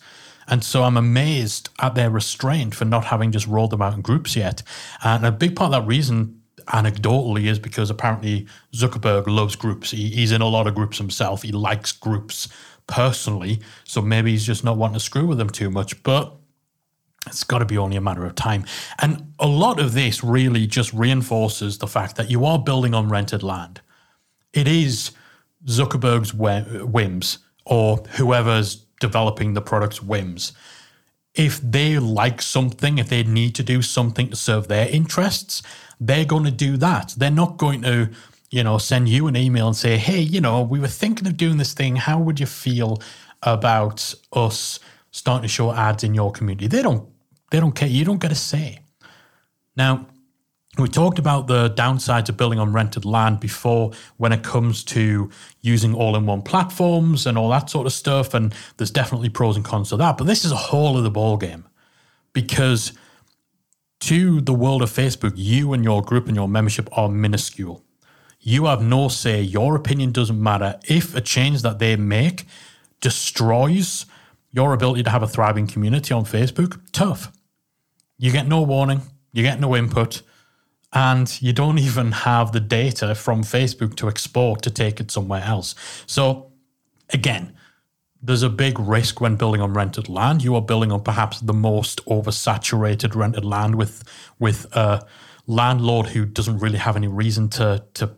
And 0.52 0.62
so 0.62 0.82
I'm 0.82 0.98
amazed 0.98 1.70
at 1.80 1.94
their 1.94 2.10
restraint 2.10 2.74
for 2.74 2.84
not 2.84 3.06
having 3.06 3.32
just 3.32 3.46
rolled 3.46 3.70
them 3.70 3.80
out 3.80 3.94
in 3.94 4.02
groups 4.02 4.36
yet. 4.36 4.62
And 5.02 5.24
a 5.24 5.32
big 5.32 5.56
part 5.56 5.72
of 5.72 5.80
that 5.80 5.88
reason 5.88 6.42
anecdotally 6.66 7.46
is 7.46 7.58
because 7.58 7.88
apparently 7.88 8.46
Zuckerberg 8.74 9.26
loves 9.28 9.56
groups. 9.56 9.92
He, 9.92 10.10
he's 10.10 10.30
in 10.30 10.42
a 10.42 10.46
lot 10.46 10.66
of 10.66 10.74
groups 10.74 10.98
himself. 10.98 11.40
He 11.40 11.52
likes 11.52 11.90
groups 11.92 12.48
personally. 12.86 13.60
So 13.84 14.02
maybe 14.02 14.32
he's 14.32 14.44
just 14.44 14.62
not 14.62 14.76
wanting 14.76 14.96
to 14.96 15.00
screw 15.00 15.26
with 15.26 15.38
them 15.38 15.48
too 15.48 15.70
much. 15.70 16.02
But 16.02 16.36
it's 17.26 17.44
got 17.44 17.60
to 17.60 17.64
be 17.64 17.78
only 17.78 17.96
a 17.96 18.02
matter 18.02 18.26
of 18.26 18.34
time. 18.34 18.66
And 18.98 19.32
a 19.38 19.46
lot 19.46 19.80
of 19.80 19.94
this 19.94 20.22
really 20.22 20.66
just 20.66 20.92
reinforces 20.92 21.78
the 21.78 21.86
fact 21.86 22.16
that 22.16 22.30
you 22.30 22.44
are 22.44 22.58
building 22.58 22.92
on 22.92 23.08
rented 23.08 23.42
land. 23.42 23.80
It 24.52 24.68
is 24.68 25.12
Zuckerberg's 25.64 26.34
whims 26.34 27.38
or 27.64 28.04
whoever's 28.16 28.84
developing 29.02 29.52
the 29.52 29.60
product's 29.60 30.02
whims. 30.02 30.52
If 31.34 31.60
they 31.60 31.98
like 31.98 32.40
something, 32.40 32.98
if 32.98 33.08
they 33.08 33.22
need 33.24 33.54
to 33.56 33.62
do 33.62 33.82
something 33.82 34.30
to 34.30 34.36
serve 34.36 34.68
their 34.68 34.88
interests, 34.88 35.62
they're 36.00 36.24
going 36.24 36.44
to 36.44 36.50
do 36.50 36.76
that. 36.78 37.14
They're 37.18 37.30
not 37.30 37.58
going 37.58 37.82
to, 37.82 38.10
you 38.50 38.64
know, 38.64 38.78
send 38.78 39.08
you 39.08 39.26
an 39.26 39.36
email 39.36 39.66
and 39.66 39.76
say, 39.76 39.98
hey, 39.98 40.20
you 40.20 40.40
know, 40.40 40.62
we 40.62 40.78
were 40.78 40.88
thinking 40.88 41.26
of 41.26 41.36
doing 41.36 41.58
this 41.58 41.74
thing. 41.74 41.96
How 41.96 42.18
would 42.18 42.38
you 42.38 42.46
feel 42.46 43.02
about 43.42 44.14
us 44.32 44.78
starting 45.10 45.42
to 45.42 45.48
show 45.48 45.72
ads 45.72 46.04
in 46.04 46.14
your 46.14 46.32
community? 46.32 46.68
They 46.68 46.82
don't 46.82 47.08
they 47.50 47.60
don't 47.60 47.74
care. 47.74 47.88
You 47.88 48.04
don't 48.04 48.20
get 48.20 48.32
a 48.32 48.40
say. 48.52 48.78
Now, 49.76 50.06
we 50.78 50.88
talked 50.88 51.18
about 51.18 51.48
the 51.48 51.70
downsides 51.70 52.30
of 52.30 52.38
building 52.38 52.58
on 52.58 52.72
rented 52.72 53.04
land 53.04 53.40
before 53.40 53.92
when 54.16 54.32
it 54.32 54.42
comes 54.42 54.82
to 54.84 55.30
using 55.60 55.94
all 55.94 56.16
in 56.16 56.24
one 56.24 56.40
platforms 56.40 57.26
and 57.26 57.36
all 57.36 57.50
that 57.50 57.68
sort 57.68 57.86
of 57.86 57.92
stuff. 57.92 58.32
And 58.32 58.54
there's 58.78 58.90
definitely 58.90 59.28
pros 59.28 59.56
and 59.56 59.64
cons 59.64 59.90
to 59.90 59.98
that. 59.98 60.16
But 60.16 60.24
this 60.24 60.46
is 60.46 60.52
a 60.52 60.56
whole 60.56 60.96
other 60.96 61.10
ballgame 61.10 61.64
because 62.32 62.94
to 64.00 64.40
the 64.40 64.54
world 64.54 64.82
of 64.82 64.90
Facebook, 64.90 65.34
you 65.36 65.74
and 65.74 65.84
your 65.84 66.00
group 66.00 66.26
and 66.26 66.34
your 66.34 66.48
membership 66.48 66.88
are 66.96 67.08
minuscule. 67.08 67.84
You 68.40 68.64
have 68.64 68.82
no 68.82 69.08
say. 69.08 69.42
Your 69.42 69.76
opinion 69.76 70.10
doesn't 70.10 70.42
matter. 70.42 70.80
If 70.88 71.14
a 71.14 71.20
change 71.20 71.60
that 71.62 71.80
they 71.80 71.96
make 71.96 72.46
destroys 73.00 74.06
your 74.52 74.72
ability 74.72 75.02
to 75.02 75.10
have 75.10 75.22
a 75.22 75.28
thriving 75.28 75.66
community 75.66 76.14
on 76.14 76.24
Facebook, 76.24 76.80
tough. 76.92 77.30
You 78.18 78.32
get 78.32 78.48
no 78.48 78.62
warning, 78.62 79.02
you 79.32 79.42
get 79.42 79.60
no 79.60 79.76
input, 79.76 80.22
and 80.92 81.40
you 81.40 81.52
don't 81.52 81.78
even 81.78 82.12
have 82.12 82.52
the 82.52 82.60
data 82.60 83.14
from 83.14 83.42
Facebook 83.42 83.94
to 83.96 84.08
export 84.08 84.62
to 84.62 84.70
take 84.70 85.00
it 85.00 85.10
somewhere 85.10 85.42
else. 85.42 85.74
So, 86.06 86.52
again, 87.10 87.54
there's 88.22 88.42
a 88.42 88.50
big 88.50 88.78
risk 88.78 89.20
when 89.20 89.36
building 89.36 89.60
on 89.60 89.72
rented 89.72 90.08
land. 90.08 90.44
You 90.44 90.54
are 90.54 90.62
building 90.62 90.92
on 90.92 91.02
perhaps 91.02 91.40
the 91.40 91.52
most 91.52 92.04
oversaturated 92.06 93.14
rented 93.14 93.44
land 93.44 93.74
with 93.74 94.04
with 94.38 94.66
a 94.76 95.04
landlord 95.46 96.06
who 96.06 96.24
doesn't 96.24 96.58
really 96.58 96.78
have 96.78 96.96
any 96.96 97.08
reason 97.08 97.48
to 97.50 97.84
to 97.94 98.10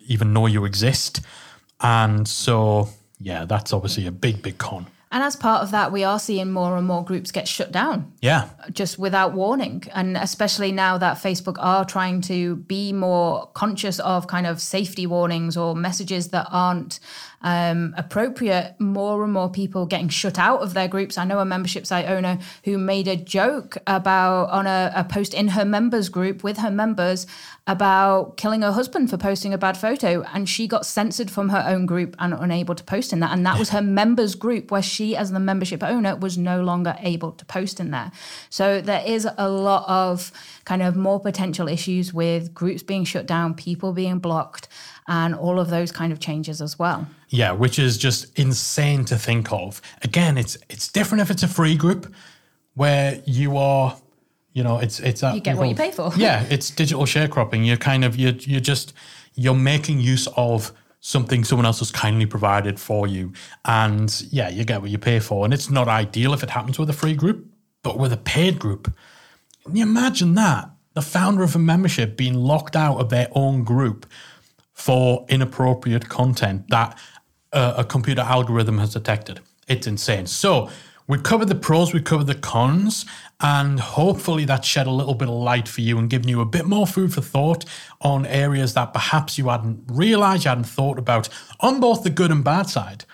even 0.00 0.32
know 0.32 0.46
you 0.46 0.64
exist. 0.64 1.20
And 1.80 2.26
so, 2.26 2.88
yeah, 3.20 3.44
that's 3.44 3.72
obviously 3.72 4.06
a 4.06 4.12
big, 4.12 4.42
big 4.42 4.58
con. 4.58 4.86
And 5.14 5.22
as 5.22 5.36
part 5.36 5.62
of 5.62 5.70
that, 5.70 5.92
we 5.92 6.02
are 6.02 6.18
seeing 6.18 6.50
more 6.50 6.76
and 6.76 6.88
more 6.88 7.04
groups 7.04 7.30
get 7.30 7.46
shut 7.46 7.70
down. 7.70 8.12
Yeah. 8.20 8.48
Just 8.72 8.98
without 8.98 9.32
warning. 9.32 9.84
And 9.94 10.16
especially 10.16 10.72
now 10.72 10.98
that 10.98 11.18
Facebook 11.18 11.54
are 11.60 11.84
trying 11.84 12.20
to 12.22 12.56
be 12.56 12.92
more 12.92 13.46
conscious 13.54 14.00
of 14.00 14.26
kind 14.26 14.44
of 14.44 14.60
safety 14.60 15.06
warnings 15.06 15.56
or 15.56 15.76
messages 15.76 16.30
that 16.30 16.48
aren't 16.50 16.98
um, 17.44 17.94
appropriate, 17.98 18.74
more 18.80 19.22
and 19.22 19.32
more 19.32 19.50
people 19.50 19.84
getting 19.84 20.08
shut 20.08 20.38
out 20.38 20.62
of 20.62 20.72
their 20.72 20.88
groups. 20.88 21.18
I 21.18 21.24
know 21.24 21.38
a 21.38 21.44
membership 21.44 21.86
site 21.86 22.08
owner 22.08 22.38
who 22.64 22.78
made 22.78 23.06
a 23.06 23.16
joke 23.16 23.76
about 23.86 24.48
on 24.48 24.66
a, 24.66 24.90
a 24.96 25.04
post 25.04 25.34
in 25.34 25.48
her 25.48 25.64
members 25.64 26.08
group 26.08 26.42
with 26.42 26.56
her 26.56 26.70
members 26.70 27.26
about 27.66 28.36
killing 28.36 28.62
her 28.62 28.72
husband 28.72 29.10
for 29.10 29.18
posting 29.18 29.52
a 29.52 29.58
bad 29.58 29.76
photo, 29.76 30.22
and 30.32 30.48
she 30.48 30.66
got 30.66 30.86
censored 30.86 31.30
from 31.30 31.50
her 31.50 31.64
own 31.66 31.84
group 31.84 32.16
and 32.18 32.32
unable 32.32 32.74
to 32.74 32.84
post 32.84 33.12
in 33.12 33.20
that. 33.20 33.32
And 33.32 33.44
that 33.44 33.58
was 33.58 33.70
her 33.70 33.82
members 33.82 34.34
group 34.34 34.70
where 34.70 34.82
she, 34.82 35.14
as 35.14 35.30
the 35.30 35.38
membership 35.38 35.82
owner, 35.82 36.16
was 36.16 36.38
no 36.38 36.62
longer 36.62 36.96
able 37.00 37.32
to 37.32 37.44
post 37.44 37.78
in 37.78 37.90
there. 37.90 38.10
So 38.48 38.80
there 38.80 39.02
is 39.06 39.28
a 39.36 39.48
lot 39.50 39.84
of 39.86 40.32
kind 40.64 40.82
of 40.82 40.96
more 40.96 41.20
potential 41.20 41.68
issues 41.68 42.14
with 42.14 42.54
groups 42.54 42.82
being 42.82 43.04
shut 43.04 43.26
down, 43.26 43.54
people 43.54 43.92
being 43.92 44.18
blocked 44.18 44.68
and 45.06 45.34
all 45.34 45.60
of 45.60 45.68
those 45.68 45.92
kind 45.92 46.12
of 46.12 46.20
changes 46.20 46.62
as 46.62 46.78
well. 46.78 47.06
Yeah, 47.34 47.50
which 47.50 47.80
is 47.80 47.98
just 47.98 48.38
insane 48.38 49.04
to 49.06 49.18
think 49.18 49.52
of. 49.52 49.82
Again, 50.02 50.38
it's 50.38 50.56
it's 50.70 50.86
different 50.86 51.20
if 51.22 51.32
it's 51.32 51.42
a 51.42 51.48
free 51.48 51.76
group 51.76 52.14
where 52.74 53.20
you 53.26 53.56
are, 53.56 53.96
you 54.52 54.62
know, 54.62 54.78
it's 54.78 55.00
it's 55.00 55.20
you 55.22 55.40
get 55.40 55.56
what 55.56 55.68
you 55.68 55.74
pay 55.74 55.90
for. 55.90 56.12
yeah, 56.16 56.46
it's 56.48 56.70
digital 56.70 57.04
sharecropping. 57.06 57.66
You're 57.66 57.76
kind 57.76 58.04
of 58.04 58.14
you're 58.14 58.34
you're 58.34 58.60
just 58.60 58.92
you're 59.34 59.52
making 59.52 59.98
use 59.98 60.28
of 60.36 60.70
something 61.00 61.42
someone 61.42 61.66
else 61.66 61.80
has 61.80 61.90
kindly 61.90 62.26
provided 62.26 62.78
for 62.78 63.08
you, 63.08 63.32
and 63.64 64.22
yeah, 64.30 64.48
you 64.48 64.64
get 64.64 64.80
what 64.80 64.90
you 64.90 64.98
pay 64.98 65.18
for. 65.18 65.44
And 65.44 65.52
it's 65.52 65.68
not 65.68 65.88
ideal 65.88 66.34
if 66.34 66.44
it 66.44 66.50
happens 66.50 66.78
with 66.78 66.88
a 66.88 66.92
free 66.92 67.14
group, 67.14 67.46
but 67.82 67.98
with 67.98 68.12
a 68.12 68.16
paid 68.16 68.60
group, 68.60 68.94
can 69.64 69.74
you 69.74 69.82
imagine 69.82 70.34
that? 70.34 70.70
The 70.92 71.02
founder 71.02 71.42
of 71.42 71.56
a 71.56 71.58
membership 71.58 72.16
being 72.16 72.34
locked 72.34 72.76
out 72.76 73.00
of 73.00 73.08
their 73.08 73.26
own 73.32 73.64
group 73.64 74.06
for 74.72 75.24
inappropriate 75.28 76.08
content 76.08 76.68
that 76.68 76.98
a 77.54 77.84
computer 77.84 78.22
algorithm 78.22 78.78
has 78.78 78.92
detected. 78.92 79.40
It's 79.68 79.86
insane. 79.86 80.26
So, 80.26 80.70
we 81.06 81.18
covered 81.18 81.48
the 81.48 81.54
pros, 81.54 81.92
we 81.92 82.00
covered 82.00 82.28
the 82.28 82.34
cons, 82.34 83.04
and 83.40 83.78
hopefully 83.78 84.46
that 84.46 84.64
shed 84.64 84.86
a 84.86 84.90
little 84.90 85.14
bit 85.14 85.28
of 85.28 85.34
light 85.34 85.68
for 85.68 85.82
you 85.82 85.98
and 85.98 86.08
given 86.08 86.28
you 86.28 86.40
a 86.40 86.46
bit 86.46 86.64
more 86.64 86.86
food 86.86 87.12
for 87.12 87.20
thought 87.20 87.66
on 88.00 88.24
areas 88.24 88.72
that 88.72 88.94
perhaps 88.94 89.36
you 89.36 89.50
hadn't 89.50 89.84
realized, 89.86 90.44
you 90.44 90.48
hadn't 90.48 90.64
thought 90.64 90.98
about 90.98 91.28
on 91.60 91.78
both 91.78 92.04
the 92.04 92.10
good 92.10 92.30
and 92.30 92.42
bad 92.42 92.70
side. 92.70 93.04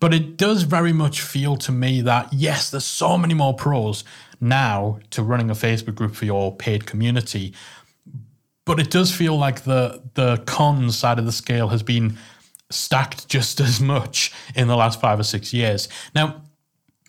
But 0.00 0.12
it 0.12 0.36
does 0.36 0.64
very 0.64 0.92
much 0.92 1.20
feel 1.20 1.56
to 1.58 1.70
me 1.70 2.00
that 2.00 2.32
yes, 2.32 2.68
there's 2.68 2.84
so 2.84 3.16
many 3.16 3.34
more 3.34 3.54
pros 3.54 4.02
now 4.40 4.98
to 5.10 5.22
running 5.22 5.48
a 5.48 5.54
Facebook 5.54 5.94
group 5.94 6.16
for 6.16 6.24
your 6.24 6.54
paid 6.54 6.84
community 6.84 7.54
but 8.66 8.80
it 8.80 8.90
does 8.90 9.14
feel 9.14 9.38
like 9.38 9.62
the 9.62 10.02
the 10.14 10.36
cons 10.44 10.98
side 10.98 11.18
of 11.18 11.24
the 11.24 11.32
scale 11.32 11.68
has 11.68 11.82
been 11.82 12.18
stacked 12.70 13.28
just 13.28 13.60
as 13.68 13.80
much 13.80 14.32
in 14.54 14.68
the 14.68 14.76
last 14.76 15.00
five 15.00 15.18
or 15.18 15.24
six 15.24 15.52
years. 15.52 15.88
Now, 16.14 16.42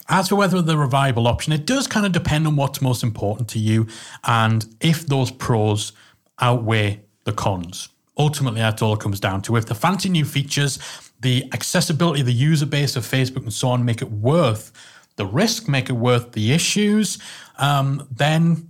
as 0.09 0.29
for 0.29 0.35
whether 0.35 0.61
the 0.61 0.77
revival 0.77 1.27
option, 1.27 1.51
it 1.51 1.65
does 1.65 1.85
kind 1.85 2.05
of 2.05 2.11
depend 2.11 2.47
on 2.47 2.55
what's 2.55 2.81
most 2.81 3.03
important 3.03 3.49
to 3.49 3.59
you 3.59 3.87
and 4.23 4.65
if 4.79 5.05
those 5.05 5.31
pros 5.31 5.91
outweigh 6.39 7.01
the 7.25 7.33
cons. 7.33 7.89
Ultimately, 8.17 8.61
that's 8.61 8.81
all 8.81 8.93
it 8.93 8.99
comes 8.99 9.19
down 9.19 9.41
to. 9.43 9.57
If 9.57 9.65
the 9.65 9.75
fancy 9.75 10.09
new 10.09 10.25
features, 10.25 10.79
the 11.19 11.49
accessibility, 11.53 12.21
the 12.21 12.33
user 12.33 12.65
base 12.65 12.95
of 12.95 13.03
Facebook, 13.03 13.43
and 13.43 13.53
so 13.53 13.69
on 13.69 13.83
make 13.83 14.01
it 14.01 14.11
worth 14.11 14.71
the 15.17 15.25
risk, 15.25 15.67
make 15.67 15.89
it 15.89 15.93
worth 15.93 16.31
the 16.31 16.53
issues, 16.53 17.17
um, 17.57 18.07
then 18.09 18.69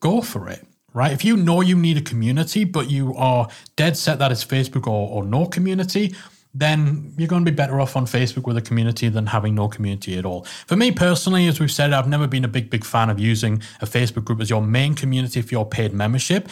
go 0.00 0.20
for 0.20 0.48
it 0.48 0.66
right? 0.92 1.12
If 1.12 1.24
you 1.24 1.36
know 1.36 1.60
you 1.60 1.76
need 1.76 1.96
a 1.96 2.02
community, 2.02 2.64
but 2.64 2.90
you 2.90 3.14
are 3.16 3.48
dead 3.76 3.96
set 3.96 4.18
that 4.18 4.32
it's 4.32 4.44
Facebook 4.44 4.86
or, 4.86 5.08
or 5.08 5.24
no 5.24 5.46
community, 5.46 6.14
then 6.52 7.14
you're 7.16 7.28
going 7.28 7.44
to 7.44 7.50
be 7.50 7.54
better 7.54 7.80
off 7.80 7.96
on 7.96 8.06
Facebook 8.06 8.44
with 8.44 8.56
a 8.56 8.62
community 8.62 9.08
than 9.08 9.26
having 9.26 9.54
no 9.54 9.68
community 9.68 10.18
at 10.18 10.24
all. 10.24 10.44
For 10.66 10.76
me 10.76 10.90
personally, 10.90 11.46
as 11.46 11.60
we've 11.60 11.70
said, 11.70 11.92
I've 11.92 12.08
never 12.08 12.26
been 12.26 12.44
a 12.44 12.48
big, 12.48 12.70
big 12.70 12.84
fan 12.84 13.08
of 13.08 13.20
using 13.20 13.62
a 13.80 13.86
Facebook 13.86 14.24
group 14.24 14.40
as 14.40 14.50
your 14.50 14.62
main 14.62 14.94
community 14.94 15.42
for 15.42 15.54
your 15.54 15.66
paid 15.66 15.92
membership. 15.92 16.48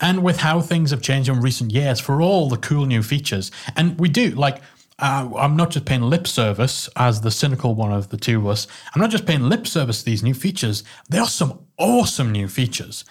And 0.00 0.22
with 0.22 0.38
how 0.38 0.60
things 0.60 0.90
have 0.90 1.02
changed 1.02 1.28
in 1.28 1.40
recent 1.40 1.70
years, 1.72 2.00
for 2.00 2.22
all 2.22 2.48
the 2.48 2.56
cool 2.56 2.86
new 2.86 3.02
features, 3.02 3.50
and 3.76 3.98
we 4.00 4.08
do 4.08 4.30
like. 4.30 4.60
Uh, 4.98 5.28
I'm 5.36 5.56
not 5.56 5.70
just 5.70 5.84
paying 5.84 6.02
lip 6.02 6.28
service 6.28 6.88
as 6.94 7.22
the 7.22 7.30
cynical 7.30 7.74
one 7.74 7.92
of 7.92 8.10
the 8.10 8.16
two 8.16 8.38
of 8.38 8.46
us. 8.46 8.68
I'm 8.94 9.00
not 9.00 9.10
just 9.10 9.26
paying 9.26 9.48
lip 9.48 9.66
service 9.66 10.00
to 10.00 10.04
these 10.04 10.22
new 10.22 10.34
features. 10.34 10.84
There 11.08 11.20
are 11.20 11.26
some 11.26 11.60
awesome 11.76 12.30
new 12.30 12.46
features 12.46 13.04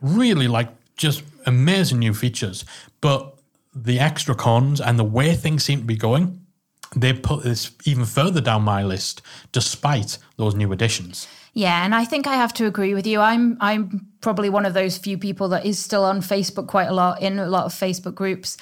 really 0.00 0.48
like 0.48 0.68
just 0.96 1.22
amazing 1.46 1.98
new 1.98 2.14
features. 2.14 2.64
But 3.00 3.34
the 3.74 3.98
extra 3.98 4.34
cons 4.34 4.80
and 4.80 4.98
the 4.98 5.04
way 5.04 5.34
things 5.34 5.64
seem 5.64 5.80
to 5.80 5.84
be 5.84 5.96
going, 5.96 6.40
they 6.96 7.12
put 7.12 7.44
this 7.44 7.70
even 7.84 8.04
further 8.04 8.40
down 8.40 8.62
my 8.62 8.82
list 8.82 9.22
despite 9.52 10.18
those 10.36 10.54
new 10.54 10.72
additions. 10.72 11.28
Yeah, 11.54 11.84
and 11.84 11.94
I 11.94 12.04
think 12.04 12.26
I 12.26 12.36
have 12.36 12.52
to 12.54 12.66
agree 12.66 12.94
with 12.94 13.06
you. 13.06 13.20
I'm 13.20 13.56
I'm 13.60 14.06
probably 14.20 14.48
one 14.48 14.64
of 14.64 14.74
those 14.74 14.96
few 14.96 15.18
people 15.18 15.48
that 15.48 15.66
is 15.66 15.78
still 15.78 16.04
on 16.04 16.20
Facebook 16.20 16.68
quite 16.68 16.88
a 16.88 16.94
lot 16.94 17.20
in 17.20 17.38
a 17.38 17.48
lot 17.48 17.64
of 17.64 17.72
Facebook 17.72 18.14
groups. 18.14 18.56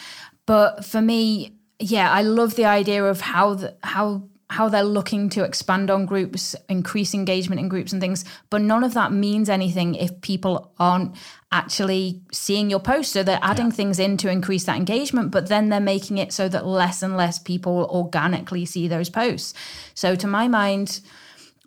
But 0.46 0.84
for 0.84 1.00
me, 1.00 1.56
yeah, 1.78 2.10
I 2.10 2.22
love 2.22 2.56
the 2.56 2.64
idea 2.64 3.04
of 3.04 3.20
how 3.20 3.54
the, 3.54 3.76
how 3.82 4.22
how 4.48 4.68
they're 4.68 4.84
looking 4.84 5.28
to 5.30 5.42
expand 5.42 5.90
on 5.90 6.06
groups, 6.06 6.54
increase 6.68 7.14
engagement 7.14 7.60
in 7.60 7.68
groups 7.68 7.92
and 7.92 8.00
things. 8.00 8.24
But 8.48 8.62
none 8.62 8.84
of 8.84 8.94
that 8.94 9.12
means 9.12 9.48
anything 9.48 9.96
if 9.96 10.20
people 10.20 10.72
aren't 10.78 11.16
actually 11.50 12.22
seeing 12.32 12.70
your 12.70 12.78
post. 12.78 13.12
So 13.12 13.22
they're 13.22 13.40
adding 13.42 13.66
yeah. 13.66 13.72
things 13.72 13.98
in 13.98 14.16
to 14.18 14.30
increase 14.30 14.64
that 14.64 14.76
engagement, 14.76 15.32
but 15.32 15.48
then 15.48 15.68
they're 15.68 15.80
making 15.80 16.18
it 16.18 16.32
so 16.32 16.48
that 16.48 16.64
less 16.64 17.02
and 17.02 17.16
less 17.16 17.38
people 17.38 17.88
organically 17.90 18.64
see 18.64 18.86
those 18.86 19.10
posts. 19.10 19.52
So 19.94 20.14
to 20.14 20.26
my 20.26 20.46
mind, 20.46 21.00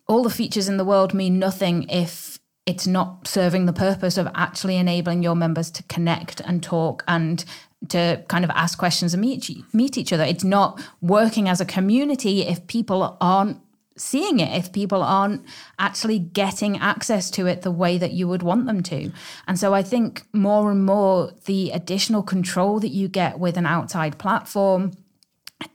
all 0.07 0.23
the 0.23 0.29
features 0.29 0.69
in 0.69 0.77
the 0.77 0.85
world 0.85 1.13
mean 1.13 1.37
nothing 1.37 1.83
if 1.89 2.39
it's 2.65 2.87
not 2.87 3.27
serving 3.27 3.65
the 3.65 3.73
purpose 3.73 4.17
of 4.17 4.27
actually 4.35 4.77
enabling 4.77 5.23
your 5.23 5.35
members 5.35 5.71
to 5.71 5.83
connect 5.83 6.39
and 6.41 6.61
talk 6.61 7.03
and 7.07 7.43
to 7.87 8.23
kind 8.27 8.43
of 8.43 8.51
ask 8.51 8.77
questions 8.77 9.13
and 9.13 9.21
meet 9.21 9.49
meet 9.73 9.97
each 9.97 10.11
other. 10.11 10.23
It's 10.23 10.43
not 10.43 10.81
working 11.01 11.47
as 11.47 11.61
a 11.61 11.65
community 11.65 12.41
if 12.41 12.67
people 12.67 13.17
aren't 13.21 13.61
seeing 13.99 14.39
it 14.39 14.57
if 14.57 14.71
people 14.71 15.03
aren't 15.03 15.45
actually 15.77 16.19
getting 16.19 16.77
access 16.77 17.29
to 17.31 17.45
it 17.45 17.61
the 17.61 17.71
way 17.71 17.97
that 17.97 18.11
you 18.11 18.27
would 18.27 18.41
want 18.41 18.65
them 18.65 18.81
to. 18.81 19.11
And 19.47 19.59
so 19.59 19.73
I 19.73 19.83
think 19.83 20.23
more 20.33 20.71
and 20.71 20.85
more 20.85 21.33
the 21.45 21.71
additional 21.71 22.23
control 22.23 22.79
that 22.79 22.89
you 22.89 23.07
get 23.07 23.39
with 23.39 23.57
an 23.57 23.65
outside 23.65 24.17
platform 24.17 24.93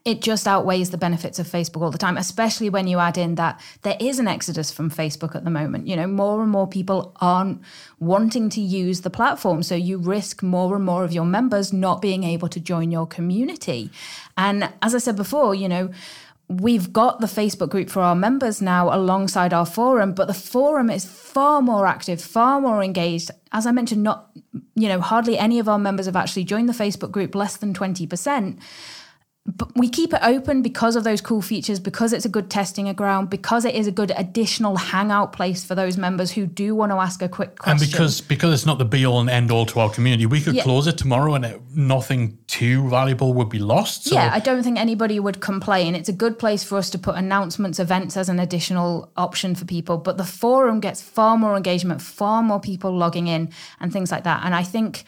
it 0.04 0.22
just 0.22 0.46
outweighs 0.46 0.90
the 0.90 0.98
benefits 0.98 1.38
of 1.38 1.46
Facebook 1.46 1.82
all 1.82 1.90
the 1.90 1.98
time, 1.98 2.16
especially 2.16 2.70
when 2.70 2.86
you 2.86 2.98
add 2.98 3.18
in 3.18 3.34
that 3.34 3.60
there 3.82 3.96
is 4.00 4.18
an 4.18 4.26
exodus 4.26 4.72
from 4.72 4.90
Facebook 4.90 5.34
at 5.34 5.44
the 5.44 5.50
moment. 5.50 5.86
You 5.86 5.96
know, 5.96 6.06
more 6.06 6.42
and 6.42 6.50
more 6.50 6.66
people 6.66 7.14
aren't 7.20 7.60
wanting 8.00 8.48
to 8.50 8.60
use 8.62 9.02
the 9.02 9.10
platform. 9.10 9.62
So 9.62 9.74
you 9.74 9.98
risk 9.98 10.42
more 10.42 10.74
and 10.74 10.84
more 10.84 11.04
of 11.04 11.12
your 11.12 11.26
members 11.26 11.72
not 11.72 12.00
being 12.00 12.24
able 12.24 12.48
to 12.48 12.60
join 12.60 12.90
your 12.90 13.06
community. 13.06 13.90
And 14.38 14.70
as 14.80 14.94
I 14.94 14.98
said 14.98 15.16
before, 15.16 15.54
you 15.54 15.68
know, 15.68 15.90
we've 16.48 16.92
got 16.92 17.20
the 17.20 17.26
Facebook 17.26 17.68
group 17.68 17.90
for 17.90 18.00
our 18.00 18.14
members 18.14 18.62
now 18.62 18.94
alongside 18.94 19.52
our 19.52 19.66
forum, 19.66 20.12
but 20.14 20.28
the 20.28 20.34
forum 20.34 20.88
is 20.88 21.04
far 21.04 21.60
more 21.60 21.86
active, 21.86 22.22
far 22.22 22.58
more 22.58 22.82
engaged. 22.82 23.30
As 23.52 23.66
I 23.66 23.70
mentioned, 23.72 24.02
not, 24.02 24.30
you 24.74 24.88
know, 24.88 25.00
hardly 25.00 25.38
any 25.38 25.58
of 25.58 25.68
our 25.68 25.78
members 25.78 26.06
have 26.06 26.16
actually 26.16 26.44
joined 26.44 26.70
the 26.70 26.74
Facebook 26.74 27.10
group, 27.10 27.34
less 27.34 27.56
than 27.56 27.74
20% 27.74 28.58
but 29.46 29.76
we 29.76 29.90
keep 29.90 30.14
it 30.14 30.20
open 30.22 30.62
because 30.62 30.96
of 30.96 31.04
those 31.04 31.20
cool 31.20 31.42
features, 31.42 31.78
because 31.78 32.14
it's 32.14 32.24
a 32.24 32.30
good 32.30 32.48
testing 32.48 32.90
ground, 32.94 33.28
because 33.28 33.66
it 33.66 33.74
is 33.74 33.86
a 33.86 33.92
good 33.92 34.10
additional 34.16 34.76
hangout 34.76 35.34
place 35.34 35.62
for 35.62 35.74
those 35.74 35.98
members 35.98 36.30
who 36.30 36.46
do 36.46 36.74
want 36.74 36.90
to 36.92 36.96
ask 36.96 37.20
a 37.20 37.28
quick 37.28 37.58
question. 37.58 37.82
And 37.82 37.92
because 37.92 38.22
because 38.22 38.54
it's 38.54 38.64
not 38.64 38.78
the 38.78 38.86
be 38.86 39.04
all 39.04 39.20
and 39.20 39.28
end 39.28 39.50
all 39.50 39.66
to 39.66 39.80
our 39.80 39.90
community, 39.90 40.24
we 40.24 40.40
could 40.40 40.54
yeah. 40.54 40.62
close 40.62 40.86
it 40.86 40.96
tomorrow 40.96 41.34
and 41.34 41.44
it, 41.44 41.60
nothing 41.74 42.38
too 42.46 42.88
valuable 42.88 43.34
would 43.34 43.50
be 43.50 43.58
lost. 43.58 44.04
So. 44.04 44.14
Yeah, 44.14 44.30
I 44.32 44.40
don't 44.40 44.62
think 44.62 44.78
anybody 44.78 45.20
would 45.20 45.40
complain. 45.40 45.94
It's 45.94 46.08
a 46.08 46.14
good 46.14 46.38
place 46.38 46.64
for 46.64 46.78
us 46.78 46.88
to 46.90 46.98
put 46.98 47.16
announcements, 47.16 47.78
events 47.78 48.16
as 48.16 48.30
an 48.30 48.40
additional 48.40 49.12
option 49.14 49.54
for 49.54 49.66
people. 49.66 49.98
But 49.98 50.16
the 50.16 50.24
forum 50.24 50.80
gets 50.80 51.02
far 51.02 51.36
more 51.36 51.54
engagement, 51.54 52.00
far 52.00 52.42
more 52.42 52.60
people 52.60 52.96
logging 52.96 53.26
in, 53.26 53.50
and 53.78 53.92
things 53.92 54.10
like 54.10 54.24
that. 54.24 54.42
And 54.44 54.54
I 54.54 54.62
think 54.62 55.04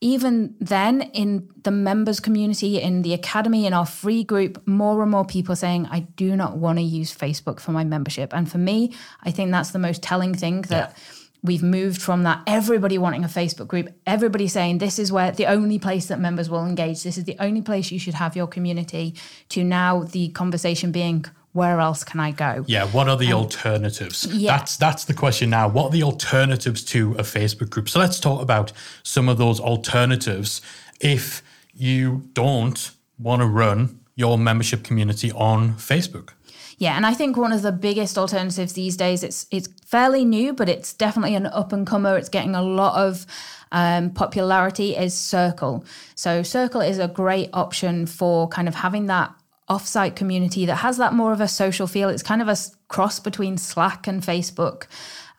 even 0.00 0.54
then 0.60 1.02
in 1.12 1.48
the 1.62 1.70
members 1.70 2.20
community 2.20 2.80
in 2.80 3.02
the 3.02 3.12
academy 3.12 3.66
in 3.66 3.74
our 3.74 3.84
free 3.86 4.24
group 4.24 4.66
more 4.66 5.02
and 5.02 5.10
more 5.10 5.24
people 5.24 5.54
saying 5.54 5.86
i 5.90 6.00
do 6.00 6.34
not 6.34 6.56
want 6.56 6.78
to 6.78 6.82
use 6.82 7.14
facebook 7.14 7.60
for 7.60 7.72
my 7.72 7.84
membership 7.84 8.32
and 8.32 8.50
for 8.50 8.58
me 8.58 8.92
i 9.22 9.30
think 9.30 9.50
that's 9.50 9.70
the 9.70 9.78
most 9.78 10.02
telling 10.02 10.34
thing 10.34 10.62
that 10.62 10.90
yeah. 10.96 11.14
we've 11.42 11.62
moved 11.62 12.00
from 12.00 12.22
that 12.22 12.42
everybody 12.46 12.96
wanting 12.96 13.24
a 13.24 13.28
facebook 13.28 13.68
group 13.68 13.88
everybody 14.06 14.48
saying 14.48 14.78
this 14.78 14.98
is 14.98 15.12
where 15.12 15.32
the 15.32 15.46
only 15.46 15.78
place 15.78 16.06
that 16.06 16.18
members 16.18 16.48
will 16.48 16.64
engage 16.64 17.02
this 17.02 17.18
is 17.18 17.24
the 17.24 17.36
only 17.38 17.62
place 17.62 17.90
you 17.90 17.98
should 17.98 18.14
have 18.14 18.34
your 18.34 18.46
community 18.46 19.14
to 19.50 19.62
now 19.62 20.02
the 20.04 20.28
conversation 20.30 20.90
being 20.90 21.24
where 21.52 21.80
else 21.80 22.04
can 22.04 22.20
I 22.20 22.30
go? 22.30 22.64
Yeah, 22.68 22.86
what 22.86 23.08
are 23.08 23.16
the 23.16 23.32
um, 23.32 23.40
alternatives? 23.40 24.26
Yeah. 24.26 24.56
That's 24.56 24.76
that's 24.76 25.04
the 25.04 25.14
question 25.14 25.50
now. 25.50 25.68
What 25.68 25.86
are 25.86 25.90
the 25.90 26.04
alternatives 26.04 26.84
to 26.86 27.12
a 27.12 27.22
Facebook 27.22 27.70
group? 27.70 27.88
So 27.88 27.98
let's 27.98 28.20
talk 28.20 28.40
about 28.40 28.72
some 29.02 29.28
of 29.28 29.38
those 29.38 29.58
alternatives 29.58 30.60
if 31.00 31.42
you 31.74 32.28
don't 32.34 32.92
want 33.18 33.42
to 33.42 33.46
run 33.46 34.00
your 34.14 34.38
membership 34.38 34.84
community 34.84 35.32
on 35.32 35.74
Facebook. 35.74 36.30
Yeah, 36.78 36.96
and 36.96 37.04
I 37.04 37.12
think 37.12 37.36
one 37.36 37.52
of 37.52 37.62
the 37.62 37.72
biggest 37.72 38.16
alternatives 38.16 38.72
these 38.72 38.96
days 38.96 39.22
it's 39.22 39.46
it's 39.50 39.68
fairly 39.84 40.24
new, 40.24 40.52
but 40.52 40.68
it's 40.68 40.92
definitely 40.92 41.34
an 41.34 41.46
up 41.46 41.72
and 41.72 41.86
comer. 41.86 42.16
It's 42.16 42.28
getting 42.28 42.54
a 42.54 42.62
lot 42.62 42.96
of 42.96 43.26
um, 43.72 44.10
popularity 44.10 44.96
is 44.96 45.14
Circle. 45.14 45.84
So 46.14 46.42
Circle 46.42 46.80
is 46.80 46.98
a 46.98 47.08
great 47.08 47.50
option 47.52 48.06
for 48.06 48.48
kind 48.48 48.68
of 48.68 48.74
having 48.74 49.06
that 49.06 49.34
offsite 49.70 50.16
community 50.16 50.66
that 50.66 50.76
has 50.76 50.96
that 50.98 51.14
more 51.14 51.32
of 51.32 51.40
a 51.40 51.48
social 51.48 51.86
feel. 51.86 52.08
It's 52.08 52.22
kind 52.22 52.42
of 52.42 52.48
a 52.48 52.56
cross 52.88 53.20
between 53.20 53.56
Slack 53.56 54.06
and 54.06 54.22
Facebook. 54.22 54.86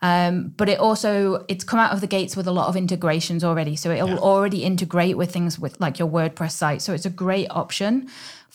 Um, 0.00 0.48
but 0.56 0.68
it 0.68 0.80
also 0.80 1.44
it's 1.46 1.62
come 1.62 1.78
out 1.78 1.92
of 1.92 2.00
the 2.00 2.08
gates 2.08 2.36
with 2.36 2.48
a 2.48 2.50
lot 2.50 2.66
of 2.66 2.74
integrations 2.74 3.44
already 3.44 3.76
so 3.76 3.88
it'll 3.92 4.08
yeah. 4.08 4.16
already 4.16 4.64
integrate 4.64 5.16
with 5.16 5.32
things 5.32 5.60
with 5.60 5.80
like 5.80 6.00
your 6.00 6.08
wordpress 6.08 6.50
site 6.50 6.82
so 6.82 6.92
it's 6.92 7.06
a 7.06 7.10
great 7.10 7.46
option 7.50 8.08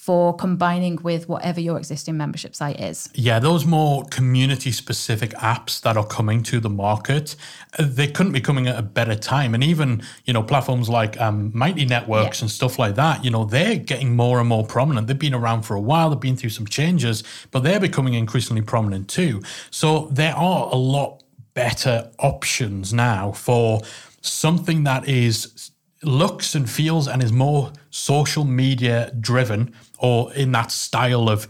for 0.07 0.33
combining 0.33 0.95
with 1.03 1.27
whatever 1.27 1.59
your 1.59 1.77
existing 1.77 2.15
membership 2.15 2.55
site 2.55 2.79
is. 2.79 3.09
Yeah, 3.13 3.39
those 3.39 3.65
more 3.65 4.05
community 4.05 4.71
specific 4.71 5.31
apps 5.31 5.81
that 5.81 5.97
are 5.97 6.05
coming 6.05 6.43
to 6.43 6.61
the 6.61 6.69
market, 6.69 7.35
uh, 7.77 7.83
they 7.85 8.07
couldn't 8.07 8.31
be 8.31 8.39
coming 8.39 8.67
at 8.67 8.79
a 8.79 8.81
better 8.81 9.15
time. 9.15 9.53
And 9.53 9.61
even, 9.61 10.01
you 10.23 10.31
know, 10.31 10.43
platforms 10.43 10.87
like 10.87 11.19
um, 11.19 11.51
Mighty 11.53 11.85
Networks 11.85 12.39
yeah. 12.39 12.45
and 12.45 12.49
stuff 12.49 12.79
like 12.79 12.95
that, 12.95 13.25
you 13.25 13.29
know, 13.29 13.43
they're 13.43 13.75
getting 13.75 14.15
more 14.15 14.39
and 14.39 14.47
more 14.47 14.65
prominent. 14.65 15.07
They've 15.07 15.19
been 15.19 15.33
around 15.33 15.63
for 15.63 15.75
a 15.75 15.81
while, 15.81 16.09
they've 16.09 16.17
been 16.17 16.37
through 16.37 16.51
some 16.51 16.67
changes, 16.67 17.21
but 17.51 17.63
they're 17.63 17.81
becoming 17.81 18.13
increasingly 18.13 18.61
prominent 18.61 19.09
too. 19.09 19.41
So 19.71 20.07
there 20.09 20.37
are 20.37 20.69
a 20.71 20.77
lot 20.77 21.21
better 21.53 22.11
options 22.17 22.93
now 22.93 23.33
for 23.33 23.81
something 24.21 24.85
that 24.85 25.05
is 25.09 25.71
looks 26.03 26.55
and 26.55 26.69
feels 26.69 27.07
and 27.07 27.23
is 27.23 27.33
more 27.33 27.73
social 27.89 28.45
media 28.45 29.11
driven 29.19 29.73
or 29.97 30.33
in 30.33 30.51
that 30.53 30.71
style 30.71 31.29
of 31.29 31.47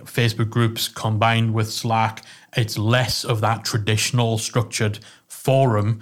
Facebook 0.00 0.50
groups 0.50 0.88
combined 0.88 1.54
with 1.54 1.70
Slack. 1.70 2.24
It's 2.56 2.78
less 2.78 3.24
of 3.24 3.40
that 3.40 3.64
traditional 3.64 4.38
structured 4.38 4.98
forum 5.26 6.00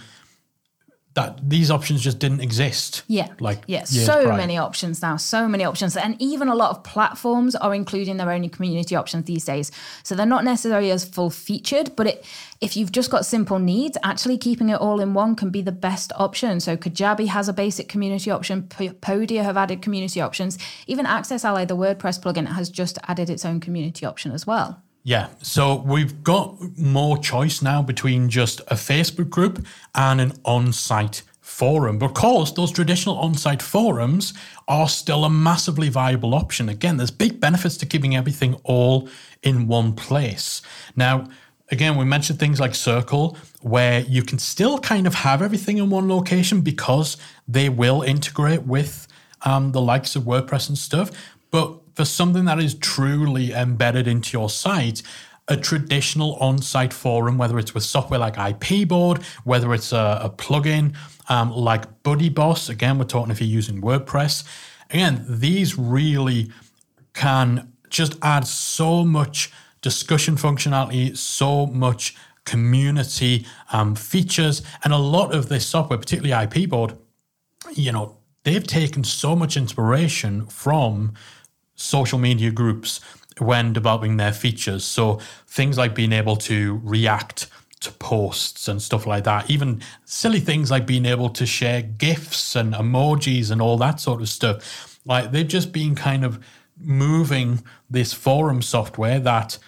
that 1.14 1.38
these 1.48 1.70
options 1.70 2.00
just 2.00 2.18
didn't 2.18 2.40
exist. 2.40 3.02
Yeah. 3.06 3.28
Like 3.38 3.62
yeah, 3.66 3.84
so 3.84 4.24
prior. 4.24 4.36
many 4.36 4.56
options 4.56 5.02
now, 5.02 5.16
so 5.16 5.46
many 5.46 5.64
options. 5.64 5.96
And 5.96 6.20
even 6.20 6.48
a 6.48 6.54
lot 6.54 6.70
of 6.70 6.84
platforms 6.84 7.54
are 7.54 7.74
including 7.74 8.16
their 8.16 8.30
own 8.30 8.48
community 8.48 8.96
options 8.96 9.26
these 9.26 9.44
days. 9.44 9.70
So 10.02 10.14
they're 10.14 10.24
not 10.24 10.44
necessarily 10.44 10.90
as 10.90 11.04
full 11.04 11.30
featured, 11.30 11.94
but 11.96 12.06
it 12.06 12.24
if 12.62 12.76
you've 12.76 12.92
just 12.92 13.10
got 13.10 13.26
simple 13.26 13.58
needs, 13.58 13.98
actually 14.04 14.38
keeping 14.38 14.68
it 14.68 14.80
all 14.80 15.00
in 15.00 15.14
one 15.14 15.34
can 15.34 15.50
be 15.50 15.62
the 15.62 15.72
best 15.72 16.12
option. 16.14 16.60
So 16.60 16.76
Kajabi 16.76 17.26
has 17.26 17.48
a 17.48 17.52
basic 17.52 17.88
community 17.88 18.30
option, 18.30 18.62
Podia 18.62 19.42
have 19.42 19.56
added 19.56 19.82
community 19.82 20.20
options. 20.20 20.58
Even 20.86 21.04
AccessAlly, 21.04 21.66
the 21.66 21.76
WordPress 21.76 22.22
plugin, 22.22 22.46
has 22.46 22.70
just 22.70 22.98
added 23.08 23.28
its 23.28 23.44
own 23.44 23.58
community 23.58 24.06
option 24.06 24.30
as 24.30 24.46
well. 24.46 24.80
Yeah, 25.04 25.28
so 25.42 25.82
we've 25.84 26.22
got 26.22 26.78
more 26.78 27.18
choice 27.18 27.60
now 27.60 27.82
between 27.82 28.28
just 28.28 28.60
a 28.62 28.74
Facebook 28.74 29.30
group 29.30 29.66
and 29.94 30.20
an 30.20 30.32
on 30.44 30.72
site 30.72 31.22
forum. 31.40 31.98
But 31.98 32.06
of 32.06 32.14
course, 32.14 32.52
those 32.52 32.70
traditional 32.70 33.18
on 33.18 33.34
site 33.34 33.62
forums 33.62 34.32
are 34.68 34.88
still 34.88 35.24
a 35.24 35.30
massively 35.30 35.88
viable 35.88 36.34
option. 36.34 36.68
Again, 36.68 36.98
there's 36.98 37.10
big 37.10 37.40
benefits 37.40 37.76
to 37.78 37.86
keeping 37.86 38.14
everything 38.14 38.54
all 38.62 39.08
in 39.42 39.66
one 39.66 39.92
place. 39.94 40.62
Now, 40.94 41.28
again, 41.70 41.96
we 41.96 42.04
mentioned 42.04 42.38
things 42.38 42.60
like 42.60 42.74
Circle, 42.74 43.36
where 43.60 44.00
you 44.00 44.22
can 44.22 44.38
still 44.38 44.78
kind 44.78 45.06
of 45.08 45.14
have 45.14 45.42
everything 45.42 45.78
in 45.78 45.90
one 45.90 46.08
location 46.08 46.60
because 46.60 47.16
they 47.48 47.68
will 47.68 48.02
integrate 48.02 48.62
with 48.62 49.08
um, 49.42 49.72
the 49.72 49.80
likes 49.80 50.14
of 50.14 50.22
WordPress 50.22 50.68
and 50.68 50.78
stuff. 50.78 51.10
But 51.50 51.81
for 51.94 52.04
something 52.04 52.44
that 52.46 52.58
is 52.58 52.74
truly 52.74 53.52
embedded 53.52 54.06
into 54.06 54.36
your 54.36 54.48
site, 54.48 55.02
a 55.48 55.56
traditional 55.56 56.36
on-site 56.36 56.92
forum, 56.92 57.36
whether 57.36 57.58
it's 57.58 57.74
with 57.74 57.82
software 57.82 58.18
like 58.18 58.36
IP 58.38 58.88
Board, 58.88 59.22
whether 59.44 59.74
it's 59.74 59.92
a, 59.92 60.20
a 60.22 60.30
plugin 60.30 60.94
um, 61.28 61.50
like 61.50 62.02
BuddyBoss. 62.02 62.68
Again, 62.68 62.98
we're 62.98 63.04
talking 63.04 63.30
if 63.30 63.40
you're 63.40 63.48
using 63.48 63.80
WordPress. 63.80 64.44
Again, 64.90 65.24
these 65.28 65.76
really 65.78 66.50
can 67.14 67.72
just 67.90 68.16
add 68.22 68.46
so 68.46 69.04
much 69.04 69.50
discussion 69.80 70.36
functionality, 70.36 71.16
so 71.16 71.66
much 71.66 72.16
community 72.44 73.46
um, 73.72 73.94
features, 73.94 74.62
and 74.84 74.92
a 74.92 74.98
lot 74.98 75.34
of 75.34 75.48
this 75.48 75.66
software, 75.66 75.98
particularly 75.98 76.44
IP 76.44 76.68
Board, 76.68 76.96
you 77.72 77.92
know, 77.92 78.16
they've 78.44 78.66
taken 78.66 79.04
so 79.04 79.36
much 79.36 79.56
inspiration 79.56 80.46
from 80.46 81.14
social 81.74 82.18
media 82.18 82.50
groups 82.50 83.00
when 83.38 83.72
developing 83.72 84.16
their 84.16 84.32
features. 84.32 84.84
So 84.84 85.20
things 85.46 85.78
like 85.78 85.94
being 85.94 86.12
able 86.12 86.36
to 86.36 86.80
react 86.84 87.48
to 87.80 87.92
posts 87.92 88.68
and 88.68 88.80
stuff 88.80 89.06
like 89.06 89.24
that, 89.24 89.50
even 89.50 89.82
silly 90.04 90.40
things 90.40 90.70
like 90.70 90.86
being 90.86 91.06
able 91.06 91.28
to 91.30 91.46
share 91.46 91.82
GIFs 91.82 92.54
and 92.54 92.74
emojis 92.74 93.50
and 93.50 93.60
all 93.60 93.76
that 93.78 94.00
sort 94.00 94.20
of 94.20 94.28
stuff. 94.28 95.00
Like 95.04 95.32
they've 95.32 95.48
just 95.48 95.72
been 95.72 95.94
kind 95.94 96.24
of 96.24 96.42
moving 96.78 97.62
this 97.90 98.12
forum 98.12 98.62
software 98.62 99.18
that, 99.20 99.58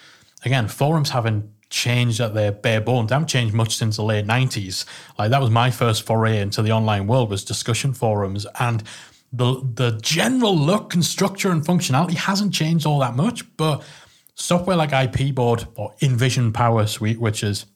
again, 0.45 0.69
forums 0.69 1.11
haven't 1.11 1.51
changed 1.71 2.21
at 2.21 2.35
their 2.35 2.53
bare 2.53 2.81
bones. 2.81 3.09
They 3.09 3.17
haven't 3.17 3.29
changed 3.29 3.55
much 3.55 3.77
since 3.77 3.97
the 3.97 4.05
late 4.05 4.27
90s. 4.27 4.85
Like 5.19 5.31
that 5.31 5.41
was 5.41 5.51
my 5.51 5.71
first 5.71 6.05
foray 6.07 6.39
into 6.39 6.63
the 6.63 6.71
online 6.71 7.09
world 7.09 7.31
was 7.31 7.45
discussion 7.45 7.95
forums. 7.95 8.47
And 8.61 8.85
the 9.37 9.61
the 9.75 9.99
general 10.03 10.57
look 10.57 10.95
and 10.95 11.05
structure 11.05 11.51
and 11.51 11.65
functionality 11.65 12.15
hasn't 12.15 12.53
changed 12.53 12.87
all 12.87 13.01
that 13.01 13.17
much, 13.17 13.45
but 13.57 13.83
software 14.35 14.77
like 14.77 14.93
IP 14.93 15.35
Board 15.35 15.67
or 15.77 15.95
Invision 16.01 16.53
Power 16.53 16.87
Suite, 16.87 17.21
which 17.21 17.43
is 17.43 17.67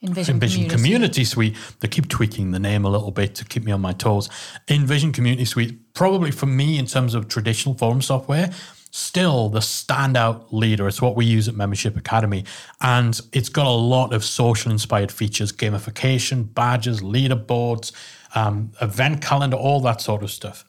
Invision, 0.00 0.34
Invision 0.34 0.68
Community. 0.68 0.74
Community 0.74 1.24
Suite. 1.24 1.56
They 1.80 1.88
keep 1.88 2.08
tweaking 2.08 2.50
the 2.50 2.58
name 2.58 2.84
a 2.84 2.90
little 2.90 3.12
bit 3.12 3.34
to 3.36 3.44
keep 3.44 3.64
me 3.64 3.72
on 3.72 3.80
my 3.80 3.92
toes. 3.92 4.28
Invision 4.68 5.12
Community 5.12 5.44
Suite, 5.44 5.94
probably 5.94 6.32
for 6.32 6.46
me 6.46 6.78
in 6.78 6.86
terms 6.86 7.14
of 7.14 7.28
traditional 7.28 7.76
forum 7.76 8.02
software, 8.02 8.50
still 8.90 9.48
the 9.48 9.60
standout 9.60 10.46
leader. 10.50 10.88
It's 10.88 11.00
what 11.00 11.14
we 11.14 11.24
use 11.24 11.46
at 11.46 11.54
Membership 11.54 11.96
Academy. 11.96 12.44
And 12.80 13.18
it's 13.32 13.48
got 13.48 13.66
a 13.66 13.70
lot 13.70 14.12
of 14.12 14.24
social 14.24 14.72
inspired 14.72 15.12
features, 15.12 15.52
gamification, 15.52 16.52
badges, 16.52 17.00
leaderboards, 17.00 17.92
um, 18.34 18.72
event 18.80 19.22
calendar, 19.22 19.56
all 19.56 19.80
that 19.82 20.00
sort 20.00 20.24
of 20.24 20.30
stuff. 20.32 20.64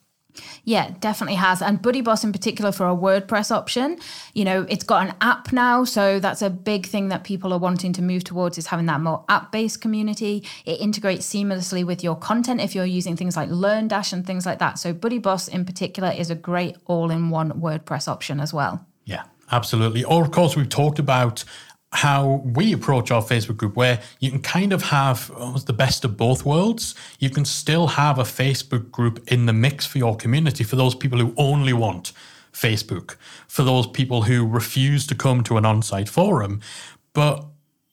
Yeah, 0.65 0.91
definitely 1.01 1.35
has. 1.35 1.61
And 1.61 1.81
BuddyBoss 1.81 2.23
in 2.23 2.31
particular 2.31 2.71
for 2.71 2.87
a 2.87 2.95
WordPress 2.95 3.51
option, 3.51 3.99
you 4.33 4.45
know, 4.45 4.65
it's 4.69 4.85
got 4.85 5.05
an 5.05 5.13
app 5.19 5.51
now. 5.51 5.83
So 5.83 6.21
that's 6.21 6.41
a 6.41 6.49
big 6.49 6.85
thing 6.85 7.09
that 7.09 7.25
people 7.25 7.51
are 7.51 7.59
wanting 7.59 7.91
to 7.93 8.01
move 8.01 8.23
towards 8.23 8.57
is 8.57 8.67
having 8.67 8.85
that 8.85 9.01
more 9.01 9.25
app-based 9.27 9.81
community. 9.81 10.45
It 10.65 10.79
integrates 10.79 11.27
seamlessly 11.27 11.85
with 11.85 12.01
your 12.01 12.15
content 12.15 12.61
if 12.61 12.75
you're 12.75 12.85
using 12.85 13.17
things 13.17 13.35
like 13.35 13.49
LearnDash 13.49 14.13
and 14.13 14.25
things 14.25 14.45
like 14.45 14.59
that. 14.59 14.79
So 14.79 14.93
BuddyBoss 14.93 15.49
in 15.49 15.65
particular 15.65 16.11
is 16.11 16.29
a 16.29 16.35
great 16.35 16.77
all-in-one 16.85 17.59
WordPress 17.59 18.07
option 18.07 18.39
as 18.39 18.53
well. 18.53 18.85
Yeah, 19.03 19.23
absolutely. 19.51 20.05
Or, 20.05 20.23
of 20.23 20.31
course, 20.31 20.55
we've 20.55 20.69
talked 20.69 20.97
about 20.97 21.43
how 21.93 22.41
we 22.43 22.73
approach 22.73 23.11
our 23.11 23.21
Facebook 23.21 23.57
group, 23.57 23.75
where 23.75 24.01
you 24.19 24.31
can 24.31 24.41
kind 24.41 24.73
of 24.73 24.83
have 24.83 25.31
almost 25.37 25.67
the 25.67 25.73
best 25.73 26.03
of 26.03 26.17
both 26.17 26.43
worlds. 26.43 26.95
You 27.19 27.29
can 27.29 27.45
still 27.45 27.87
have 27.87 28.17
a 28.17 28.23
Facebook 28.23 28.89
group 28.89 29.23
in 29.31 29.45
the 29.45 29.53
mix 29.53 29.85
for 29.85 29.99
your 29.99 30.15
community 30.15 30.63
for 30.63 30.75
those 30.75 30.95
people 30.95 31.19
who 31.19 31.33
only 31.37 31.71
want 31.71 32.11
Facebook, 32.51 33.15
for 33.47 33.63
those 33.63 33.87
people 33.87 34.23
who 34.23 34.45
refuse 34.47 35.05
to 35.07 35.15
come 35.15 35.43
to 35.43 35.57
an 35.57 35.65
on 35.65 35.81
site 35.81 36.09
forum. 36.09 36.61
But 37.13 37.45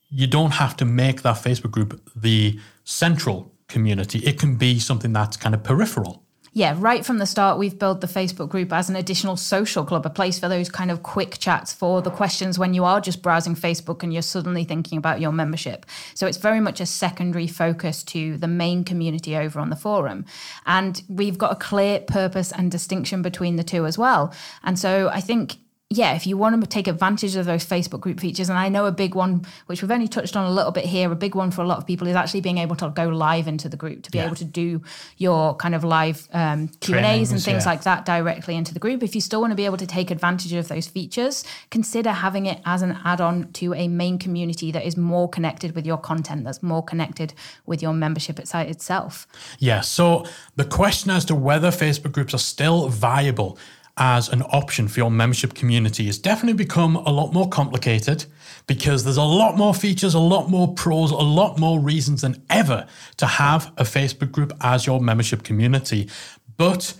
you 0.08 0.26
don't 0.26 0.52
have 0.52 0.76
to 0.78 0.84
make 0.84 1.22
that 1.22 1.36
Facebook 1.36 1.70
group 1.70 2.00
the 2.16 2.58
central 2.84 3.52
community. 3.68 4.18
It 4.20 4.38
can 4.38 4.56
be 4.56 4.78
something 4.78 5.12
that's 5.12 5.36
kind 5.36 5.54
of 5.54 5.62
peripheral. 5.62 6.24
Yeah, 6.52 6.74
right 6.78 7.06
from 7.06 7.18
the 7.18 7.26
start, 7.26 7.58
we've 7.58 7.78
built 7.78 8.00
the 8.00 8.08
Facebook 8.08 8.48
group 8.48 8.72
as 8.72 8.90
an 8.90 8.96
additional 8.96 9.36
social 9.36 9.84
club, 9.84 10.04
a 10.04 10.10
place 10.10 10.40
for 10.40 10.48
those 10.48 10.68
kind 10.68 10.90
of 10.90 11.04
quick 11.04 11.38
chats 11.38 11.72
for 11.72 12.02
the 12.02 12.10
questions 12.10 12.58
when 12.58 12.74
you 12.74 12.84
are 12.84 13.00
just 13.00 13.22
browsing 13.22 13.54
Facebook 13.54 14.02
and 14.02 14.12
you're 14.12 14.20
suddenly 14.20 14.64
thinking 14.64 14.98
about 14.98 15.20
your 15.20 15.30
membership. 15.30 15.86
So 16.14 16.26
it's 16.26 16.38
very 16.38 16.58
much 16.58 16.80
a 16.80 16.86
secondary 16.86 17.46
focus 17.46 18.02
to 18.04 18.36
the 18.36 18.48
main 18.48 18.82
community 18.82 19.36
over 19.36 19.60
on 19.60 19.70
the 19.70 19.76
forum. 19.76 20.24
And 20.66 21.00
we've 21.08 21.38
got 21.38 21.52
a 21.52 21.56
clear 21.56 22.00
purpose 22.00 22.50
and 22.50 22.68
distinction 22.68 23.22
between 23.22 23.54
the 23.54 23.64
two 23.64 23.86
as 23.86 23.96
well. 23.96 24.34
And 24.64 24.76
so 24.76 25.08
I 25.08 25.20
think 25.20 25.58
yeah, 25.92 26.14
if 26.14 26.24
you 26.24 26.36
want 26.36 26.60
to 26.60 26.68
take 26.68 26.86
advantage 26.86 27.34
of 27.34 27.46
those 27.46 27.66
Facebook 27.66 27.98
group 27.98 28.20
features, 28.20 28.48
and 28.48 28.56
I 28.56 28.68
know 28.68 28.86
a 28.86 28.92
big 28.92 29.16
one, 29.16 29.44
which 29.66 29.82
we've 29.82 29.90
only 29.90 30.06
touched 30.06 30.36
on 30.36 30.46
a 30.46 30.50
little 30.50 30.70
bit 30.70 30.84
here, 30.84 31.10
a 31.10 31.16
big 31.16 31.34
one 31.34 31.50
for 31.50 31.62
a 31.62 31.66
lot 31.66 31.78
of 31.78 31.86
people 31.86 32.06
is 32.06 32.14
actually 32.14 32.42
being 32.42 32.58
able 32.58 32.76
to 32.76 32.90
go 32.90 33.08
live 33.08 33.48
into 33.48 33.68
the 33.68 33.76
group, 33.76 34.04
to 34.04 34.10
be 34.12 34.18
Yeah. 34.18 34.26
able 34.26 34.36
to 34.36 34.44
do 34.44 34.82
your 35.16 35.56
kind 35.56 35.74
of 35.74 35.82
live 35.82 36.28
um, 36.32 36.68
Q 36.78 36.96
and 36.96 37.04
A's 37.04 37.32
and 37.32 37.42
things 37.42 37.64
yeah. 37.64 37.70
like 37.70 37.82
that 37.82 38.04
directly 38.04 38.54
into 38.54 38.72
the 38.72 38.78
group. 38.78 39.02
If 39.02 39.16
you 39.16 39.20
still 39.20 39.40
want 39.40 39.50
to 39.50 39.56
be 39.56 39.64
able 39.64 39.78
to 39.78 39.86
take 39.86 40.12
advantage 40.12 40.52
of 40.52 40.68
those 40.68 40.86
features, 40.86 41.44
consider 41.72 42.12
having 42.12 42.46
it 42.46 42.60
as 42.64 42.82
an 42.82 42.96
add-on 43.04 43.50
to 43.54 43.74
a 43.74 43.88
main 43.88 44.16
community 44.16 44.70
that 44.70 44.86
is 44.86 44.96
more 44.96 45.28
connected 45.28 45.74
with 45.74 45.86
your 45.86 45.98
content, 45.98 46.44
that's 46.44 46.62
more 46.62 46.84
connected 46.84 47.34
with 47.66 47.82
your 47.82 47.94
membership 47.94 48.46
site 48.46 48.68
itself. 48.68 49.26
Yeah. 49.58 49.80
So 49.80 50.24
the 50.54 50.64
question 50.64 51.10
as 51.10 51.24
to 51.24 51.34
whether 51.34 51.72
Facebook 51.72 52.12
groups 52.12 52.32
are 52.32 52.38
still 52.38 52.88
viable 52.90 53.58
as 53.96 54.28
an 54.28 54.42
option 54.42 54.88
for 54.88 55.00
your 55.00 55.10
membership 55.10 55.54
community 55.54 56.06
has 56.06 56.18
definitely 56.18 56.56
become 56.56 56.96
a 56.96 57.10
lot 57.10 57.32
more 57.32 57.48
complicated 57.48 58.24
because 58.66 59.04
there's 59.04 59.16
a 59.16 59.22
lot 59.22 59.56
more 59.56 59.74
features, 59.74 60.14
a 60.14 60.18
lot 60.18 60.48
more 60.48 60.72
pros, 60.74 61.10
a 61.10 61.16
lot 61.16 61.58
more 61.58 61.80
reasons 61.80 62.22
than 62.22 62.42
ever 62.48 62.86
to 63.16 63.26
have 63.26 63.72
a 63.76 63.82
Facebook 63.84 64.32
group 64.32 64.52
as 64.60 64.86
your 64.86 65.00
membership 65.00 65.42
community. 65.42 66.08
But 66.56 66.94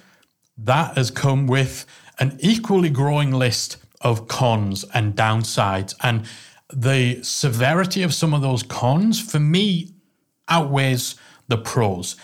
that 0.58 0.96
has 0.96 1.10
come 1.10 1.46
with 1.46 1.86
an 2.18 2.36
equally 2.40 2.90
growing 2.90 3.32
list 3.32 3.78
of 4.00 4.28
cons 4.28 4.84
and 4.94 5.14
downsides. 5.14 5.94
And 6.02 6.24
the 6.72 7.22
severity 7.22 8.02
of 8.02 8.14
some 8.14 8.34
of 8.34 8.42
those 8.42 8.62
cons, 8.62 9.20
for 9.20 9.40
me, 9.40 9.94
outweighs 10.48 11.16
the 11.48 11.58
pros. 11.58 12.16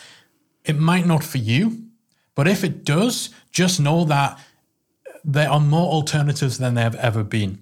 It 0.64 0.78
might 0.78 1.06
not 1.06 1.24
for 1.24 1.38
you, 1.38 1.84
but 2.34 2.46
if 2.46 2.62
it 2.64 2.84
does, 2.84 3.30
just 3.50 3.80
know 3.80 4.04
that 4.04 4.38
there 5.26 5.50
are 5.50 5.60
more 5.60 5.92
alternatives 5.92 6.58
than 6.58 6.74
there 6.74 6.84
have 6.84 6.94
ever 6.94 7.24
been. 7.24 7.60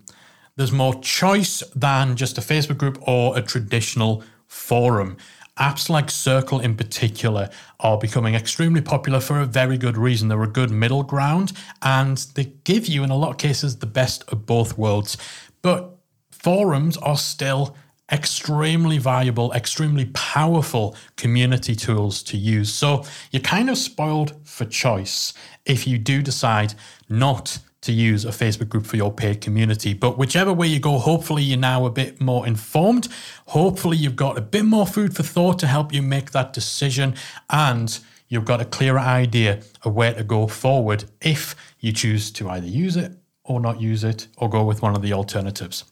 There's 0.56 0.70
more 0.70 1.00
choice 1.00 1.62
than 1.74 2.14
just 2.14 2.36
a 2.36 2.42
Facebook 2.42 2.76
group 2.76 2.98
or 3.08 3.36
a 3.36 3.42
traditional 3.42 4.22
forum. 4.46 5.16
Apps 5.58 5.88
like 5.88 6.10
Circle, 6.10 6.60
in 6.60 6.76
particular, 6.76 7.48
are 7.80 7.96
becoming 7.96 8.34
extremely 8.34 8.82
popular 8.82 9.18
for 9.18 9.40
a 9.40 9.46
very 9.46 9.78
good 9.78 9.96
reason. 9.96 10.28
They're 10.28 10.42
a 10.42 10.48
good 10.48 10.70
middle 10.70 11.04
ground 11.04 11.52
and 11.80 12.18
they 12.34 12.52
give 12.64 12.86
you, 12.86 13.02
in 13.02 13.10
a 13.10 13.16
lot 13.16 13.30
of 13.30 13.38
cases, 13.38 13.76
the 13.76 13.86
best 13.86 14.24
of 14.28 14.46
both 14.46 14.76
worlds. 14.76 15.16
But 15.62 15.96
forums 16.30 16.96
are 16.98 17.16
still 17.16 17.76
extremely 18.12 18.98
valuable, 18.98 19.52
extremely 19.52 20.06
powerful 20.06 20.96
community 21.16 21.74
tools 21.74 22.22
to 22.24 22.36
use. 22.36 22.72
So 22.72 23.04
you're 23.30 23.42
kind 23.42 23.70
of 23.70 23.78
spoiled 23.78 24.34
for 24.46 24.64
choice 24.64 25.32
if 25.64 25.86
you 25.86 25.98
do 25.98 26.22
decide 26.22 26.74
not 27.08 27.58
to 27.80 27.92
use 27.92 28.24
a 28.24 28.28
Facebook 28.28 28.68
group 28.70 28.86
for 28.86 28.96
your 28.96 29.12
paid 29.12 29.40
community. 29.42 29.92
But 29.92 30.16
whichever 30.16 30.52
way 30.52 30.66
you 30.66 30.80
go, 30.80 30.98
hopefully 30.98 31.42
you're 31.42 31.58
now 31.58 31.84
a 31.84 31.90
bit 31.90 32.20
more 32.20 32.46
informed. 32.46 33.08
Hopefully 33.48 33.98
you've 33.98 34.16
got 34.16 34.38
a 34.38 34.40
bit 34.40 34.64
more 34.64 34.86
food 34.86 35.14
for 35.14 35.22
thought 35.22 35.58
to 35.58 35.66
help 35.66 35.92
you 35.92 36.00
make 36.00 36.30
that 36.32 36.54
decision 36.54 37.14
and 37.50 37.98
you've 38.28 38.46
got 38.46 38.60
a 38.60 38.64
clearer 38.64 38.98
idea 38.98 39.60
of 39.82 39.94
where 39.94 40.14
to 40.14 40.24
go 40.24 40.46
forward 40.46 41.04
if 41.20 41.54
you 41.78 41.92
choose 41.92 42.30
to 42.32 42.48
either 42.48 42.66
use 42.66 42.96
it 42.96 43.12
or 43.44 43.60
not 43.60 43.80
use 43.80 44.02
it 44.02 44.28
or 44.38 44.48
go 44.48 44.64
with 44.64 44.80
one 44.80 44.96
of 44.96 45.02
the 45.02 45.12
alternatives. 45.12 45.84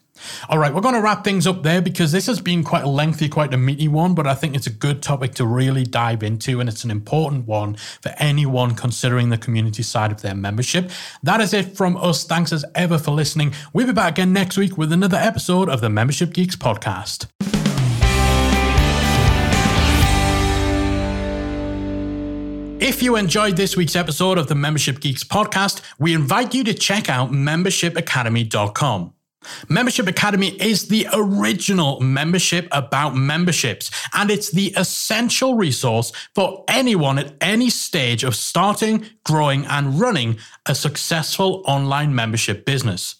All 0.49 0.57
right, 0.57 0.73
we're 0.73 0.81
going 0.81 0.95
to 0.95 1.01
wrap 1.01 1.23
things 1.23 1.47
up 1.47 1.63
there 1.63 1.81
because 1.81 2.11
this 2.11 2.27
has 2.27 2.41
been 2.41 2.63
quite 2.63 2.83
a 2.83 2.89
lengthy, 2.89 3.29
quite 3.29 3.53
a 3.53 3.57
meaty 3.57 3.87
one, 3.87 4.13
but 4.15 4.27
I 4.27 4.35
think 4.35 4.55
it's 4.55 4.67
a 4.67 4.71
good 4.71 5.01
topic 5.01 5.33
to 5.35 5.45
really 5.45 5.83
dive 5.83 6.23
into, 6.23 6.59
and 6.59 6.69
it's 6.69 6.83
an 6.83 6.91
important 6.91 7.47
one 7.47 7.75
for 8.01 8.13
anyone 8.17 8.75
considering 8.75 9.29
the 9.29 9.37
community 9.37 9.83
side 9.83 10.11
of 10.11 10.21
their 10.21 10.35
membership. 10.35 10.91
That 11.21 11.41
is 11.41 11.53
it 11.53 11.75
from 11.75 11.97
us. 11.97 12.23
Thanks 12.23 12.51
as 12.53 12.65
ever 12.75 12.97
for 12.97 13.11
listening. 13.11 13.53
We'll 13.73 13.87
be 13.87 13.93
back 13.93 14.13
again 14.13 14.33
next 14.33 14.57
week 14.57 14.77
with 14.77 14.91
another 14.91 15.17
episode 15.17 15.69
of 15.69 15.81
the 15.81 15.89
Membership 15.89 16.33
Geeks 16.33 16.55
podcast. 16.55 17.27
If 22.83 23.01
you 23.01 23.15
enjoyed 23.15 23.55
this 23.55 23.77
week's 23.77 23.95
episode 23.95 24.37
of 24.37 24.47
the 24.47 24.55
Membership 24.55 24.99
Geeks 24.99 25.23
podcast, 25.23 25.81
we 25.99 26.13
invite 26.13 26.53
you 26.53 26.65
to 26.65 26.73
check 26.73 27.09
out 27.09 27.31
membershipacademy.com. 27.31 29.13
Membership 29.69 30.07
Academy 30.07 30.49
is 30.61 30.87
the 30.87 31.07
original 31.13 31.99
membership 31.99 32.67
about 32.71 33.15
memberships, 33.15 33.91
and 34.13 34.29
it's 34.29 34.51
the 34.51 34.73
essential 34.77 35.55
resource 35.55 36.11
for 36.35 36.63
anyone 36.67 37.19
at 37.19 37.33
any 37.41 37.69
stage 37.69 38.23
of 38.23 38.35
starting, 38.35 39.05
growing, 39.23 39.65
and 39.65 39.99
running 39.99 40.37
a 40.65 40.75
successful 40.75 41.63
online 41.65 42.13
membership 42.13 42.65
business. 42.65 43.15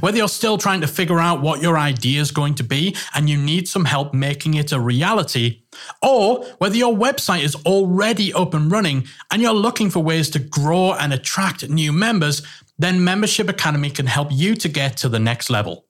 Whether 0.00 0.16
you're 0.16 0.28
still 0.28 0.56
trying 0.56 0.80
to 0.80 0.86
figure 0.86 1.20
out 1.20 1.42
what 1.42 1.60
your 1.60 1.76
idea 1.76 2.22
is 2.22 2.30
going 2.30 2.54
to 2.54 2.64
be 2.64 2.96
and 3.14 3.28
you 3.28 3.36
need 3.36 3.68
some 3.68 3.84
help 3.84 4.14
making 4.14 4.54
it 4.54 4.72
a 4.72 4.80
reality, 4.80 5.64
or 6.00 6.44
whether 6.58 6.76
your 6.76 6.94
website 6.94 7.42
is 7.42 7.54
already 7.66 8.32
up 8.32 8.54
and 8.54 8.70
running 8.70 9.06
and 9.30 9.42
you're 9.42 9.52
looking 9.52 9.90
for 9.90 10.02
ways 10.02 10.30
to 10.30 10.38
grow 10.38 10.94
and 10.94 11.12
attract 11.12 11.68
new 11.68 11.92
members, 11.92 12.40
then 12.78 13.02
Membership 13.02 13.48
Academy 13.48 13.90
can 13.90 14.06
help 14.06 14.28
you 14.30 14.54
to 14.56 14.68
get 14.68 14.96
to 14.98 15.08
the 15.08 15.18
next 15.18 15.50
level. 15.50 15.86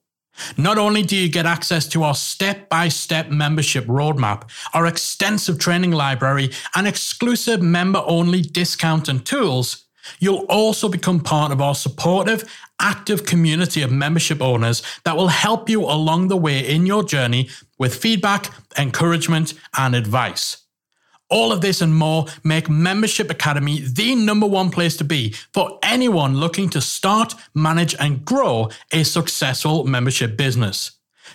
Not 0.55 0.77
only 0.77 1.01
do 1.01 1.15
you 1.15 1.29
get 1.29 1.45
access 1.45 1.87
to 1.89 2.03
our 2.03 2.13
step 2.15 2.69
by 2.69 2.89
step 2.89 3.29
membership 3.29 3.85
roadmap, 3.85 4.43
our 4.73 4.85
extensive 4.85 5.57
training 5.59 5.91
library, 5.91 6.51
and 6.75 6.87
exclusive 6.87 7.61
member 7.61 8.03
only 8.05 8.41
discount 8.41 9.07
and 9.07 9.25
tools, 9.25 9.85
you'll 10.19 10.45
also 10.49 10.89
become 10.89 11.19
part 11.19 11.51
of 11.51 11.61
our 11.61 11.75
supportive, 11.75 12.43
active 12.79 13.25
community 13.25 13.81
of 13.81 13.91
membership 13.91 14.41
owners 14.41 14.83
that 15.03 15.17
will 15.17 15.27
help 15.27 15.69
you 15.69 15.83
along 15.83 16.27
the 16.27 16.37
way 16.37 16.59
in 16.59 16.85
your 16.85 17.03
journey 17.03 17.49
with 17.79 17.95
feedback, 17.95 18.51
encouragement, 18.77 19.53
and 19.77 19.95
advice. 19.95 20.66
All 21.29 21.51
of 21.51 21.59
this 21.61 21.81
and 21.81 21.93
more 21.93 22.25
make 22.43 22.69
Membership 22.69 23.29
Academy 23.29 23.81
the 23.81 24.15
number 24.15 24.47
one 24.47 24.71
place 24.71 24.95
to 24.97 25.03
be 25.03 25.35
for 25.53 25.77
anyone 25.83 26.37
looking 26.37 26.69
to 26.69 26.79
start, 26.79 27.35
manage, 27.53 27.93
and 27.99 28.23
grow 28.23 28.69
a 28.91 29.03
successful 29.03 29.83
membership 29.83 30.37
business. 30.37 30.91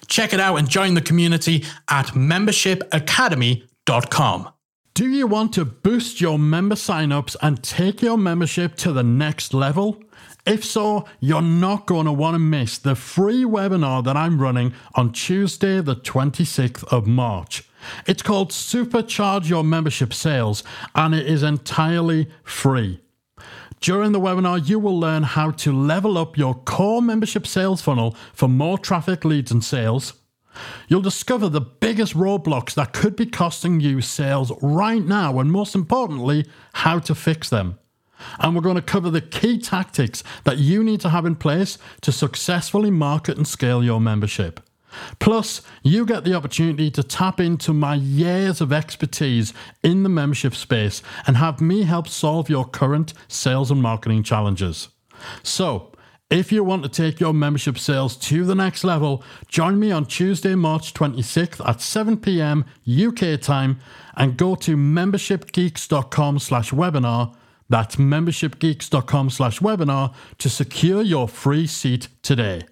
Check 0.06 0.32
it 0.32 0.40
out 0.40 0.56
and 0.56 0.66
join 0.68 0.94
the 0.94 1.02
community 1.02 1.64
at 1.88 2.06
membershipacademy.com. 2.08 4.48
Do 4.94 5.08
you 5.08 5.26
want 5.26 5.54
to 5.54 5.64
boost 5.64 6.20
your 6.20 6.38
member 6.38 6.74
signups 6.74 7.34
and 7.40 7.62
take 7.62 8.02
your 8.02 8.18
membership 8.18 8.76
to 8.76 8.92
the 8.92 9.02
next 9.02 9.54
level? 9.54 10.02
If 10.44 10.64
so, 10.64 11.06
you're 11.20 11.40
not 11.40 11.86
going 11.86 12.06
to 12.06 12.12
want 12.12 12.34
to 12.34 12.38
miss 12.38 12.78
the 12.78 12.94
free 12.94 13.44
webinar 13.44 14.04
that 14.04 14.16
I'm 14.16 14.40
running 14.40 14.74
on 14.94 15.12
Tuesday, 15.12 15.80
the 15.80 15.96
26th 15.96 16.84
of 16.92 17.06
March. 17.06 17.64
It's 18.06 18.22
called 18.22 18.50
Supercharge 18.50 19.48
Your 19.48 19.64
Membership 19.64 20.12
Sales 20.12 20.62
and 20.94 21.14
it 21.14 21.26
is 21.26 21.42
entirely 21.42 22.28
free. 22.44 23.00
During 23.80 24.12
the 24.12 24.20
webinar, 24.20 24.68
you 24.68 24.78
will 24.78 24.98
learn 24.98 25.24
how 25.24 25.50
to 25.50 25.72
level 25.72 26.16
up 26.16 26.38
your 26.38 26.54
core 26.54 27.02
membership 27.02 27.46
sales 27.46 27.82
funnel 27.82 28.16
for 28.32 28.48
more 28.48 28.78
traffic, 28.78 29.24
leads, 29.24 29.50
and 29.50 29.64
sales. 29.64 30.14
You'll 30.86 31.02
discover 31.02 31.48
the 31.48 31.60
biggest 31.60 32.14
roadblocks 32.14 32.74
that 32.74 32.92
could 32.92 33.16
be 33.16 33.26
costing 33.26 33.80
you 33.80 34.00
sales 34.00 34.52
right 34.62 35.04
now, 35.04 35.40
and 35.40 35.50
most 35.50 35.74
importantly, 35.74 36.46
how 36.74 37.00
to 37.00 37.14
fix 37.14 37.48
them. 37.48 37.78
And 38.38 38.54
we're 38.54 38.62
going 38.62 38.76
to 38.76 38.82
cover 38.82 39.10
the 39.10 39.20
key 39.20 39.58
tactics 39.58 40.22
that 40.44 40.58
you 40.58 40.84
need 40.84 41.00
to 41.00 41.08
have 41.08 41.26
in 41.26 41.34
place 41.34 41.76
to 42.02 42.12
successfully 42.12 42.90
market 42.90 43.36
and 43.36 43.48
scale 43.48 43.82
your 43.82 44.00
membership. 44.00 44.60
Plus, 45.18 45.62
you 45.82 46.06
get 46.06 46.24
the 46.24 46.34
opportunity 46.34 46.90
to 46.90 47.02
tap 47.02 47.40
into 47.40 47.72
my 47.72 47.94
years 47.94 48.60
of 48.60 48.72
expertise 48.72 49.52
in 49.82 50.02
the 50.02 50.08
membership 50.08 50.54
space 50.54 51.02
and 51.26 51.36
have 51.36 51.60
me 51.60 51.82
help 51.82 52.08
solve 52.08 52.48
your 52.48 52.64
current 52.64 53.12
sales 53.28 53.70
and 53.70 53.82
marketing 53.82 54.22
challenges. 54.22 54.88
So, 55.42 55.92
if 56.32 56.50
you 56.50 56.64
want 56.64 56.82
to 56.82 56.88
take 56.88 57.20
your 57.20 57.34
membership 57.34 57.78
sales 57.78 58.16
to 58.16 58.46
the 58.46 58.54
next 58.54 58.84
level, 58.84 59.22
join 59.48 59.78
me 59.78 59.92
on 59.92 60.06
Tuesday, 60.06 60.54
March 60.54 60.94
26th 60.94 61.60
at 61.68 61.82
7 61.82 62.16
p.m. 62.16 62.64
UK 62.88 63.38
time 63.38 63.80
and 64.16 64.38
go 64.38 64.54
to 64.54 64.74
membershipgeeks.com 64.74 66.38
slash 66.38 66.70
webinar. 66.70 67.34
That's 67.68 67.96
membershipgeeks.com 67.96 69.28
slash 69.28 69.60
webinar 69.60 70.14
to 70.38 70.48
secure 70.48 71.02
your 71.02 71.28
free 71.28 71.66
seat 71.66 72.08
today. 72.22 72.62